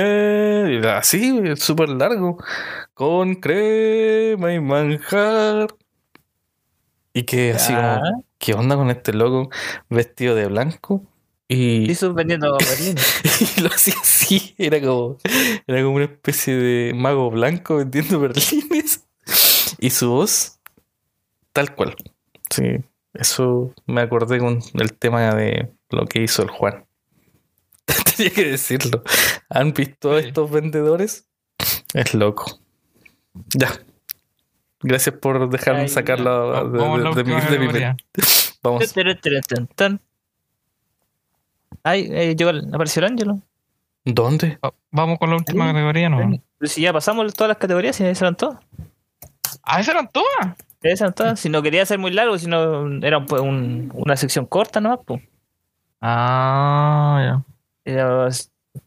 [0.83, 2.37] y Así, súper largo.
[2.93, 5.67] Con crema y manjar.
[7.13, 7.99] Y que así Ah.
[8.03, 9.49] como, ¿qué onda con este loco
[9.89, 11.03] vestido de blanco?
[11.47, 12.95] Y, Jesus vendiendo Berlín.
[13.57, 15.17] y lo hacía así, era como,
[15.67, 19.05] era como una especie de mago blanco vendiendo berlines.
[19.79, 20.59] Y su voz,
[21.51, 21.95] tal cual.
[22.49, 22.79] Sí,
[23.13, 26.85] eso me acordé con el tema de lo que hizo el Juan.
[28.17, 29.03] Tenía que decirlo.
[29.49, 30.27] ¿Han visto a Sí.
[30.27, 31.27] estos vendedores?
[31.93, 32.59] Es loco.
[33.55, 33.69] Ya.
[34.81, 35.93] Gracias por dejarme Ay, va-
[36.63, 36.77] de, de-
[37.15, 37.95] de mi, de mi mente.
[38.63, 38.83] Vamos.
[41.83, 43.39] Ay, eh, llegó el- apareció el Ángelo.
[44.05, 44.57] ¿Dónde?
[44.63, 45.73] Va- Vamos con la última Ahí.
[45.73, 46.17] categoría, ¿no?
[46.57, 48.59] Pero si ya pasamos todas las categorías, si esas eran todas.
[49.63, 50.55] Ah, esas eran todas.
[50.83, 51.39] Esas eran todas.
[51.39, 54.79] Si no quería ser muy largo, si no era un- pues, un- una sección corta
[54.81, 55.21] nomás, pues.
[56.01, 57.43] Ah,
[57.85, 58.19] ya.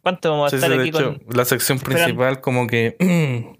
[0.02, 1.36] ¿Cuánto vamos a Sí, estar sí, de aquí hecho, con.?
[1.36, 2.04] la sección esperando.
[2.04, 2.96] principal como que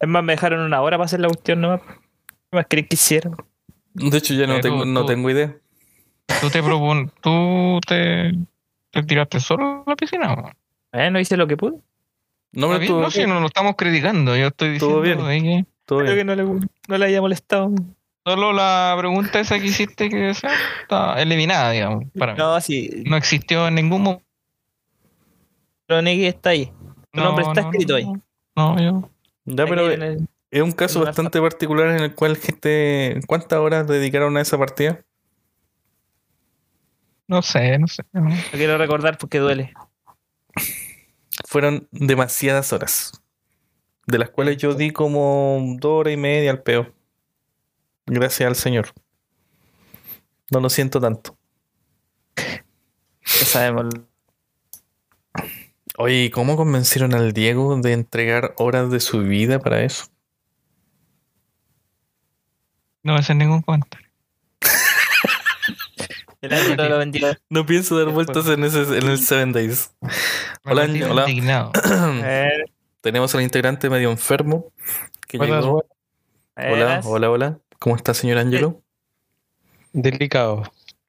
[0.00, 1.80] Es más, me dejaron una hora para hacer la cuestión nomás.
[2.50, 3.30] ¿Qué más queréis que hiciera?
[3.94, 5.56] de hecho ya no Eh, tengo tú- no tengo idea.
[6.40, 7.10] Tú te propon...
[7.22, 8.32] Tú te...
[8.90, 10.32] ¿Te tiraste solo a la piscina?
[10.34, 10.50] o?
[10.92, 11.78] Eh, no hice lo que pude.
[12.52, 14.36] No bien, estuvo No, si no lo estamos criticando.
[14.36, 15.42] Yo estoy Todo diciendo bien.
[15.44, 16.26] de que todo Creo bien.
[16.26, 17.70] que no le, no le haya molestado.
[18.24, 20.48] solo la pregunta esa que hiciste que esa
[20.82, 22.38] está eliminada, digamos, para mí.
[22.38, 23.02] No, sí.
[23.06, 24.24] No existió en ningún momento.
[25.86, 26.72] Pero Negui está ahí.
[27.12, 28.06] Tu nombre está escrito ahí.
[28.56, 29.08] No, yo.
[29.44, 34.36] Ya, pero el- es un caso bastante particular en el cual gente ¿cuántas horas dedicaron
[34.36, 35.00] a esa partida?
[37.28, 38.02] No sé, no sé.
[38.12, 38.28] no.
[38.30, 39.72] Lo quiero recordar porque duele.
[41.48, 43.12] Fueron demasiadas horas.
[44.06, 46.92] De las cuales yo di como dos horas y media al peo.
[48.06, 48.92] Gracias al Señor.
[50.50, 51.36] No lo siento tanto.
[52.36, 53.86] Ya sabemos.
[55.98, 60.04] Oye, ¿y cómo convencieron al Diego de entregar horas de su vida para eso?
[63.02, 64.08] No voy a hacer ningún comentario.
[66.42, 67.28] Vendió.
[67.48, 69.92] No pienso dar vueltas en, ese, en el Seven Days.
[70.64, 71.26] Hola, hola.
[73.06, 74.72] Tenemos al integrante medio enfermo
[75.28, 75.84] que Buenas, llegó.
[76.56, 77.58] Hola, hola, hola.
[77.78, 78.82] ¿Cómo está, señor Ángelo?
[79.92, 80.64] Delicado.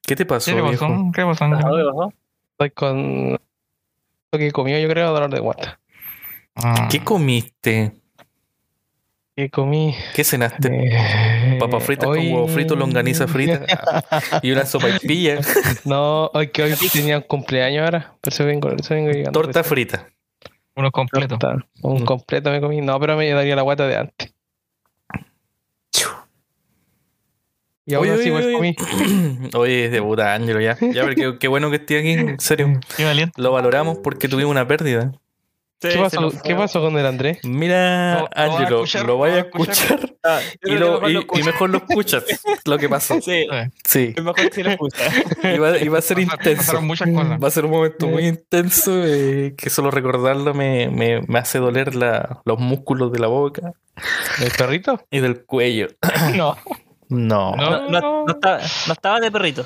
[0.06, 0.86] ¿Qué te pasó, ¿Qué pasó?
[1.12, 2.12] ¿Qué pasó?
[2.52, 5.80] Estoy con lo que comí yo creo dolor de guata.
[6.54, 7.96] Ah, ¿Qué comiste?
[9.34, 9.92] ¿Qué comí?
[10.14, 10.68] ¿Qué cenaste?
[10.70, 13.66] Eh, Papas fritas hoy- con huevo frito, longaniza frita
[14.40, 15.40] y una sopa y pilla,
[15.84, 18.14] No, hoy que hoy tenía un cumpleaños ahora.
[18.20, 19.32] Por eso vengo, por eso vengo llegando.
[19.32, 20.06] torta frita.
[20.78, 21.38] Uno completo.
[21.82, 22.80] Un completo me comí.
[22.80, 24.32] No, pero me daría la guata de antes.
[27.84, 28.52] Y aún así igual oye.
[28.52, 28.76] comí.
[29.54, 30.76] Oye, de puta Ángelo, ya.
[30.78, 32.78] Ya, pero qué, qué bueno que esté aquí, en serio.
[32.96, 33.40] Qué valiente.
[33.40, 35.12] Lo valoramos porque tuvimos una pérdida.
[35.80, 36.32] Sí, ¿Qué pasó.
[36.42, 37.38] ¿Qué pasó con el Andrés?
[37.44, 40.14] Mira, Lo- lo escuchar, lo vaya a lo vas a escuchar.
[40.24, 41.44] Ah, y, lo- mejor y- lo y escucho.
[41.44, 42.24] mejor lo escuchas
[42.64, 43.20] lo que pasó.
[43.20, 43.46] Sí,
[43.84, 45.04] Sí, es mejor si lo escucha.
[45.54, 46.62] y va, y va a ser intenso.
[46.62, 47.40] Pasaron muchas cosas.
[47.42, 51.58] Va a ser un momento muy intenso eh, que solo recordarlo me, me, me hace
[51.60, 53.72] doler la- los músculos de la boca
[54.42, 55.00] ¿El perrito?
[55.12, 55.86] y del cuello.
[56.34, 56.56] No.
[57.10, 57.88] No, no.
[57.88, 59.64] No, no, no estaba, no estaba de perrito.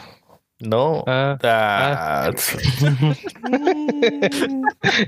[1.07, 2.31] Ah, Ah,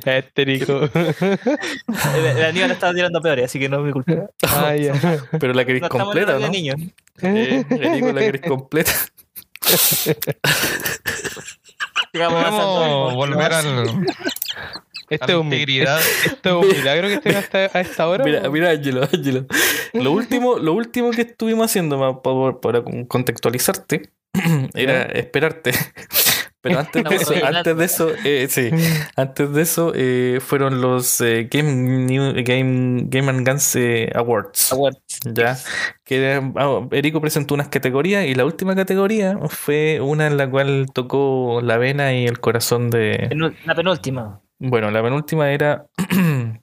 [0.04, 0.88] este rico.
[0.94, 4.26] El, el Aníbal estaba tirando peores, así que no es mi culpa.
[4.46, 4.74] ah.
[5.38, 6.40] Pero la queréis No completa, ¿no?
[6.40, 6.76] de niños.
[7.22, 8.92] Eh, Erico, la queréis completa.
[12.12, 13.88] Podemos volver al,
[15.10, 16.00] Este a es la un, integridad.
[16.26, 18.24] este es un milagro que estén hasta a esta hora.
[18.24, 18.52] Mira, ¿o?
[18.52, 19.46] mira, Ángelo, Ángelo.
[19.92, 22.20] Lo último, lo último que estuvimos haciendo
[22.60, 24.10] para, con- contextualizarte
[24.74, 25.72] era esperarte.
[26.60, 28.70] Pero antes de eso, antes de eso, eh, sí,
[29.16, 34.72] antes de eso eh, fueron los eh, Game, New- Game, Game and Guns eh, Awards.
[34.72, 35.20] Awards.
[35.30, 35.58] Ya,
[36.04, 40.86] que ah, Erico presentó unas categorías y la última categoría fue una en la cual
[40.94, 43.28] tocó la vena y el corazón de.
[43.66, 44.40] La penúltima.
[44.58, 45.84] Bueno, la penúltima era.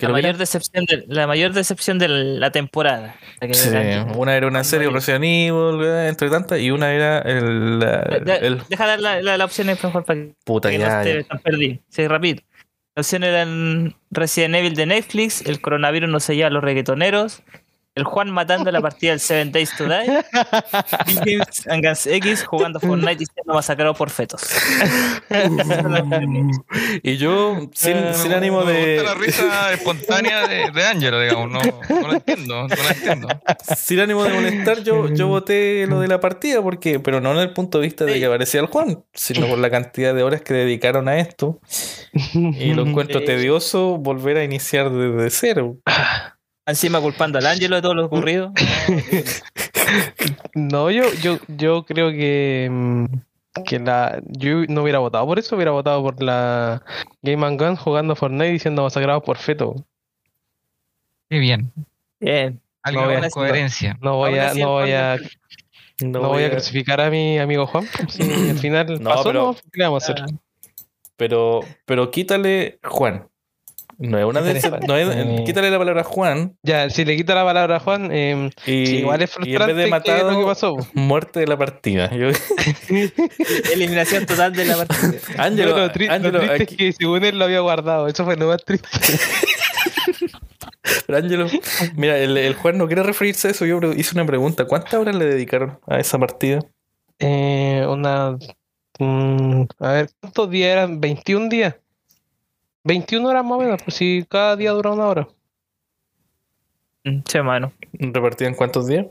[0.00, 3.16] La mayor, decepción de, la mayor decepción de la temporada.
[3.40, 3.68] La Sí,
[4.14, 7.80] una era una serie Resident Evil, entre tantas, y una era el.
[8.68, 11.28] Deja dar la, la, la opción mejor para que, puta, que ya, no esté ya.
[11.28, 11.78] tan perdido.
[11.88, 12.42] Sí, rápido.
[12.94, 17.42] La opción eran Resident Evil de Netflix, el coronavirus no se lleva a los reggaetoneros,
[17.98, 20.06] el Juan matando la partida del Seven Days to Die,
[21.24, 24.42] Games and Guns X jugando Fortnite y siendo masacrado por fetos.
[27.02, 28.94] Y yo, sin, Eh, sin ánimo me de.
[28.96, 31.50] gusta la risa espontánea de, de Angelo, digamos.
[31.50, 31.60] No,
[32.00, 33.28] no la entiendo, no la entiendo.
[33.76, 37.38] Sin ánimo de molestar, yo, yo voté lo de la partida, porque, pero no en
[37.38, 40.42] el punto de vista de que aparecía el Juan, sino por la cantidad de horas
[40.42, 41.60] que dedicaron a esto.
[42.32, 45.76] Y lo encuentro tedioso volver a iniciar desde cero.
[46.68, 48.52] Encima culpando al Ángelo de todo lo ocurrido.
[50.54, 53.04] No, yo, yo, yo creo que, mm,
[53.64, 56.82] que la, yo no hubiera votado por eso, hubiera votado por la
[57.22, 59.76] Game and Guns jugando Fortnite y siendo masacrados por feto.
[61.30, 61.72] Qué bien.
[62.20, 62.60] Bien.
[62.82, 63.96] Algo No, coherencia.
[64.02, 65.16] No voy a, no voy a,
[66.00, 67.86] No, no voy a crucificar a mi amigo Juan.
[68.08, 70.24] Si al final No, pasó, pero- no, ¿qué le vamos a hacer?
[71.16, 73.27] Pero, pero quítale Juan.
[74.00, 75.42] No es una Quítale no es- Eh.
[75.44, 79.22] quítale la palabra Juan Ya, si le quita la palabra a Juan, eh, y, igual
[79.22, 80.76] es y en frustrante vez de que matado, lo que pasó.
[80.94, 82.08] muerte de la partida.
[82.14, 82.28] Yo,
[83.72, 85.18] Eliminación total de la partida.
[85.36, 88.06] Ángelo, No, lo, tri- lo Ángelo, triste aquí- es que según él lo había guardado,
[88.06, 88.88] eso fue lo más triste.
[91.06, 91.46] Pero Ángelo,
[91.96, 93.66] mira, el, el Juan no quiere referirse a eso.
[93.66, 94.64] Yo hice una pregunta.
[94.66, 96.60] ¿Cuántas horas le dedicaron a esa partida?
[97.18, 98.36] Eh, una.
[98.98, 101.00] mm, a ver, ¿cuántos días eran?
[101.00, 101.74] ¿21 días?
[102.84, 105.28] 21 horas más o menos, pues si cada día dura una hora.
[107.04, 107.72] Mm, Sí, mano.
[107.92, 109.06] ¿Repartían cuántos días?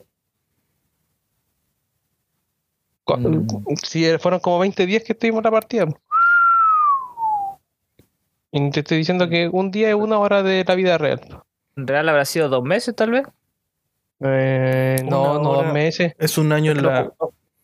[3.07, 3.48] Mm.
[3.84, 5.88] Si fueron como 20 días que estuvimos en la partida.
[8.52, 11.22] Y te estoy diciendo que un día es una hora de la vida real.
[11.76, 13.27] En real habrá sido dos meses, tal vez.
[14.22, 16.14] Eh, no, no, dos meses.
[16.18, 17.11] Es un año en la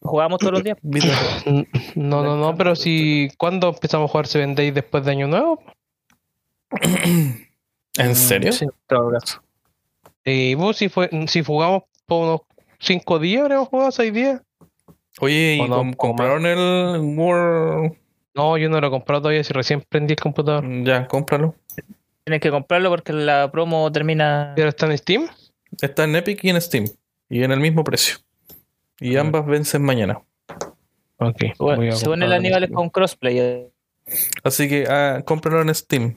[0.02, 0.78] Jugamos todos los días.
[1.96, 3.30] No, no, no, pero si.
[3.38, 5.62] ¿Cuándo empezamos a jugar Seven Days después de Año Nuevo?
[7.98, 8.52] ¿En serio?
[8.52, 9.42] Sí, en todo caso.
[10.26, 12.42] Y vos, si, fue, si jugamos por unos
[12.80, 14.42] 5 días, habríamos jugado 6 días.
[15.20, 17.94] Oye, ¿y no, com- compraron el World?
[18.36, 20.66] No, yo no lo he comprado todavía, si recién prendí el computador.
[20.84, 21.56] Ya, cómpralo.
[22.24, 24.54] Tienes que comprarlo porque la promo termina.
[24.56, 25.28] ¿Pero está en Steam?
[25.82, 26.86] Está en Epic y en Steam.
[27.30, 28.18] Y en el mismo precio.
[29.00, 30.20] Y ambas vencen mañana.
[31.18, 31.44] Ok.
[31.60, 33.40] Bueno, según el Aníbal es con crossplay.
[33.40, 33.70] eh.
[34.44, 36.16] Así que ah, cómpralo en Steam.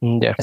[0.00, 0.34] Ya.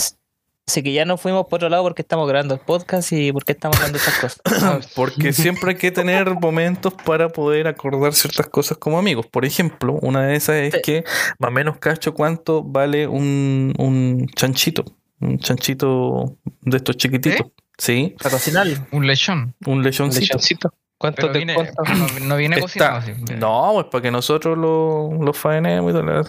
[0.69, 3.53] Así que ya nos fuimos por otro lado porque estamos grabando el podcast y porque
[3.53, 4.87] estamos hablando estas cosas.
[4.95, 9.25] Porque siempre hay que tener momentos para poder acordar ciertas cosas como amigos.
[9.27, 10.81] Por ejemplo, una de esas es Sí.
[10.83, 11.03] que
[11.39, 14.83] más o menos cacho cuánto vale un, un chanchito.
[15.21, 17.47] Un chanchito de estos chiquititos.
[17.77, 18.75] Sí, Patrocinarlo.
[18.91, 19.55] Un lechón.
[19.65, 20.21] un lechoncito.
[20.33, 20.73] Lechoncito.
[20.97, 21.81] ¿Cuánto Pero te viene, cuesta?
[21.93, 22.99] no, no viene cocinado.
[23.07, 26.23] Está, no, pues para que nosotros lo, lo faenemos y todo,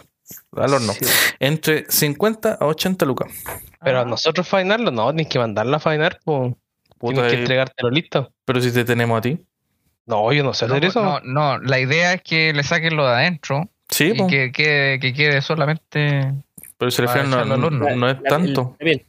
[0.57, 0.93] al horno.
[0.93, 1.05] Sí.
[1.41, 3.31] Entre 50 a 80 lucas.
[3.83, 6.55] Pero a nosotros faenarlo, no, tienes que mandarla a faenar, pues.
[7.01, 8.33] Tienes que eh, entregártelo listo.
[8.45, 9.39] pero si te tenemos a ti.
[10.07, 11.03] No, yo no sé No, hacer eso.
[11.03, 14.51] no, no, la idea es que le saquen lo de adentro Sí, y pues, que
[14.53, 16.33] quede, que quede solamente.
[16.77, 17.89] pero para final no, echarlo al horno.
[17.91, 18.77] no- no es tanto.
[18.81, 19.07] el- el-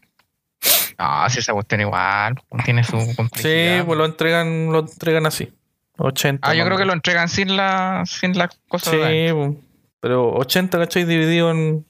[1.01, 2.35] Ah, si esa cuestión igual,
[2.65, 3.85] tiene su Sí, complejidad.
[3.85, 5.51] pues lo entregan, lo entregan así.
[5.97, 6.47] 80.
[6.49, 8.91] Ah, yo creo que lo entregan sin la, sin la cosa.
[8.91, 8.97] Sí,
[9.31, 9.51] pues,
[9.99, 11.05] pero 80, ¿cachai?
[11.05, 11.85] Dividido en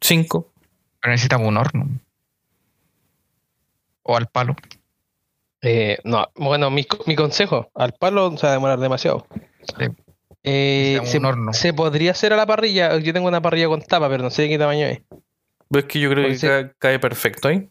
[0.00, 0.52] 5.
[1.00, 1.88] Pero necesitamos un horno.
[4.02, 4.54] O al palo.
[5.62, 9.26] Eh, no, bueno, mi, mi consejo, al palo se va a demorar demasiado.
[9.78, 9.86] Sí.
[10.44, 11.52] Eh, se, un horno.
[11.52, 12.96] se podría hacer a la parrilla.
[12.98, 15.00] Yo tengo una parrilla con tapa, pero no sé de qué tamaño es.
[15.68, 17.68] Ves que yo creo Porque que se- cae perfecto ahí.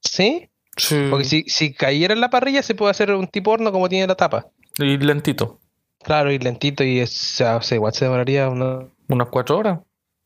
[0.00, 0.48] ¿Sí?
[0.76, 1.06] Sí.
[1.10, 4.08] Porque si, si cayera en la parrilla, se puede hacer un tipo horno como tiene
[4.08, 4.48] la tapa.
[4.78, 5.60] Y lentito.
[6.04, 9.80] Claro, y lentito, y es, o sea, igual se demoraría una, Unas 4 horas.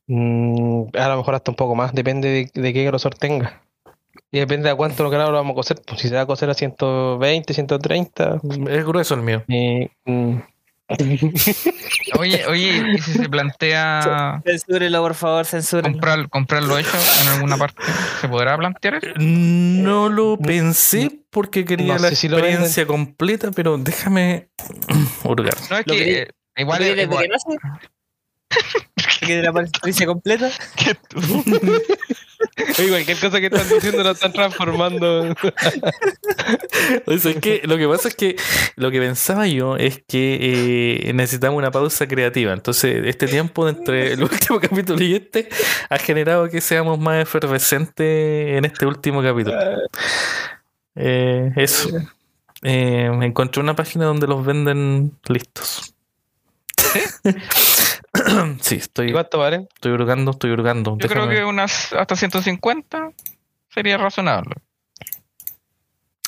[0.06, 3.62] mm, a lo mejor hasta un poco más, depende de, de qué grosor tenga.
[4.32, 5.80] Y depende de cuánto grado lo vamos a cocer.
[5.86, 8.40] Pues si se va a cocer a 120, 130.
[8.70, 9.42] Es grueso el mío.
[9.46, 10.36] mm,
[12.18, 15.90] Oye, oye, ¿y si se plantea Censúrelo, por favor, censúrelo.
[15.92, 17.82] comprar, comprarlo hecho en alguna parte?
[18.20, 19.14] ¿Se podrá plantear eso?
[19.18, 24.48] No lo pensé porque quería No la sé si lo experiencia completa, pero déjame
[25.24, 25.54] hurgar.
[25.70, 29.26] No, es Lo que eh, igual, ¿Lo queréis desde igual- que nace?
[29.26, 30.50] ¿Que la experiencia completa?
[32.78, 35.34] Oye, cualquier cosa que están diciendo lo están transformando.
[37.06, 38.36] O sea, es que lo que pasa es que
[38.76, 40.38] lo que pensaba yo es que
[41.08, 42.52] eh, necesitamos una pausa creativa.
[42.52, 45.48] Entonces, este tiempo entre el último capítulo y este
[45.88, 49.58] ha generado que seamos más efervescentes en este último capítulo.
[50.94, 51.90] Eh, eso.
[52.62, 55.94] Eh, encontré una página donde los venden listos.
[58.60, 59.68] sí, estoy, ¿Y cuánto vale?
[59.74, 60.96] estoy hurgando, estoy hurgando.
[60.98, 63.10] yo creo que unas hasta 150
[63.68, 64.54] sería razonable.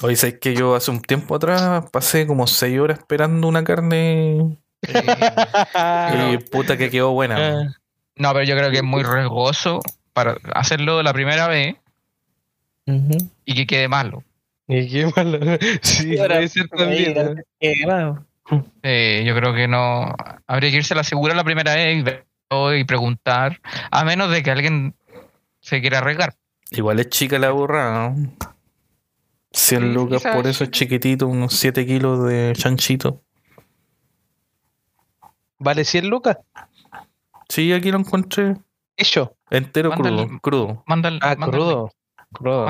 [0.03, 4.59] Oye, ¿sabes que yo hace un tiempo atrás pasé como 6 horas esperando una carne
[4.83, 7.37] Eh, y puta que quedó buena.
[7.37, 7.75] Ah.
[8.17, 9.81] no, pero yo creo que es muy riesgoso
[10.13, 11.77] para hacerlo la primera vez
[13.45, 14.23] y que quede malo.
[14.69, 15.39] Y qué malo.
[15.83, 17.15] Sí, Ahora, puede ser también.
[17.87, 18.27] ¿no?
[18.83, 20.15] Eh, yo creo que no.
[20.47, 23.61] Habría que irse a la segura la primera vez y, y preguntar,
[23.91, 24.95] a menos de que alguien
[25.61, 26.35] se quiera arriesgar.
[26.71, 28.31] Igual es chica la burra, ¿no?
[29.53, 30.37] 100 Sí, lucas, quizás.
[30.37, 33.23] por eso es chiquitito, unos 7 kilos de chanchito.
[35.59, 36.39] ¿Vale 100 lucas?
[37.49, 38.57] Sí, aquí lo encontré
[38.97, 39.37] Hecho.
[39.51, 40.27] entero Mándale.
[40.27, 40.83] crudo, crudo.
[40.87, 41.93] Manda el, Ah, manda el crudo.
[42.33, 42.67] Crudo.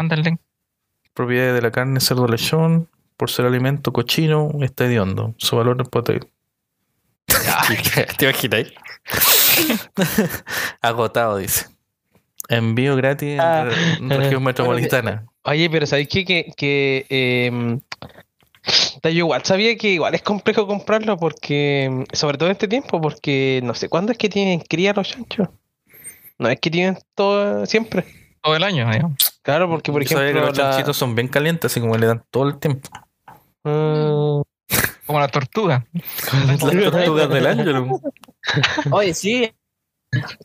[1.15, 2.89] Propiedades de la carne, cerdo lechón,
[3.19, 5.35] por ser alimento cochino, está hediondo.
[5.36, 6.28] Su valor es potente.
[8.16, 8.69] ¿Te imaginas?
[10.81, 11.66] Agotado, dice.
[12.49, 13.69] Envío gratis en Ah.
[14.09, 15.27] región metropolitana.
[15.45, 16.24] Oye, pero ¿sabéis qué?
[16.24, 17.81] Que, que em,
[19.03, 23.61] yo igual sabía que igual es complejo comprarlo porque, sobre todo en este tiempo, porque
[23.65, 25.49] no sé cuándo es que tienen cría los chanchos.
[26.39, 28.05] No es que tienen todo siempre.
[28.43, 28.89] Todo el año.
[29.43, 30.43] Claro, porque por Yo sabía ejemplo.
[30.43, 32.89] que los la- chanchitos son bien calientes, así como le dan todo el tiempo.
[33.64, 34.43] Mm,
[35.06, 35.86] Como la tortuga.
[36.47, 37.74] Las tortugas del.
[37.74, 38.01] ¿no?
[38.90, 39.52] Oye, sí.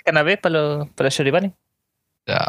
[0.03, 1.51] Canapés para los, para los choripanes.
[2.27, 2.47] Ah,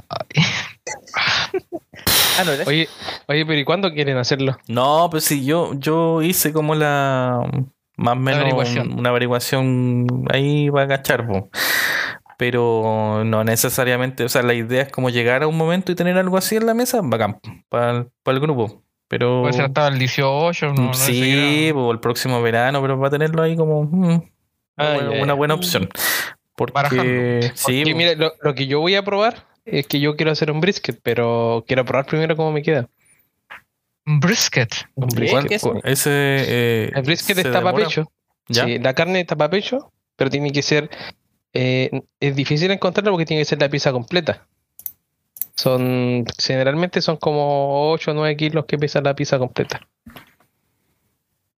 [2.67, 2.89] oye,
[3.29, 4.57] oye, pero ¿y cuándo quieren hacerlo?
[4.69, 7.41] No, pues sí, yo, yo hice como la
[7.97, 8.99] más o menos averiguación.
[8.99, 11.51] una averiguación ahí va a cachar, po.
[12.37, 16.17] pero no necesariamente, o sea, la idea es como llegar a un momento y tener
[16.19, 18.84] algo así en la mesa, bacán, para el grupo.
[19.17, 20.67] Pero puede ser hasta el 18.
[20.73, 24.05] No, no sí, sé, po, el próximo verano, pero va a tenerlo ahí como mm,
[24.07, 24.23] una,
[24.77, 25.89] Ah, buena, una opción.
[26.57, 30.33] Porque sí, Porque mira, lo, lo que yo voy a probar es que yo quiero
[30.33, 32.89] hacer un brisket, pero quiero probar primero cómo me queda.
[34.05, 34.71] Un brisket.
[34.97, 35.31] Un brisket.
[35.31, 35.63] ¿Cuál- ¿Qué es?
[35.63, 38.11] cuál- ese eh, El brisket está para pecho.
[38.49, 38.65] ¿Ya?
[38.65, 40.91] Sí, la carne está para pecho, pero tiene que ser.
[41.53, 41.89] eh,
[42.19, 44.49] es difícil encontrarlo porque tiene que ser la pieza completa.
[45.57, 46.25] Son.
[46.39, 49.89] Generalmente son como 8 o 9 kilos que pesa la pieza completa.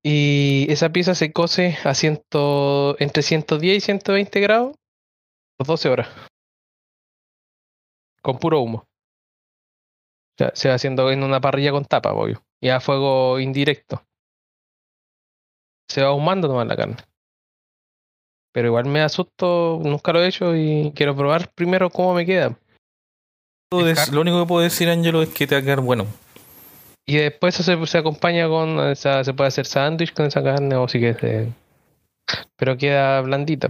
[0.02, 4.76] Y esa pieza se cose a ciento, entre 110 y 120 grados
[5.56, 6.08] por 12 horas.
[8.22, 8.78] Con puro humo.
[8.78, 12.42] O sea, se va haciendo en una parrilla con tapa, obvio.
[12.60, 14.04] Y a fuego indirecto.
[15.88, 16.96] Se va ahumando nomás la carne.
[18.52, 22.56] Pero igual me asusto, nunca lo he hecho y quiero probar primero cómo me queda.
[23.70, 26.06] Lo único que puedo decir, Ángelo, es que te va a quedar bueno.
[27.04, 30.42] Y después eso se, se acompaña con, o sea, se puede hacer sándwich con esa
[30.42, 31.52] carne o si que se...
[32.56, 33.68] Pero queda blandita.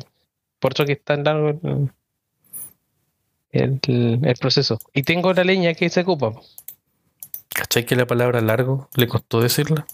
[0.58, 1.90] Por eso que es tan largo el,
[3.52, 3.80] el,
[4.22, 4.78] el proceso.
[4.94, 6.32] Y tengo la leña que se ocupa.
[7.50, 9.86] ¿Cachai que la palabra largo le costó decirla?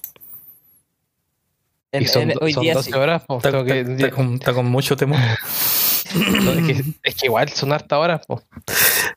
[1.93, 2.97] En- Y son, en- hoy son día 12 sí.
[2.97, 3.23] horas.
[3.25, 3.37] po.
[3.39, 5.19] Está, Tengo que- está- está con, está con mucho temor.
[6.15, 8.27] no, es, que, es que igual son harta horas.
[8.27, 8.43] po.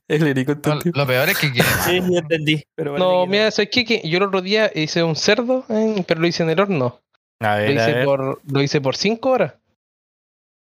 [0.08, 0.92] El Erico Lo, entendió.
[0.96, 1.48] lo peor es que.
[1.50, 2.64] Sí, yo entendí.
[2.76, 3.86] Pero parece No, que mira, ¿sabes qué?
[3.86, 7.00] Que yo el otro día hice un cerdo, eh, pero lo hice en el horno.
[7.40, 8.06] A Lo a hice ver.
[8.06, 9.54] por, lo hice por 5 horas.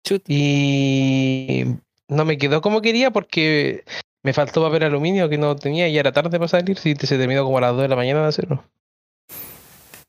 [0.04, 0.22] Chut.
[0.28, 1.64] Y
[2.08, 3.84] no me quedó como quería porque
[4.22, 6.78] me faltó papel aluminio que no tenía y era tarde para salir.
[6.78, 8.64] Si se terminó como a las 2 de la mañana de hacerlo.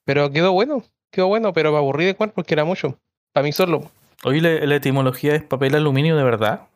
[0.06, 2.98] Pero quedó bueno, quedó bueno, pero me aburrí de cuál porque era mucho.
[3.34, 3.92] Para mí solo.
[4.24, 6.68] Oye, la, la etimología es papel aluminio de verdad.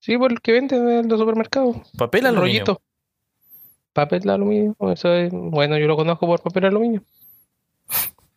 [0.00, 1.76] Sí, por el que venden en los supermercados.
[1.96, 2.64] Papel El aluminio.
[2.64, 2.82] rollito.
[3.92, 4.76] Papel aluminio.
[4.92, 7.02] Eso es, bueno, yo lo conozco por papel aluminio.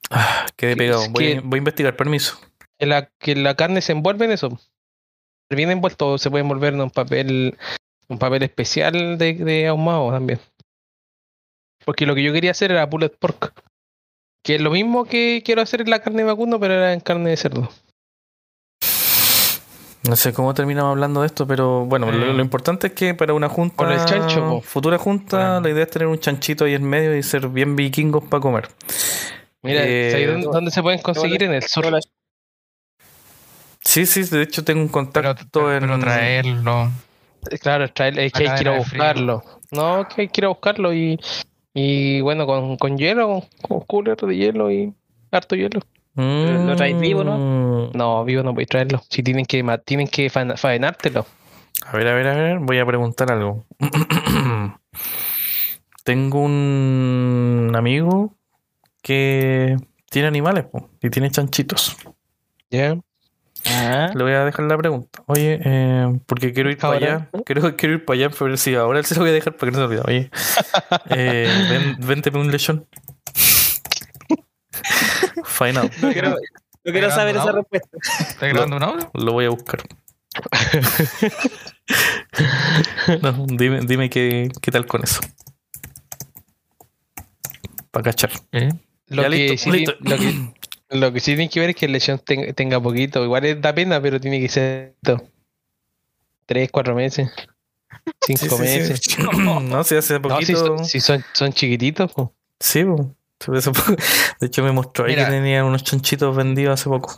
[0.09, 1.03] Ah, quedé pegado.
[1.11, 2.39] Voy, que- voy a investigar, permiso.
[2.79, 4.57] Que la, que la carne se envuelve en eso.
[5.49, 7.57] Viene envuelto, se puede envolver en un papel,
[8.07, 10.39] un papel especial de, de ahumado también.
[11.85, 13.53] Porque lo que yo quería hacer era pulled pork.
[14.43, 16.99] Que es lo mismo que quiero hacer en la carne de vacuno, pero era en
[17.01, 17.69] carne de cerdo.
[20.07, 23.33] No sé cómo terminamos hablando de esto, pero bueno, lo, lo importante es que para
[23.33, 24.61] una junta, Por el chancho, po.
[24.61, 28.23] futura junta, la idea es tener un chanchito ahí en medio y ser bien vikingos
[28.23, 28.69] para comer.
[29.61, 31.43] Mira, Eh, ¿sabes dónde, dónde se pueden conseguir?
[31.43, 31.85] En el sur.
[33.81, 35.81] Sí, sí, de hecho tengo un Pero, contacto pero, en...
[35.81, 36.91] pero traerlo.
[37.61, 39.43] Claro, es, traer- es que hay que ir a buscarlo.
[39.71, 41.19] No, que hay que ir a buscarlo y,
[41.73, 44.93] y bueno, con, con hielo, con, cooler de hielo y
[45.31, 45.81] harto hielo.
[46.15, 47.91] ¿Lo traes vivo, no?
[47.93, 49.01] No, vivo no podéis traerlo.
[49.09, 51.25] Si tienen que ma- tienen que fa- faenártelo.
[51.85, 53.65] A ver, a ver, a ver, voy a preguntar algo.
[56.03, 58.35] Tengo un amigo
[59.01, 59.77] que
[60.09, 61.97] tiene animales po, y tiene chanchitos.
[62.69, 62.97] ¿Ya?
[63.65, 65.21] Ah, Le voy a dejar la pregunta.
[65.27, 67.29] Oye, eh, porque quiero ir para allá.
[67.45, 69.77] Quiero, quiero ir para allá, pero sí, ahora se lo voy a dejar para que
[69.77, 70.01] no se olvide.
[70.07, 70.31] Oye,
[71.09, 72.87] eh, ven, vénteme un lechón.
[75.45, 75.91] Fine out.
[76.01, 77.97] no quiero, no quiero saber esa respuesta.
[78.01, 79.11] ¿Estás grabando un audio?
[79.13, 79.81] Lo voy a buscar.
[83.21, 85.19] No, dime, dime qué, qué tal con eso.
[87.91, 88.29] Para cachar.
[88.51, 88.69] ¿Qué?
[89.07, 89.95] Lo, Ya, que listo, sí, listo.
[90.01, 90.53] lo, que,
[90.89, 93.23] lo que sí tienen que ver es que ten- tenga poquito.
[93.23, 95.21] Igual es- da pena, pero tiene que ser esto.
[96.45, 97.29] tres, cuatro meses.
[98.25, 98.99] Cinco Sí, meses.
[99.03, 99.15] sí.
[99.21, 100.65] No, si hace No, si, poquito.
[100.77, 102.33] son, si son, son chiquititos, po.
[102.59, 103.13] Sí, po.
[104.39, 107.17] De hecho, me mostró ahí que tenía unos chanchitos vendidos hace poco.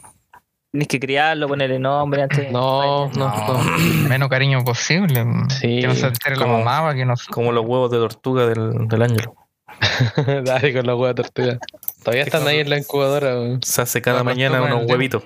[0.72, 2.52] Tienes que criarlo, ponerle nombre antes.
[2.52, 3.60] No, no, no.
[4.10, 5.26] Menos cariño posible.
[5.50, 5.80] Sí.
[5.82, 8.88] Que no se entere la Como- mamá, que no Como los huevos de tortuga del,
[8.88, 9.36] del ángelo.
[10.46, 11.60] Dale con los huevos de tortuga.
[12.04, 13.60] Todavía están ahí en la incubadora.
[13.64, 15.24] Se hace cada La mañana unos huevitos.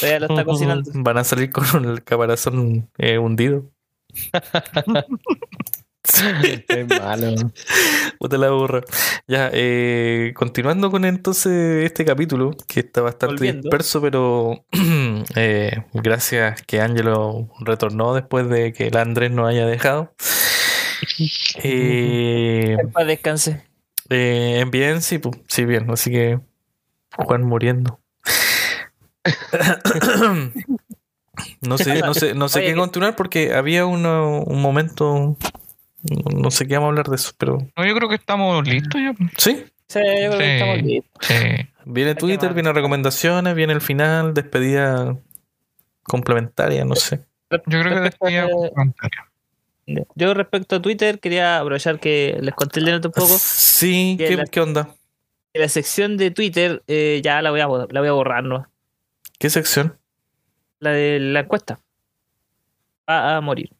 [0.00, 0.90] Todavía lo está cocinando.
[0.94, 3.64] Van a salir con el caparazón eh, hundido.
[6.68, 7.34] Es malo.
[8.18, 8.80] Puta la burra.
[9.26, 13.62] Ya, eh, continuando con entonces este capítulo, que está bastante Volviendo.
[13.62, 14.64] disperso, pero
[15.36, 20.14] eh, gracias que Angelo retornó después de que el Andrés nos haya dejado.
[21.62, 23.67] Eh, En paz descanse.
[24.10, 25.90] Eh, bien, sí, sí, bien.
[25.90, 26.40] Así que
[27.16, 28.00] Juan muriendo.
[31.60, 35.36] No sé, no sé, no sé Oye, qué continuar porque había uno- un momento,
[36.34, 39.00] no sé qué vamos a hablar de eso, pero No, yo creo que estamos listos
[39.00, 39.12] ya.
[39.36, 41.26] sí, Sí, yo creo que estamos listos.
[41.26, 41.68] Sí.
[41.86, 45.16] Viene Twitter, viene recomendaciones, viene el final, despedida
[46.02, 47.20] complementaria, no sé.
[47.50, 49.20] Yo creo que Respecto después a- comentario.
[50.14, 53.36] Yo respecto a Twitter quería aprovechar que les conté el de un poco.
[53.38, 54.94] Sí, Que ¿qué, la- qué onda?
[55.52, 58.66] que La sección de Twitter eh, ya la voy, a, la voy a borrar, ¿no?
[59.38, 59.98] ¿Qué sección?
[60.80, 61.80] La de la encuesta.
[63.08, 63.70] Va a morir.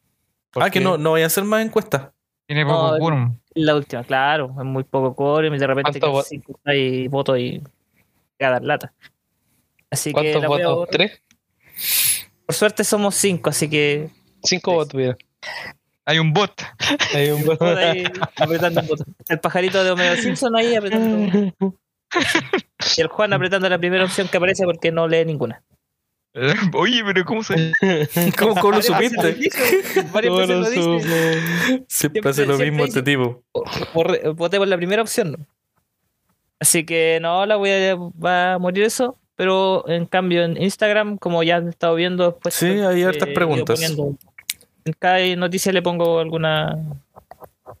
[0.55, 2.09] Ah, que no, no voy a hacer más encuestas.
[2.47, 3.37] Tiene No, poco quórum.
[3.53, 7.59] La última, claro, es muy poco core, de repente ¿Cuántos que cinco y voto y
[7.59, 7.67] voy
[8.47, 8.93] a dar lata.
[9.91, 10.89] Así que ¿Cuántos la a votos?
[10.89, 11.21] ¿Tres?
[12.45, 14.09] Por suerte somos cinco, así que
[14.43, 15.17] Cinco votos, mira.
[16.09, 16.59] Hay un bot.
[17.13, 18.03] Hay un por ahí
[18.37, 19.15] apretando un botón.
[19.27, 21.53] El pajarito de Homero Simpson ahí apretando.
[22.97, 25.61] Y el Juan apretando la primera opción que aparece porque no lee ninguna.
[26.73, 27.73] Oye, pero ¿cómo se.?
[28.39, 29.21] ¿Cómo, cómo lo supiste?
[29.21, 31.83] veces lo dice.
[31.87, 33.43] Siempre hace lo mismo este tipo.
[34.33, 35.33] Voté por la primera opción.
[35.33, 35.45] ¿no?
[36.59, 39.15] Así que no, la voy a, va a morir eso.
[39.35, 42.55] Pero en cambio en Instagram, como ya han estado viendo después.
[42.55, 43.79] Sí, hay hartas eh, preguntas.
[43.79, 44.17] poniendo-
[44.85, 46.77] En cada noticia le pongo alguna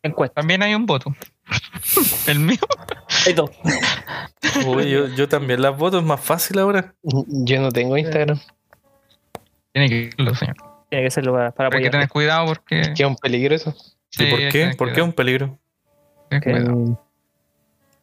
[0.03, 0.35] encuesta.
[0.41, 1.15] También hay un voto.
[2.27, 2.59] El mío.
[3.25, 3.51] Hay dos.
[4.65, 6.93] Uy, yo, yo también las voto, es más fácil ahora.
[7.03, 8.39] Yo no tengo Instagram.
[9.73, 10.55] Tiene que irlo, señor.
[10.89, 12.93] Tiene que serlo para, para hay que tener cuidado porque.
[12.95, 13.75] Que es un peligro eso.
[14.09, 14.73] Sí, ¿Y por qué?
[14.77, 15.59] ¿Por qué es un peligro?
[16.31, 16.93] Mm.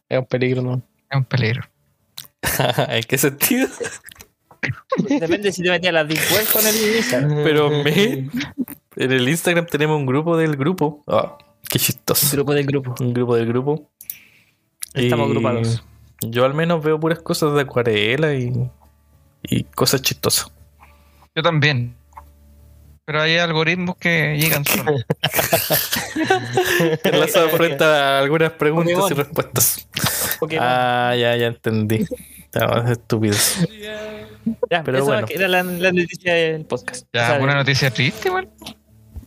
[0.09, 0.81] Es un peligro, ¿no?
[1.09, 1.63] Es un peligro.
[2.89, 3.67] ¿En qué sentido?
[4.97, 7.43] Depende si te metías las deep web con el Instagram.
[7.43, 8.29] Pero me,
[8.97, 11.03] en el Instagram tenemos un grupo del grupo.
[11.07, 11.37] Ah,
[11.69, 12.35] qué chistoso.
[12.35, 12.95] Grupo del grupo.
[12.99, 13.89] Un grupo del grupo.
[14.93, 15.83] Estamos Y agrupados.
[16.21, 18.51] Yo al menos veo puras cosas de acuarela y,
[19.43, 20.51] y cosas chistosas.
[21.35, 21.95] Yo también.
[23.05, 25.05] Pero hay algoritmos que llegan solos.
[27.03, 29.17] Enlazado frente a algunas preguntas y Pokémon.
[29.25, 29.87] respuestas.
[30.39, 30.65] Pokémon.
[30.67, 32.05] Ah, ya, ya entendí.
[32.39, 33.35] Estaba estúpido.
[34.69, 35.27] Ya, pero eso bueno.
[35.29, 37.05] era la, la noticia del podcast.
[37.13, 38.49] Ya, O sea, una noticia triste, igual.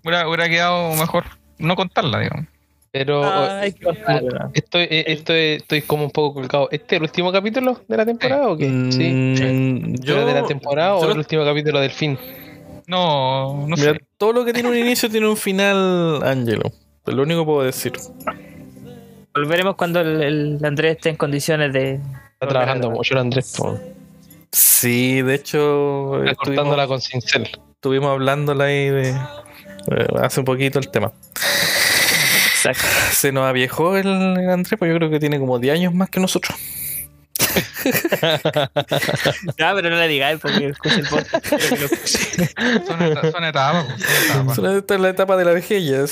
[0.04, 1.24] Hubiera, hubiera quedado mejor
[1.58, 2.46] no contarla, digamos.
[2.92, 4.50] Pero Ah, hay que contarla.
[4.52, 6.68] estoy, eh, estoy, estoy como un poco colgado.
[6.72, 8.64] ¿Este es el último capítulo de la temporada o qué?
[8.90, 9.08] Sí.
[9.12, 12.18] Mm, ¿Yo, de la temporada o el último capítulo del fin?
[12.88, 14.00] No, no Mira, sé.
[14.18, 16.64] todo lo que tiene un inicio tiene un final, Angelo.
[17.06, 17.92] Es lo único que puedo decir.
[19.34, 21.94] Volveremos cuando el, el Andrés esté en condiciones de.
[22.34, 23.78] Está trabajando mucho el Andrés, po.
[24.50, 27.48] Sí, de hecho, cortándola con cincel.
[27.74, 29.14] estuvimos hablándola ahí de, eh,
[30.22, 31.12] hace un poquito el tema.
[32.54, 32.84] Exacto.
[33.12, 36.10] Se nos aviejó el, el Andrés, pues yo creo que tiene como 10 años más
[36.10, 36.56] que nosotros.
[39.58, 41.46] No, pero no le digáis porque escucha el podcast.
[42.86, 44.76] Son, eta- son etapas, pues, son etapas.
[44.78, 46.04] Esta es la etapa de la vejez ya.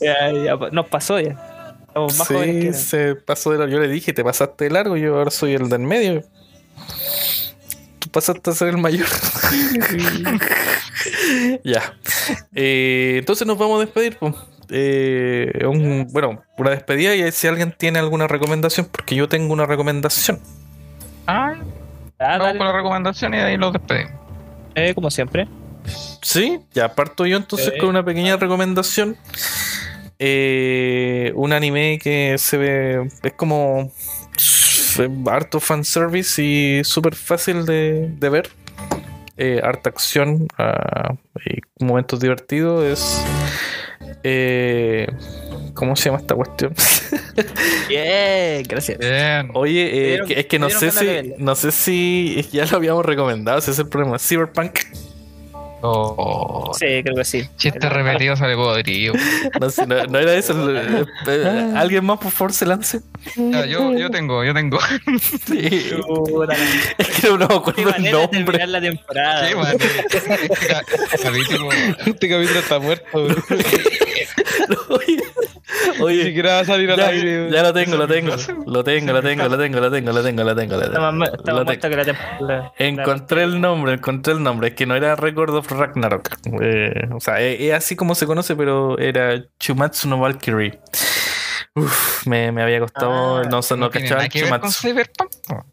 [0.00, 1.74] Ya, nos pasó ya.
[1.88, 3.72] Estamos más jóvenes que Sí, se pasó de largo.
[3.74, 6.22] Yo le dije, te pasaste de largo, yo ahora soy el del medio.
[8.16, 9.06] Pasaste a ser el mayor.
[11.64, 11.82] ya.
[12.54, 14.16] Eh, entonces nos vamos a despedir.
[14.18, 14.34] pues.
[14.70, 19.66] Eh, un- bueno, una despedida y si alguien tiene alguna recomendación, porque yo tengo una
[19.66, 20.40] recomendación.
[21.26, 21.56] Ah,
[22.18, 24.12] Ah, vamos con la recomendación y de ahí los despedimos.
[24.74, 25.46] Eh, como siempre.
[26.22, 27.78] Sí, ya parto yo entonces Sí.
[27.78, 29.18] con una pequeña recomendación.
[30.18, 34.36] Eh, un anime que se ve, es como eh,
[35.30, 38.48] harto fanservice y súper fácil de, de ver.
[39.38, 41.14] Eh, harta acción ah,
[41.44, 42.84] y momentos divertidos.
[42.84, 43.22] Es.
[44.22, 45.06] eh,
[45.74, 46.74] ¿Cómo se llama esta cuestión?
[47.88, 48.98] Bien, gracias.
[48.98, 49.50] Bien.
[49.52, 49.82] Oye,
[50.14, 53.72] eh, dieron- es que no sé si no sé si ya lo habíamos recomendado, ese
[53.72, 54.18] es el problema.
[54.18, 54.78] Cyberpunk,
[55.82, 57.48] Oh, Sí, creo que sí.
[57.56, 59.14] chiste repetido sale podrido.
[59.60, 60.54] no, sé, no, no era eso.
[60.74, 63.00] eh, ¿Alguien más por favor se lance?
[63.36, 64.78] Ya, yo, yo tengo, yo tengo.
[65.46, 65.90] Sí.
[66.98, 68.66] Es que no me Qué acuerdo el de nombre.
[68.66, 69.48] la temporada.
[69.48, 69.76] Qué.
[70.16, 71.68] Este este capítulo.
[72.06, 73.36] Este capítulo está muerto, bro.
[76.00, 77.50] Oye, Ni siquiera va a salir al ya, aire.
[77.50, 78.34] ya lo tengo, lo tengo.
[78.66, 80.76] Lo tengo, lo tengo, lo tengo, lo tengo, lo tengo, lo tengo.
[80.76, 82.72] lo tengo.
[82.78, 84.68] Encontré el nombre, encontré el nombre.
[84.68, 86.30] Es que no era Record of Ragnarok.
[86.60, 90.78] Eh, o sea, es, es así como se conoce, pero era Chumatsu no Valkyrie.
[91.74, 93.38] Uf, me, me había costado.
[93.38, 94.88] Ah, no, no, No cachaba Chumatsu.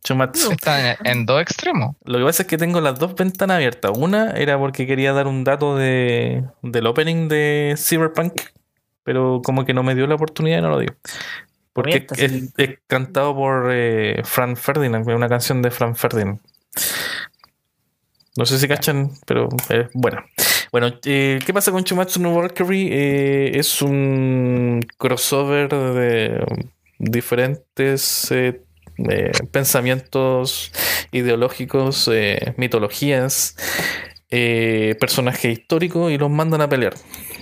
[0.04, 0.52] Chumatsu.
[0.52, 1.96] Está en, en dos extremos.
[2.04, 3.92] Lo que pasa es que tengo las dos ventanas abiertas.
[3.96, 8.34] Una era porque quería dar un dato de, del opening de Cyberpunk,
[9.04, 10.96] pero como que no me dio la oportunidad y no lo dio.
[11.74, 12.50] Porque es, sí.
[12.58, 16.40] es cantado por eh, Frank Ferdinand, una canción de Frank Ferdinand.
[18.36, 20.26] No sé si cachan, pero es buena.
[20.72, 22.90] Bueno, eh, ¿qué pasa con Chumatsu no Valkyrie?
[22.92, 26.44] Eh, es un crossover de
[26.98, 28.62] diferentes eh,
[29.10, 30.72] eh, pensamientos
[31.12, 33.56] ideológicos, eh, mitologías,
[34.32, 36.96] eh, personajes históricos y los mandan a pelear.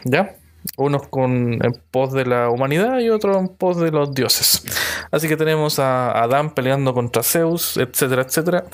[0.03, 0.35] ¿Ya?
[0.77, 4.63] Unos con en pos de la humanidad y otros en pos de los dioses.
[5.11, 8.65] Así que tenemos a Adán peleando contra Zeus, etcétera, etcétera.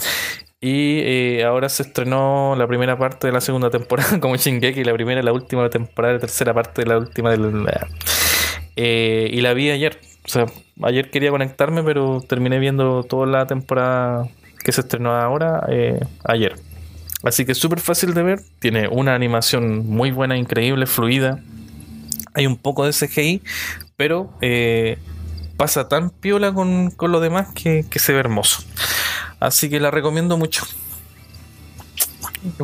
[0.59, 4.93] Y eh, ahora se estrenó la primera parte de la segunda temporada, como Shingeki, la
[4.93, 7.37] primera la última temporada, la tercera parte de la última de
[8.75, 9.99] eh, y la vi ayer.
[10.25, 10.45] O sea,
[10.83, 14.27] ayer quería conectarme, pero terminé viendo toda la temporada
[14.63, 16.55] que se estrenó ahora eh, ayer.
[17.23, 18.41] Así que es súper fácil de ver.
[18.59, 21.39] Tiene una animación muy buena, increíble, fluida.
[22.37, 23.41] Hay un poco de CGI,
[23.95, 24.99] pero eh,
[25.57, 28.61] pasa tan piola con, con lo demás que, que se ve hermoso.
[29.39, 30.63] Así que la recomiendo mucho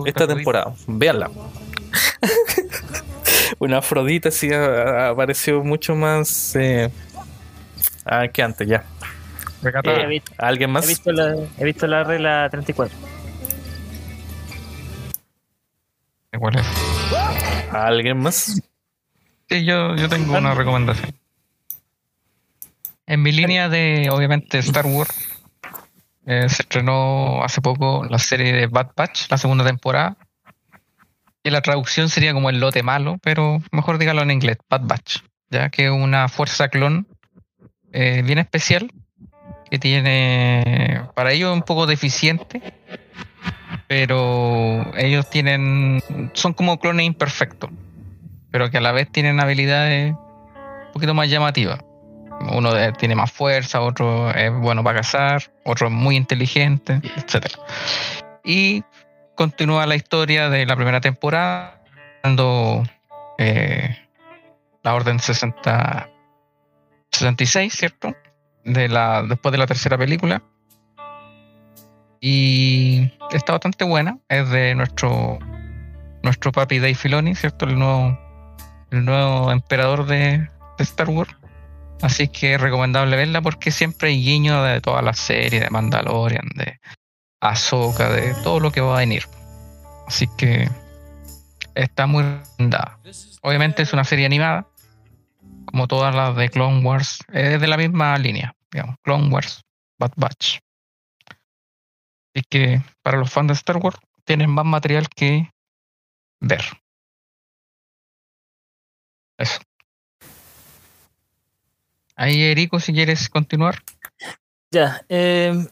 [0.05, 0.75] esta temporada.
[0.85, 1.31] Véanla.
[3.57, 6.91] Una Afrodita sí apareció mucho más eh,
[8.05, 8.85] ah, que antes ya.
[9.63, 9.71] Eh,
[10.03, 10.87] he, visto, ¿Alguien he más?
[10.87, 12.95] visto la, he visto la regla 34.
[16.37, 16.65] ¿Cuál es?
[17.71, 18.61] ¿Alguien más?
[19.49, 21.13] Sí, yo, yo tengo una recomendación.
[23.05, 25.13] En mi línea de, obviamente, Star Wars,
[26.25, 30.15] eh, se estrenó hace poco la serie de Bad Batch, la segunda temporada.
[31.43, 35.17] Y la traducción sería como el lote malo, pero mejor dígalo en inglés, Bad Batch,
[35.49, 37.05] ya que es una fuerza clon
[37.91, 38.89] eh, bien especial,
[39.69, 42.61] que tiene, para ellos un poco deficiente,
[43.87, 46.01] pero ellos tienen,
[46.31, 47.69] son como clones imperfectos
[48.53, 51.79] pero que a la vez tienen habilidades un poquito más llamativas.
[52.51, 57.47] Uno tiene más fuerza, otro es bueno para cazar, otro es muy inteligente, etc.
[58.43, 58.83] Y
[59.35, 61.81] continúa la historia de la primera temporada,
[62.21, 62.83] dando
[63.39, 63.97] eh,
[64.83, 66.11] la Orden 60,
[67.11, 68.15] 66, ¿cierto?
[68.63, 70.43] De la, después de la tercera película.
[72.21, 74.19] Y está bastante buena.
[74.29, 75.39] Es de nuestro,
[76.21, 77.65] nuestro papi Dave Filoni, ¿cierto?
[77.65, 78.22] El nuevo
[78.93, 80.47] el nuevo emperador de,
[80.77, 81.35] Star Wars.
[82.01, 86.47] Así que es recomendable verla porque siempre hay guiño de todas las series, de Mandalorian,
[86.55, 86.79] de
[87.39, 89.23] Ahsoka, de todo lo que va a venir.
[90.07, 90.69] Así que
[91.75, 92.99] está muy recomendada.
[93.41, 94.67] Obviamente es una serie animada,
[95.65, 99.63] como todas las de Clone Wars, es de la misma línea, digamos, Clone Wars,
[99.97, 100.59] Bad Batch.
[102.33, 105.49] Y que para los fans de Star Wars tienen más material que
[106.41, 106.82] ver.
[109.37, 109.59] Eso.
[112.15, 113.83] Ahí, Erico, si quieres continuar.
[114.71, 115.67] Ya, eh,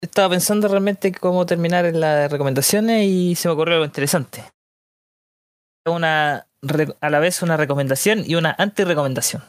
[0.00, 4.44] estaba pensando realmente cómo terminar en las recomendaciones y se me ocurrió algo interesante.
[5.86, 6.46] Una,
[7.00, 9.42] a la vez una recomendación y una anti-recomendación.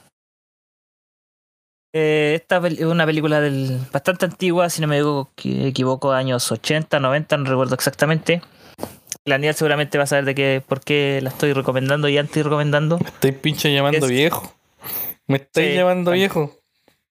[1.93, 5.01] Eh, esta es una película del, bastante antigua, si no me
[5.67, 8.41] equivoco, años 80, 90, no recuerdo exactamente.
[9.25, 12.97] La Daniel seguramente va a saber de qué, por qué la estoy recomendando y anti-recomendando.
[12.99, 14.53] Me estáis pinche llamando Es- viejo.
[15.27, 16.59] Me estáis Sí, llamando viejo.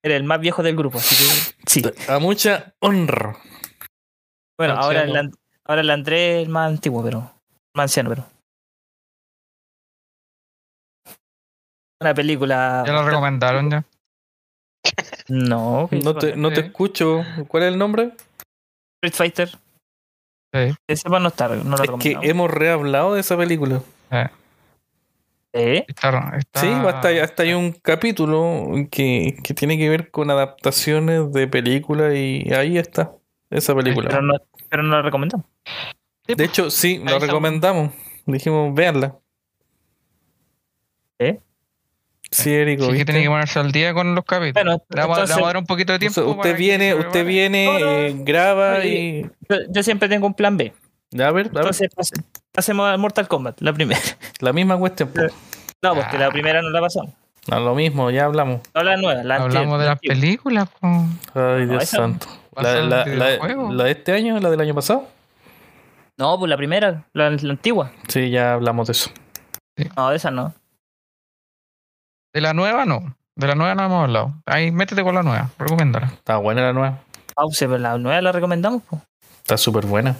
[0.02, 1.82] Era el más viejo del grupo, así que sí.
[2.08, 3.36] A mucha honra.
[4.58, 5.30] Bueno, ahora el,
[5.64, 7.20] ahora el Andrés es el más antiguo, pero.
[7.74, 8.24] Más anciano, pero.
[12.00, 12.84] Una película.
[12.86, 13.84] Ya lo recomendaron ya.
[15.28, 17.24] No, No te, no te escucho.
[17.48, 18.12] ¿Cuál es el nombre?
[19.02, 19.58] Street Fighter.
[20.52, 20.74] Sí.
[20.86, 23.80] Que sepa no está, no lo Es que hemos rehablado de esa película.
[24.10, 24.28] Eh,
[25.52, 25.84] ¿Eh?
[25.88, 31.32] está- está- Sí, hasta, hasta hay un capítulo que, que tiene que ver con adaptaciones
[31.32, 33.12] de películas y ahí está,
[33.50, 34.20] esa Pero película.
[34.20, 34.34] no,
[34.68, 35.46] pero no lo recomendamos.
[36.26, 37.18] De hecho, sí, lo está.
[37.20, 37.90] recomendamos.
[38.26, 39.16] Dijimos, véanla.
[41.18, 41.40] ¿Eh?
[42.30, 44.64] Sí, Erico, Sí que tiene que ponerse al día con los capítulos.
[44.64, 46.22] Bueno, le, vamos, le entonces- vamos a dar un poquito de tiempo.
[46.22, 47.24] Usted viene, usted prepare.
[47.24, 49.22] viene, No, no, eh, graba Oye, y...
[49.48, 50.72] Yo, yo siempre tengo un plan B.
[51.14, 52.16] A ver, a ver, Entonces pase-
[52.52, 54.00] pasemos a Mortal Kombat, la primera.
[54.40, 55.08] la misma cuestión.
[55.10, 55.22] po.
[55.82, 56.30] No, porque la Ah.
[56.30, 57.12] primera no la pasamos.
[57.48, 58.60] No, lo mismo, ya hablamos.
[58.74, 60.68] No la nueva, la anterior, Hablamos de la las películas.
[60.82, 62.26] Ay, Dios esa- santo.
[62.56, 63.36] La, la, la,
[63.70, 65.06] la de este año, la del año pasado.
[66.18, 67.92] No, pues la primera, la, la antigua.
[68.08, 69.10] Sí, ya hablamos de eso.
[69.96, 70.54] No, de esa no.
[72.36, 73.16] De la nueva no.
[73.34, 74.34] De la nueva no hemos hablado.
[74.44, 75.50] Ahí, métete con la nueva.
[75.58, 76.08] Recomiéndala.
[76.08, 77.00] Está buena la nueva.
[77.34, 79.00] Ah, pues, pero la nueva la recomendamos, pues.
[79.38, 80.16] Está súper buena.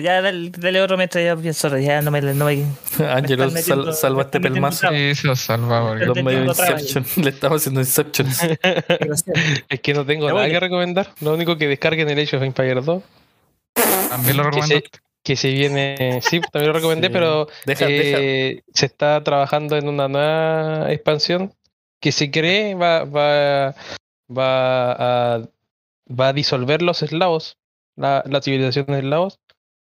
[0.00, 2.64] Ya dale, dale otro mientras ya pienso, ya no me, no me
[3.10, 4.88] Ángelo, metiendo- sal, salva me este pelmazo.
[4.90, 5.96] Sí, eso salva.
[5.96, 6.16] Los.
[7.16, 8.28] Le estamos haciendo Inception.
[9.68, 10.52] Es que no tengo Ya nada voy.
[10.52, 11.08] que recomendar.
[11.20, 13.02] Lo único que descarguen el Age of Empires 2.
[14.10, 14.88] También lo Que se, recomiendo.
[15.28, 16.20] Que se viene.
[16.22, 17.12] Sí, también lo recomendé, Sí.
[17.12, 18.18] pero Deja, deja.
[18.20, 21.52] eh, se está trabajando en una nueva expansión
[22.00, 23.74] que se cree va, va,
[24.30, 24.92] va,
[25.34, 25.40] a,
[26.08, 27.58] va a disolver los eslavos,
[27.96, 29.38] la, la civilización de eslavos,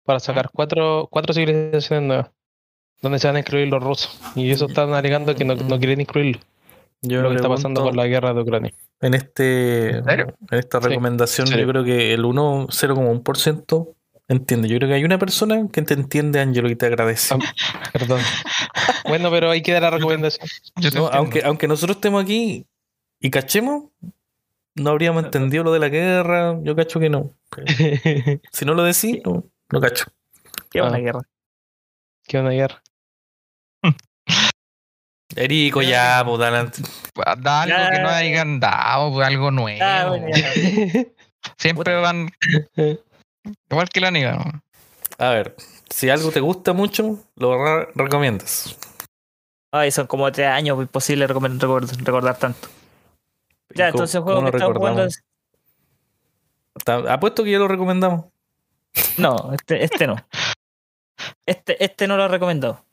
[0.03, 2.31] para sacar cuatro, cuatro civilizaciones nuevas,
[3.01, 4.19] donde se van a incluir los rusos.
[4.35, 6.41] Y eso están alegando que no, no quieren incluirlo.
[7.01, 8.73] Yo lo que está pasando con la guerra de Ucrania.
[9.01, 10.05] En este ¿En
[10.51, 13.95] esta Sí, recomendación, en yo creo que el 1, 0,1%
[14.29, 14.67] entiende.
[14.69, 17.33] Yo creo que hay una persona que te entiende, Ángelo, y te agradece.
[17.35, 17.39] Ah,
[17.91, 18.21] Perdón.
[19.07, 20.47] bueno, pero ahí queda la recomendación.
[20.77, 21.11] Yo te No, entiendo.
[21.17, 22.65] aunque, aunque nosotros estemos aquí
[23.19, 23.85] y cachemos,
[24.75, 26.57] no habríamos entendido lo de la guerra.
[26.63, 27.33] Yo cacho que no.
[28.51, 30.05] Si no lo decís, no, no cacho.
[30.71, 30.99] Qué buena Ah.
[31.01, 31.21] guerra.
[32.27, 32.81] ¿Qué una guerra?
[35.35, 36.69] Erico, ya, pues, dale.
[37.25, 37.91] Ah, Da algo Ya.
[37.91, 39.79] que no hayan dado, pues, algo nuevo.
[39.83, 40.27] Ah, bueno.
[41.57, 42.29] Siempre van.
[43.69, 44.61] Igual que la niga, ¿no?
[45.17, 45.55] A ver,
[45.89, 48.77] si algo te gusta mucho, lo re- recomiendas.
[49.71, 52.67] Ay, son como tres años, pues, imposible recordar, recordar tanto.
[53.75, 55.23] Ya, ¿Y cómo- entonces el juego que estaba jugando es...
[57.09, 58.25] Apuesto que ya lo recomendamos.
[59.17, 60.15] No, este, este no.
[61.45, 62.83] Este, este no lo he recomendado.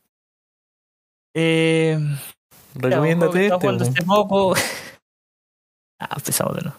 [1.35, 3.67] Eh, ya, que Recomiéndate estaba este.
[3.67, 4.55] jugando hace poco.
[6.01, 6.79] ah, empezamos de nuevo.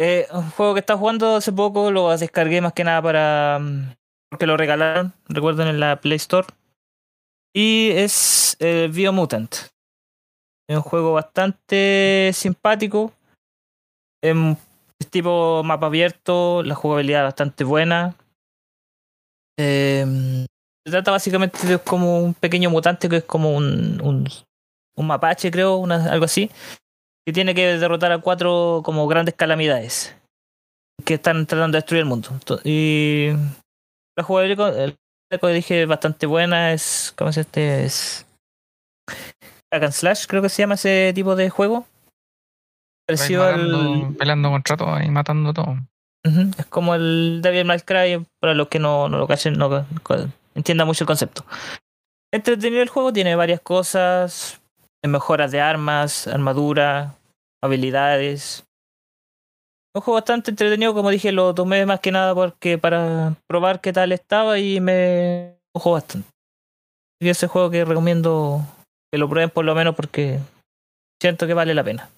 [0.00, 3.58] Eh, un juego que estaba jugando hace poco, lo descargué más que nada para.
[3.60, 3.94] mm,
[4.30, 6.46] porque lo regalaron, recuerden, en la Play Store.
[7.54, 9.52] Y es eh, Biomutant.
[10.68, 13.12] Es un juego bastante simpático.
[14.22, 14.34] Es
[15.10, 18.14] tipo mapa abierto, la jugabilidad bastante buena.
[19.58, 20.44] Em,
[20.84, 24.28] se trata básicamente de como un pequeño mutante que es como un, un,
[24.96, 26.50] un mapache, creo, una- algo así,
[27.28, 30.16] que tiene que derrotar a cuatro como grandes calamidades
[31.04, 32.30] que están tratando de destruir el mundo.
[32.64, 33.32] Y
[34.16, 34.94] la jugabilidad,
[35.38, 37.84] como dije, es bastante buena, es, ¿cómo se este?
[37.84, 38.24] Es
[39.70, 41.84] Hack and Slash, creo que se llama ese tipo de juego.
[43.06, 43.72] Parecido Vais al...
[43.72, 45.76] matando, peleando contra todo y matando todo.
[46.56, 50.28] Es como el Devil May Cry, para los que no, no lo cachen, no co-
[50.54, 51.44] entiendan mucho el concepto.
[52.32, 54.62] Entretenido el juego, tiene varias cosas,
[55.06, 57.14] mejoras de armas, armadura,
[57.62, 58.64] habilidades.
[59.94, 63.92] Un juego bastante entretenido, como dije, lo tomé más que nada porque para probar qué
[63.92, 66.28] tal estaba y me ojo bastante.
[67.20, 68.60] Y ese juego que recomiendo
[69.12, 70.38] que lo prueben por lo menos porque
[71.20, 72.10] siento que vale la pena.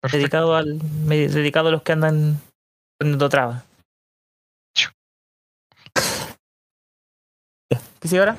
[0.00, 0.18] Perfecto.
[0.18, 2.40] Dedicado al me- dedicado a los que andan
[2.98, 3.62] poniendo trabas.
[8.00, 8.36] ¿Qué sigue ahora?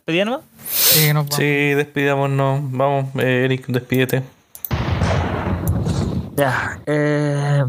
[0.00, 0.40] ¿Despedida nomás?
[0.66, 1.34] Sí, nos vamos.
[1.34, 2.60] Sí, despidámonos.
[2.72, 4.22] Vamos, eh, Eric, despídete.
[6.36, 6.80] Ya.
[6.86, 7.62] eh,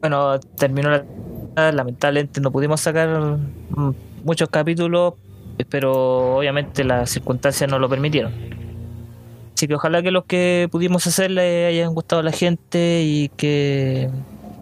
[0.00, 1.72] bueno, terminó la.
[1.72, 3.36] Lamentablemente no pudimos sacar
[4.24, 5.14] muchos capítulos,
[5.68, 8.32] pero obviamente las circunstancias no lo permitieron.
[9.54, 13.28] Así que ojalá que los que pudimos hacer le hayan gustado a la gente y
[13.36, 14.08] que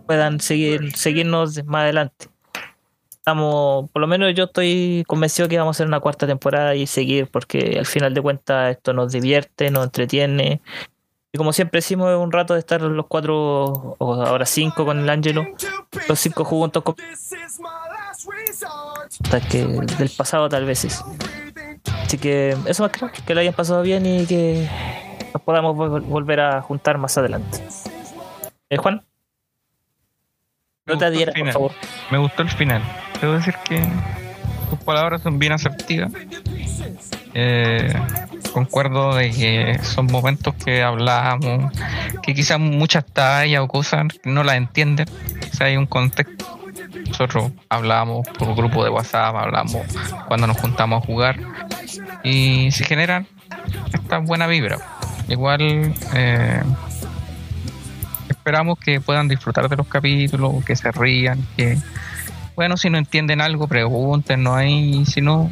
[0.07, 2.28] puedan seguir seguirnos más adelante.
[3.27, 6.86] Estamos, por lo menos yo estoy convencido que vamos a hacer una cuarta temporada y
[6.86, 10.61] seguir, porque al final de cuentas esto nos divierte, nos entretiene
[11.32, 15.01] y como siempre decimos, es un rato de estar los cuatro, o ahora cinco con
[15.01, 15.44] el Ángelo,
[16.09, 16.94] los cinco juntos con
[19.24, 21.03] hasta que del pasado tal vez es.
[22.05, 24.70] Así que eso más creo, que lo hayan pasado bien y que
[25.35, 27.59] nos podamos vol- volver a juntar más adelante.
[28.70, 29.05] Eh, Juan,
[30.86, 31.73] no te adhieras, por favor.
[32.12, 32.82] Me gustó el final.
[33.21, 33.83] Debo decir que
[34.71, 36.13] tus palabras son bien asertivas.
[37.35, 37.93] Eh,
[38.53, 41.73] concuerdo de que son momentos que hablamos,
[42.23, 45.07] que quizás muchas tallas o cosas no las entienden.
[45.09, 46.59] O hay un contexto.
[47.09, 49.83] Nosotros hablamos por grupo de WhatsApp, hablamos
[50.27, 51.39] cuando nos juntamos a jugar
[52.25, 53.27] y se generan
[53.93, 54.79] esta buena vibra.
[55.29, 56.63] Igual eh,
[58.29, 61.79] esperamos que puedan disfrutar de los capítulos, que se rían, que
[62.57, 65.51] bueno, si no entienden algo, pregunten, no hay, si no,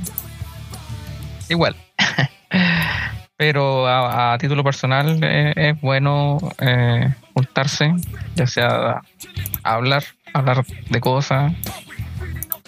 [1.48, 1.76] igual.
[3.36, 7.92] Pero a, título personal eh, es bueno eh, juntarse,
[8.36, 9.02] ya sea
[9.62, 11.52] hablar, hablar de cosas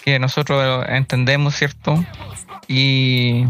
[0.05, 2.05] que nosotros entendemos, ¿cierto?
[2.69, 3.45] Y,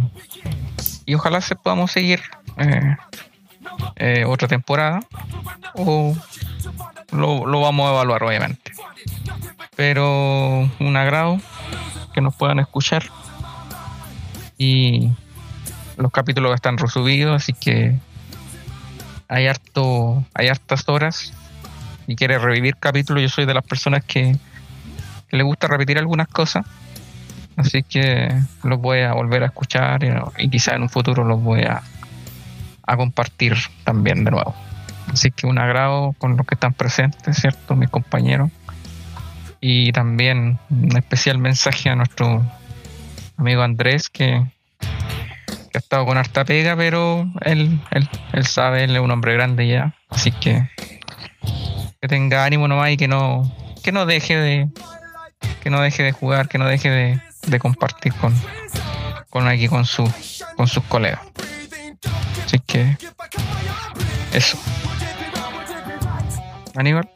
[1.04, 2.22] y ojalá se podamos seguir
[2.58, 2.96] eh,
[3.96, 5.00] eh, otra temporada
[5.74, 6.14] o
[7.12, 8.72] lo, lo vamos a evaluar, obviamente.
[9.74, 11.40] Pero un agrado
[12.14, 13.04] que nos puedan escuchar.
[14.58, 15.10] Y
[15.96, 17.98] los capítulos están resubidos así que
[19.28, 21.32] hay harto hay hartas horas.
[22.06, 24.36] Y quiere revivir capítulos yo soy de las personas que,
[25.30, 26.64] le gusta repetir algunas cosas.
[27.56, 28.32] Así que
[28.62, 31.82] los voy a volver a escuchar y, y quizá en un futuro los voy a,
[32.86, 34.54] a compartir también de nuevo.
[35.12, 38.50] Así que un agrado con los que están presentes cierto mis compañeros
[39.60, 42.44] y también un especial mensaje a nuestro
[43.36, 44.44] amigo Andrés que,
[44.78, 49.34] que ha estado con harta pega, pero él, él, él sabe, él es un hombre
[49.34, 50.68] grande ya, así que
[52.00, 53.50] que tenga ánimo nomás y que no,
[53.82, 54.68] que no deje de
[55.62, 58.34] que no deje de jugar, que no deje de, de compartir con,
[59.30, 60.10] con aquí con su
[60.56, 61.20] con sus colegas.
[62.44, 62.96] Así que
[64.32, 64.58] eso.
[66.74, 67.08] Aníbal.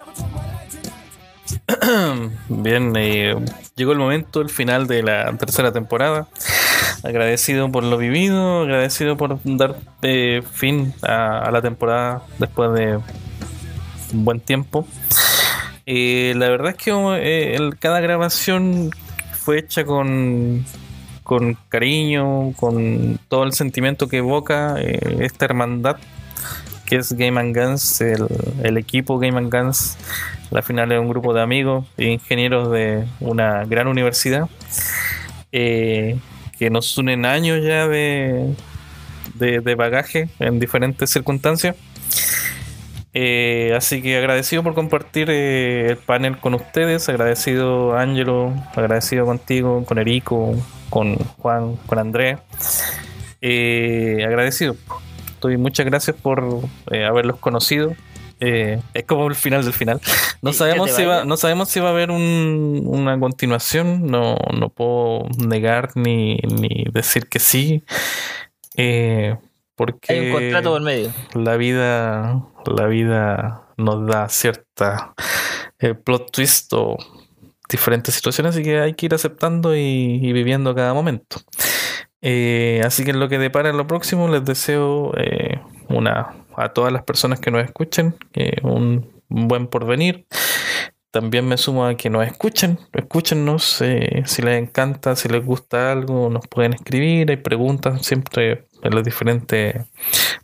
[2.48, 3.36] Bien, eh,
[3.76, 6.28] llegó el momento, el final de la tercera temporada.
[7.02, 12.98] Agradecido por lo vivido, agradecido por dar eh, fin a, la temporada después de
[14.12, 14.86] un buen tiempo.
[15.86, 18.90] Eh, la verdad es que eh, cada grabación
[19.32, 20.64] fue hecha con,
[21.30, 25.96] con cariño, con todo el sentimiento que evoca eh, esta hermandad
[26.86, 28.26] que es Game and Guns, el,
[28.64, 29.96] el equipo Game and Guns.
[30.50, 34.48] La final es un grupo de amigos e ingenieros de una gran universidad
[35.52, 36.18] eh,
[36.58, 38.52] que nos unen años ya de,
[39.36, 41.76] de, bagaje en diferentes circunstancias.
[43.14, 49.98] Eh, así que agradecido por compartir el panel con ustedes, agradecido Ángelo, agradecido contigo, con
[49.98, 50.56] Erico,
[50.90, 52.38] con Juan, con Andrés.
[53.40, 54.76] Eh, agradecido.
[55.30, 56.44] Estoy muchas gracias por
[56.90, 57.94] eh, haberlos conocido.
[58.40, 60.00] Eh, es como el final del final.
[60.42, 64.06] No Sí, sabemos si va, no sabemos si va a haber un- una continuación.
[64.06, 67.84] No, no puedo negar ni, ni decir que sí.
[68.76, 69.36] Eh,
[69.76, 71.12] porque Hay un contrato por medio.
[71.34, 75.12] la vida la vida nos da cierta
[76.04, 76.96] plot twist o
[77.70, 81.38] diferentes situaciones así que hay que ir aceptando y, viviendo cada momento.
[82.22, 86.72] Eh, así que en lo que depara en lo próximo les deseo eh, una a
[86.72, 90.26] todas las personas que nos escuchen eh, un buen porvenir.
[91.10, 95.90] También me sumo a que nos escuchen, escúchennos, eh, si les encanta, si les gusta
[95.90, 99.86] algo, nos pueden escribir, hay preguntas siempre en las diferentes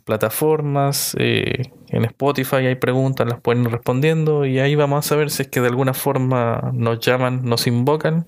[0.05, 5.29] plataformas, eh, en Spotify hay preguntas, las pueden ir respondiendo y ahí vamos a saber
[5.29, 8.27] si es que de alguna forma nos llaman, nos invocan,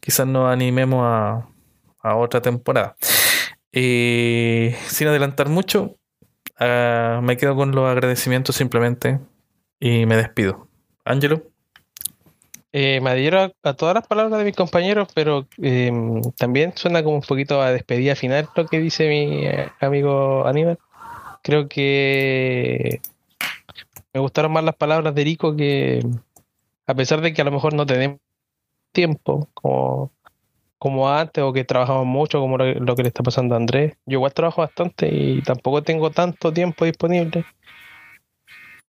[0.00, 1.48] quizás nos animemos a,
[2.02, 2.96] a otra temporada.
[3.72, 5.96] Eh, sin adelantar mucho,
[6.58, 9.20] ah, me quedo con los agradecimientos simplemente
[9.80, 10.68] y me despido.
[11.04, 11.51] Ángelo,
[12.74, 15.92] Eh, me adhiero a, todas las palabras de mis compañeros, pero eh,
[16.38, 20.78] también suena como un poquito a despedida final lo que dice mi eh, amigo Aníbal.
[21.42, 23.02] Creo que
[24.14, 26.00] me gustaron más las palabras de Rico que,
[26.86, 28.20] a pesar de que a lo mejor no tenemos
[28.92, 30.10] tiempo como,
[30.78, 33.98] como antes o que trabajamos mucho, como lo, lo que le está pasando a Andrés,
[34.06, 37.44] yo igual trabajo bastante y tampoco tengo tanto tiempo disponible.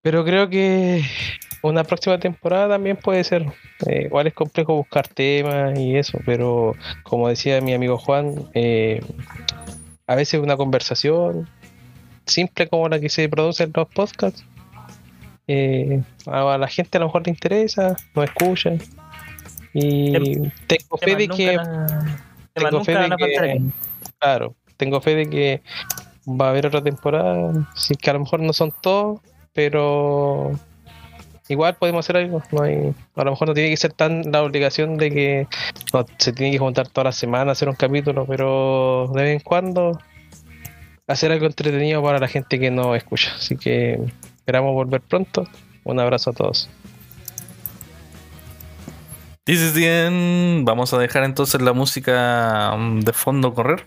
[0.03, 1.01] Pero creo que
[1.63, 3.45] una próxima temporada también puede ser.
[3.87, 9.01] Eh, igual es complejo buscar temas y eso, pero como decía mi amigo Juan, eh,
[10.05, 11.49] a veces una conversación
[12.25, 14.45] simple como la que se produce en los podcasts,
[15.47, 18.73] eh, a la gente a lo mejor le interesa, nos escucha.
[19.73, 20.11] Y
[20.67, 21.57] tengo fe de que,
[22.53, 23.61] tengo fe de que-
[24.19, 25.61] claro, tengo fe de que
[26.27, 29.21] va a haber otra temporada, sí que a lo mejor no son todos,
[29.53, 30.51] pero
[31.47, 32.43] igual podemos hacer algo.
[32.51, 35.47] No hay, a lo mejor no tiene que ser tan la obligación de que
[35.93, 39.39] no, se tiene que juntar toda la semana hacer un capítulo, pero de vez en
[39.39, 39.99] cuando
[41.07, 43.33] hacer algo entretenido para la gente que nos escucha.
[43.35, 43.99] Así que
[44.37, 45.47] esperamos volver pronto.
[45.83, 46.69] Un abrazo a todos.
[49.43, 50.65] This end.
[50.65, 53.85] Vamos a dejar entonces la música mm, de fondo correr.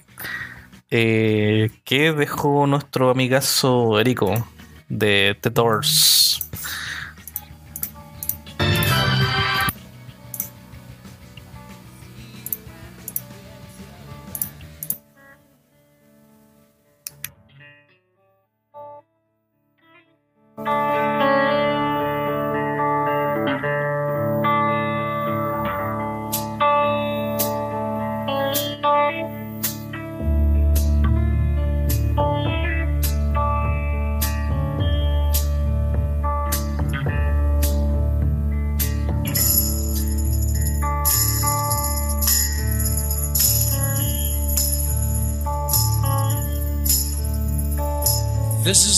[0.90, 4.46] Eh, ¿Qué dejó nuestro amigazo Erico
[4.88, 6.45] de The Doors?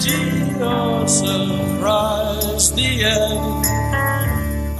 [0.00, 2.72] safety or surprise.
[2.72, 3.66] The end.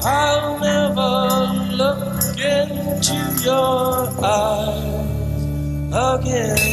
[0.03, 5.05] I'll never look into your eyes
[5.93, 6.70] again.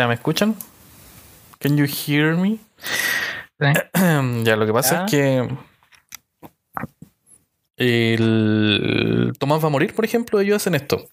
[0.00, 0.56] ¿Ya me escuchan?
[1.58, 2.58] Can you hear me?
[4.44, 5.46] Ya, lo que pasa es que
[7.76, 11.06] el Tomás va a morir, por ejemplo, ellos hacen esto.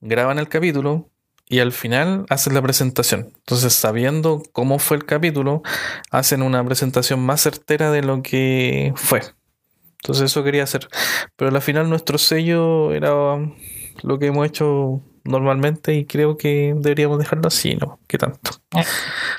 [0.00, 1.10] Graban el capítulo
[1.48, 3.32] y al final hacen la presentación.
[3.38, 5.64] Entonces, sabiendo cómo fue el capítulo,
[6.12, 9.22] hacen una presentación más certera de lo que fue.
[10.00, 10.86] Entonces, eso quería hacer.
[11.34, 13.36] Pero al final nuestro sello era
[14.04, 18.00] lo que hemos hecho normalmente y creo que deberíamos dejarlo así, ¿no?
[18.06, 18.52] ¿Qué tanto?
[18.76, 18.84] Eh,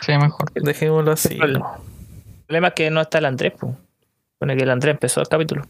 [0.01, 0.51] sí, mejor.
[0.53, 1.33] Dejémoslo así.
[1.41, 1.61] El
[2.47, 3.75] problema, es que no está el Andrés, pues.
[4.39, 5.65] Bueno, que el Andrés empezó el capítulo.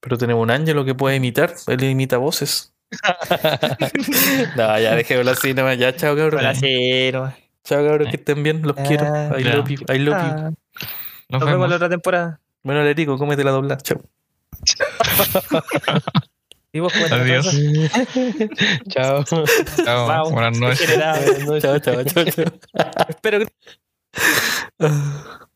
[0.00, 2.74] Pero tenemos un ángelo que puede imitar, él imita voces.
[4.56, 6.40] no, ya dejémoslo así nomás, ya chao cabrón.
[6.40, 6.54] Hola.
[7.64, 8.18] Chao cabrón, que eh.
[8.18, 9.04] estén bien, los quiero.
[9.06, 9.58] Ah, I claro.
[9.58, 10.54] love
[11.28, 11.52] Nos, vemos.
[11.52, 11.68] vemos.
[11.70, 12.40] la otra temporada.
[12.62, 14.00] Bueno, Lerico, cómete la dobla, chao.
[16.74, 17.46] Y vos pues, Adiós.
[18.88, 19.24] chao.
[19.24, 20.30] Chao.
[20.30, 20.88] Buenas noches.
[20.88, 22.04] Chao, chao, chao.
[22.04, 22.44] chao.
[23.08, 23.46] Espero que.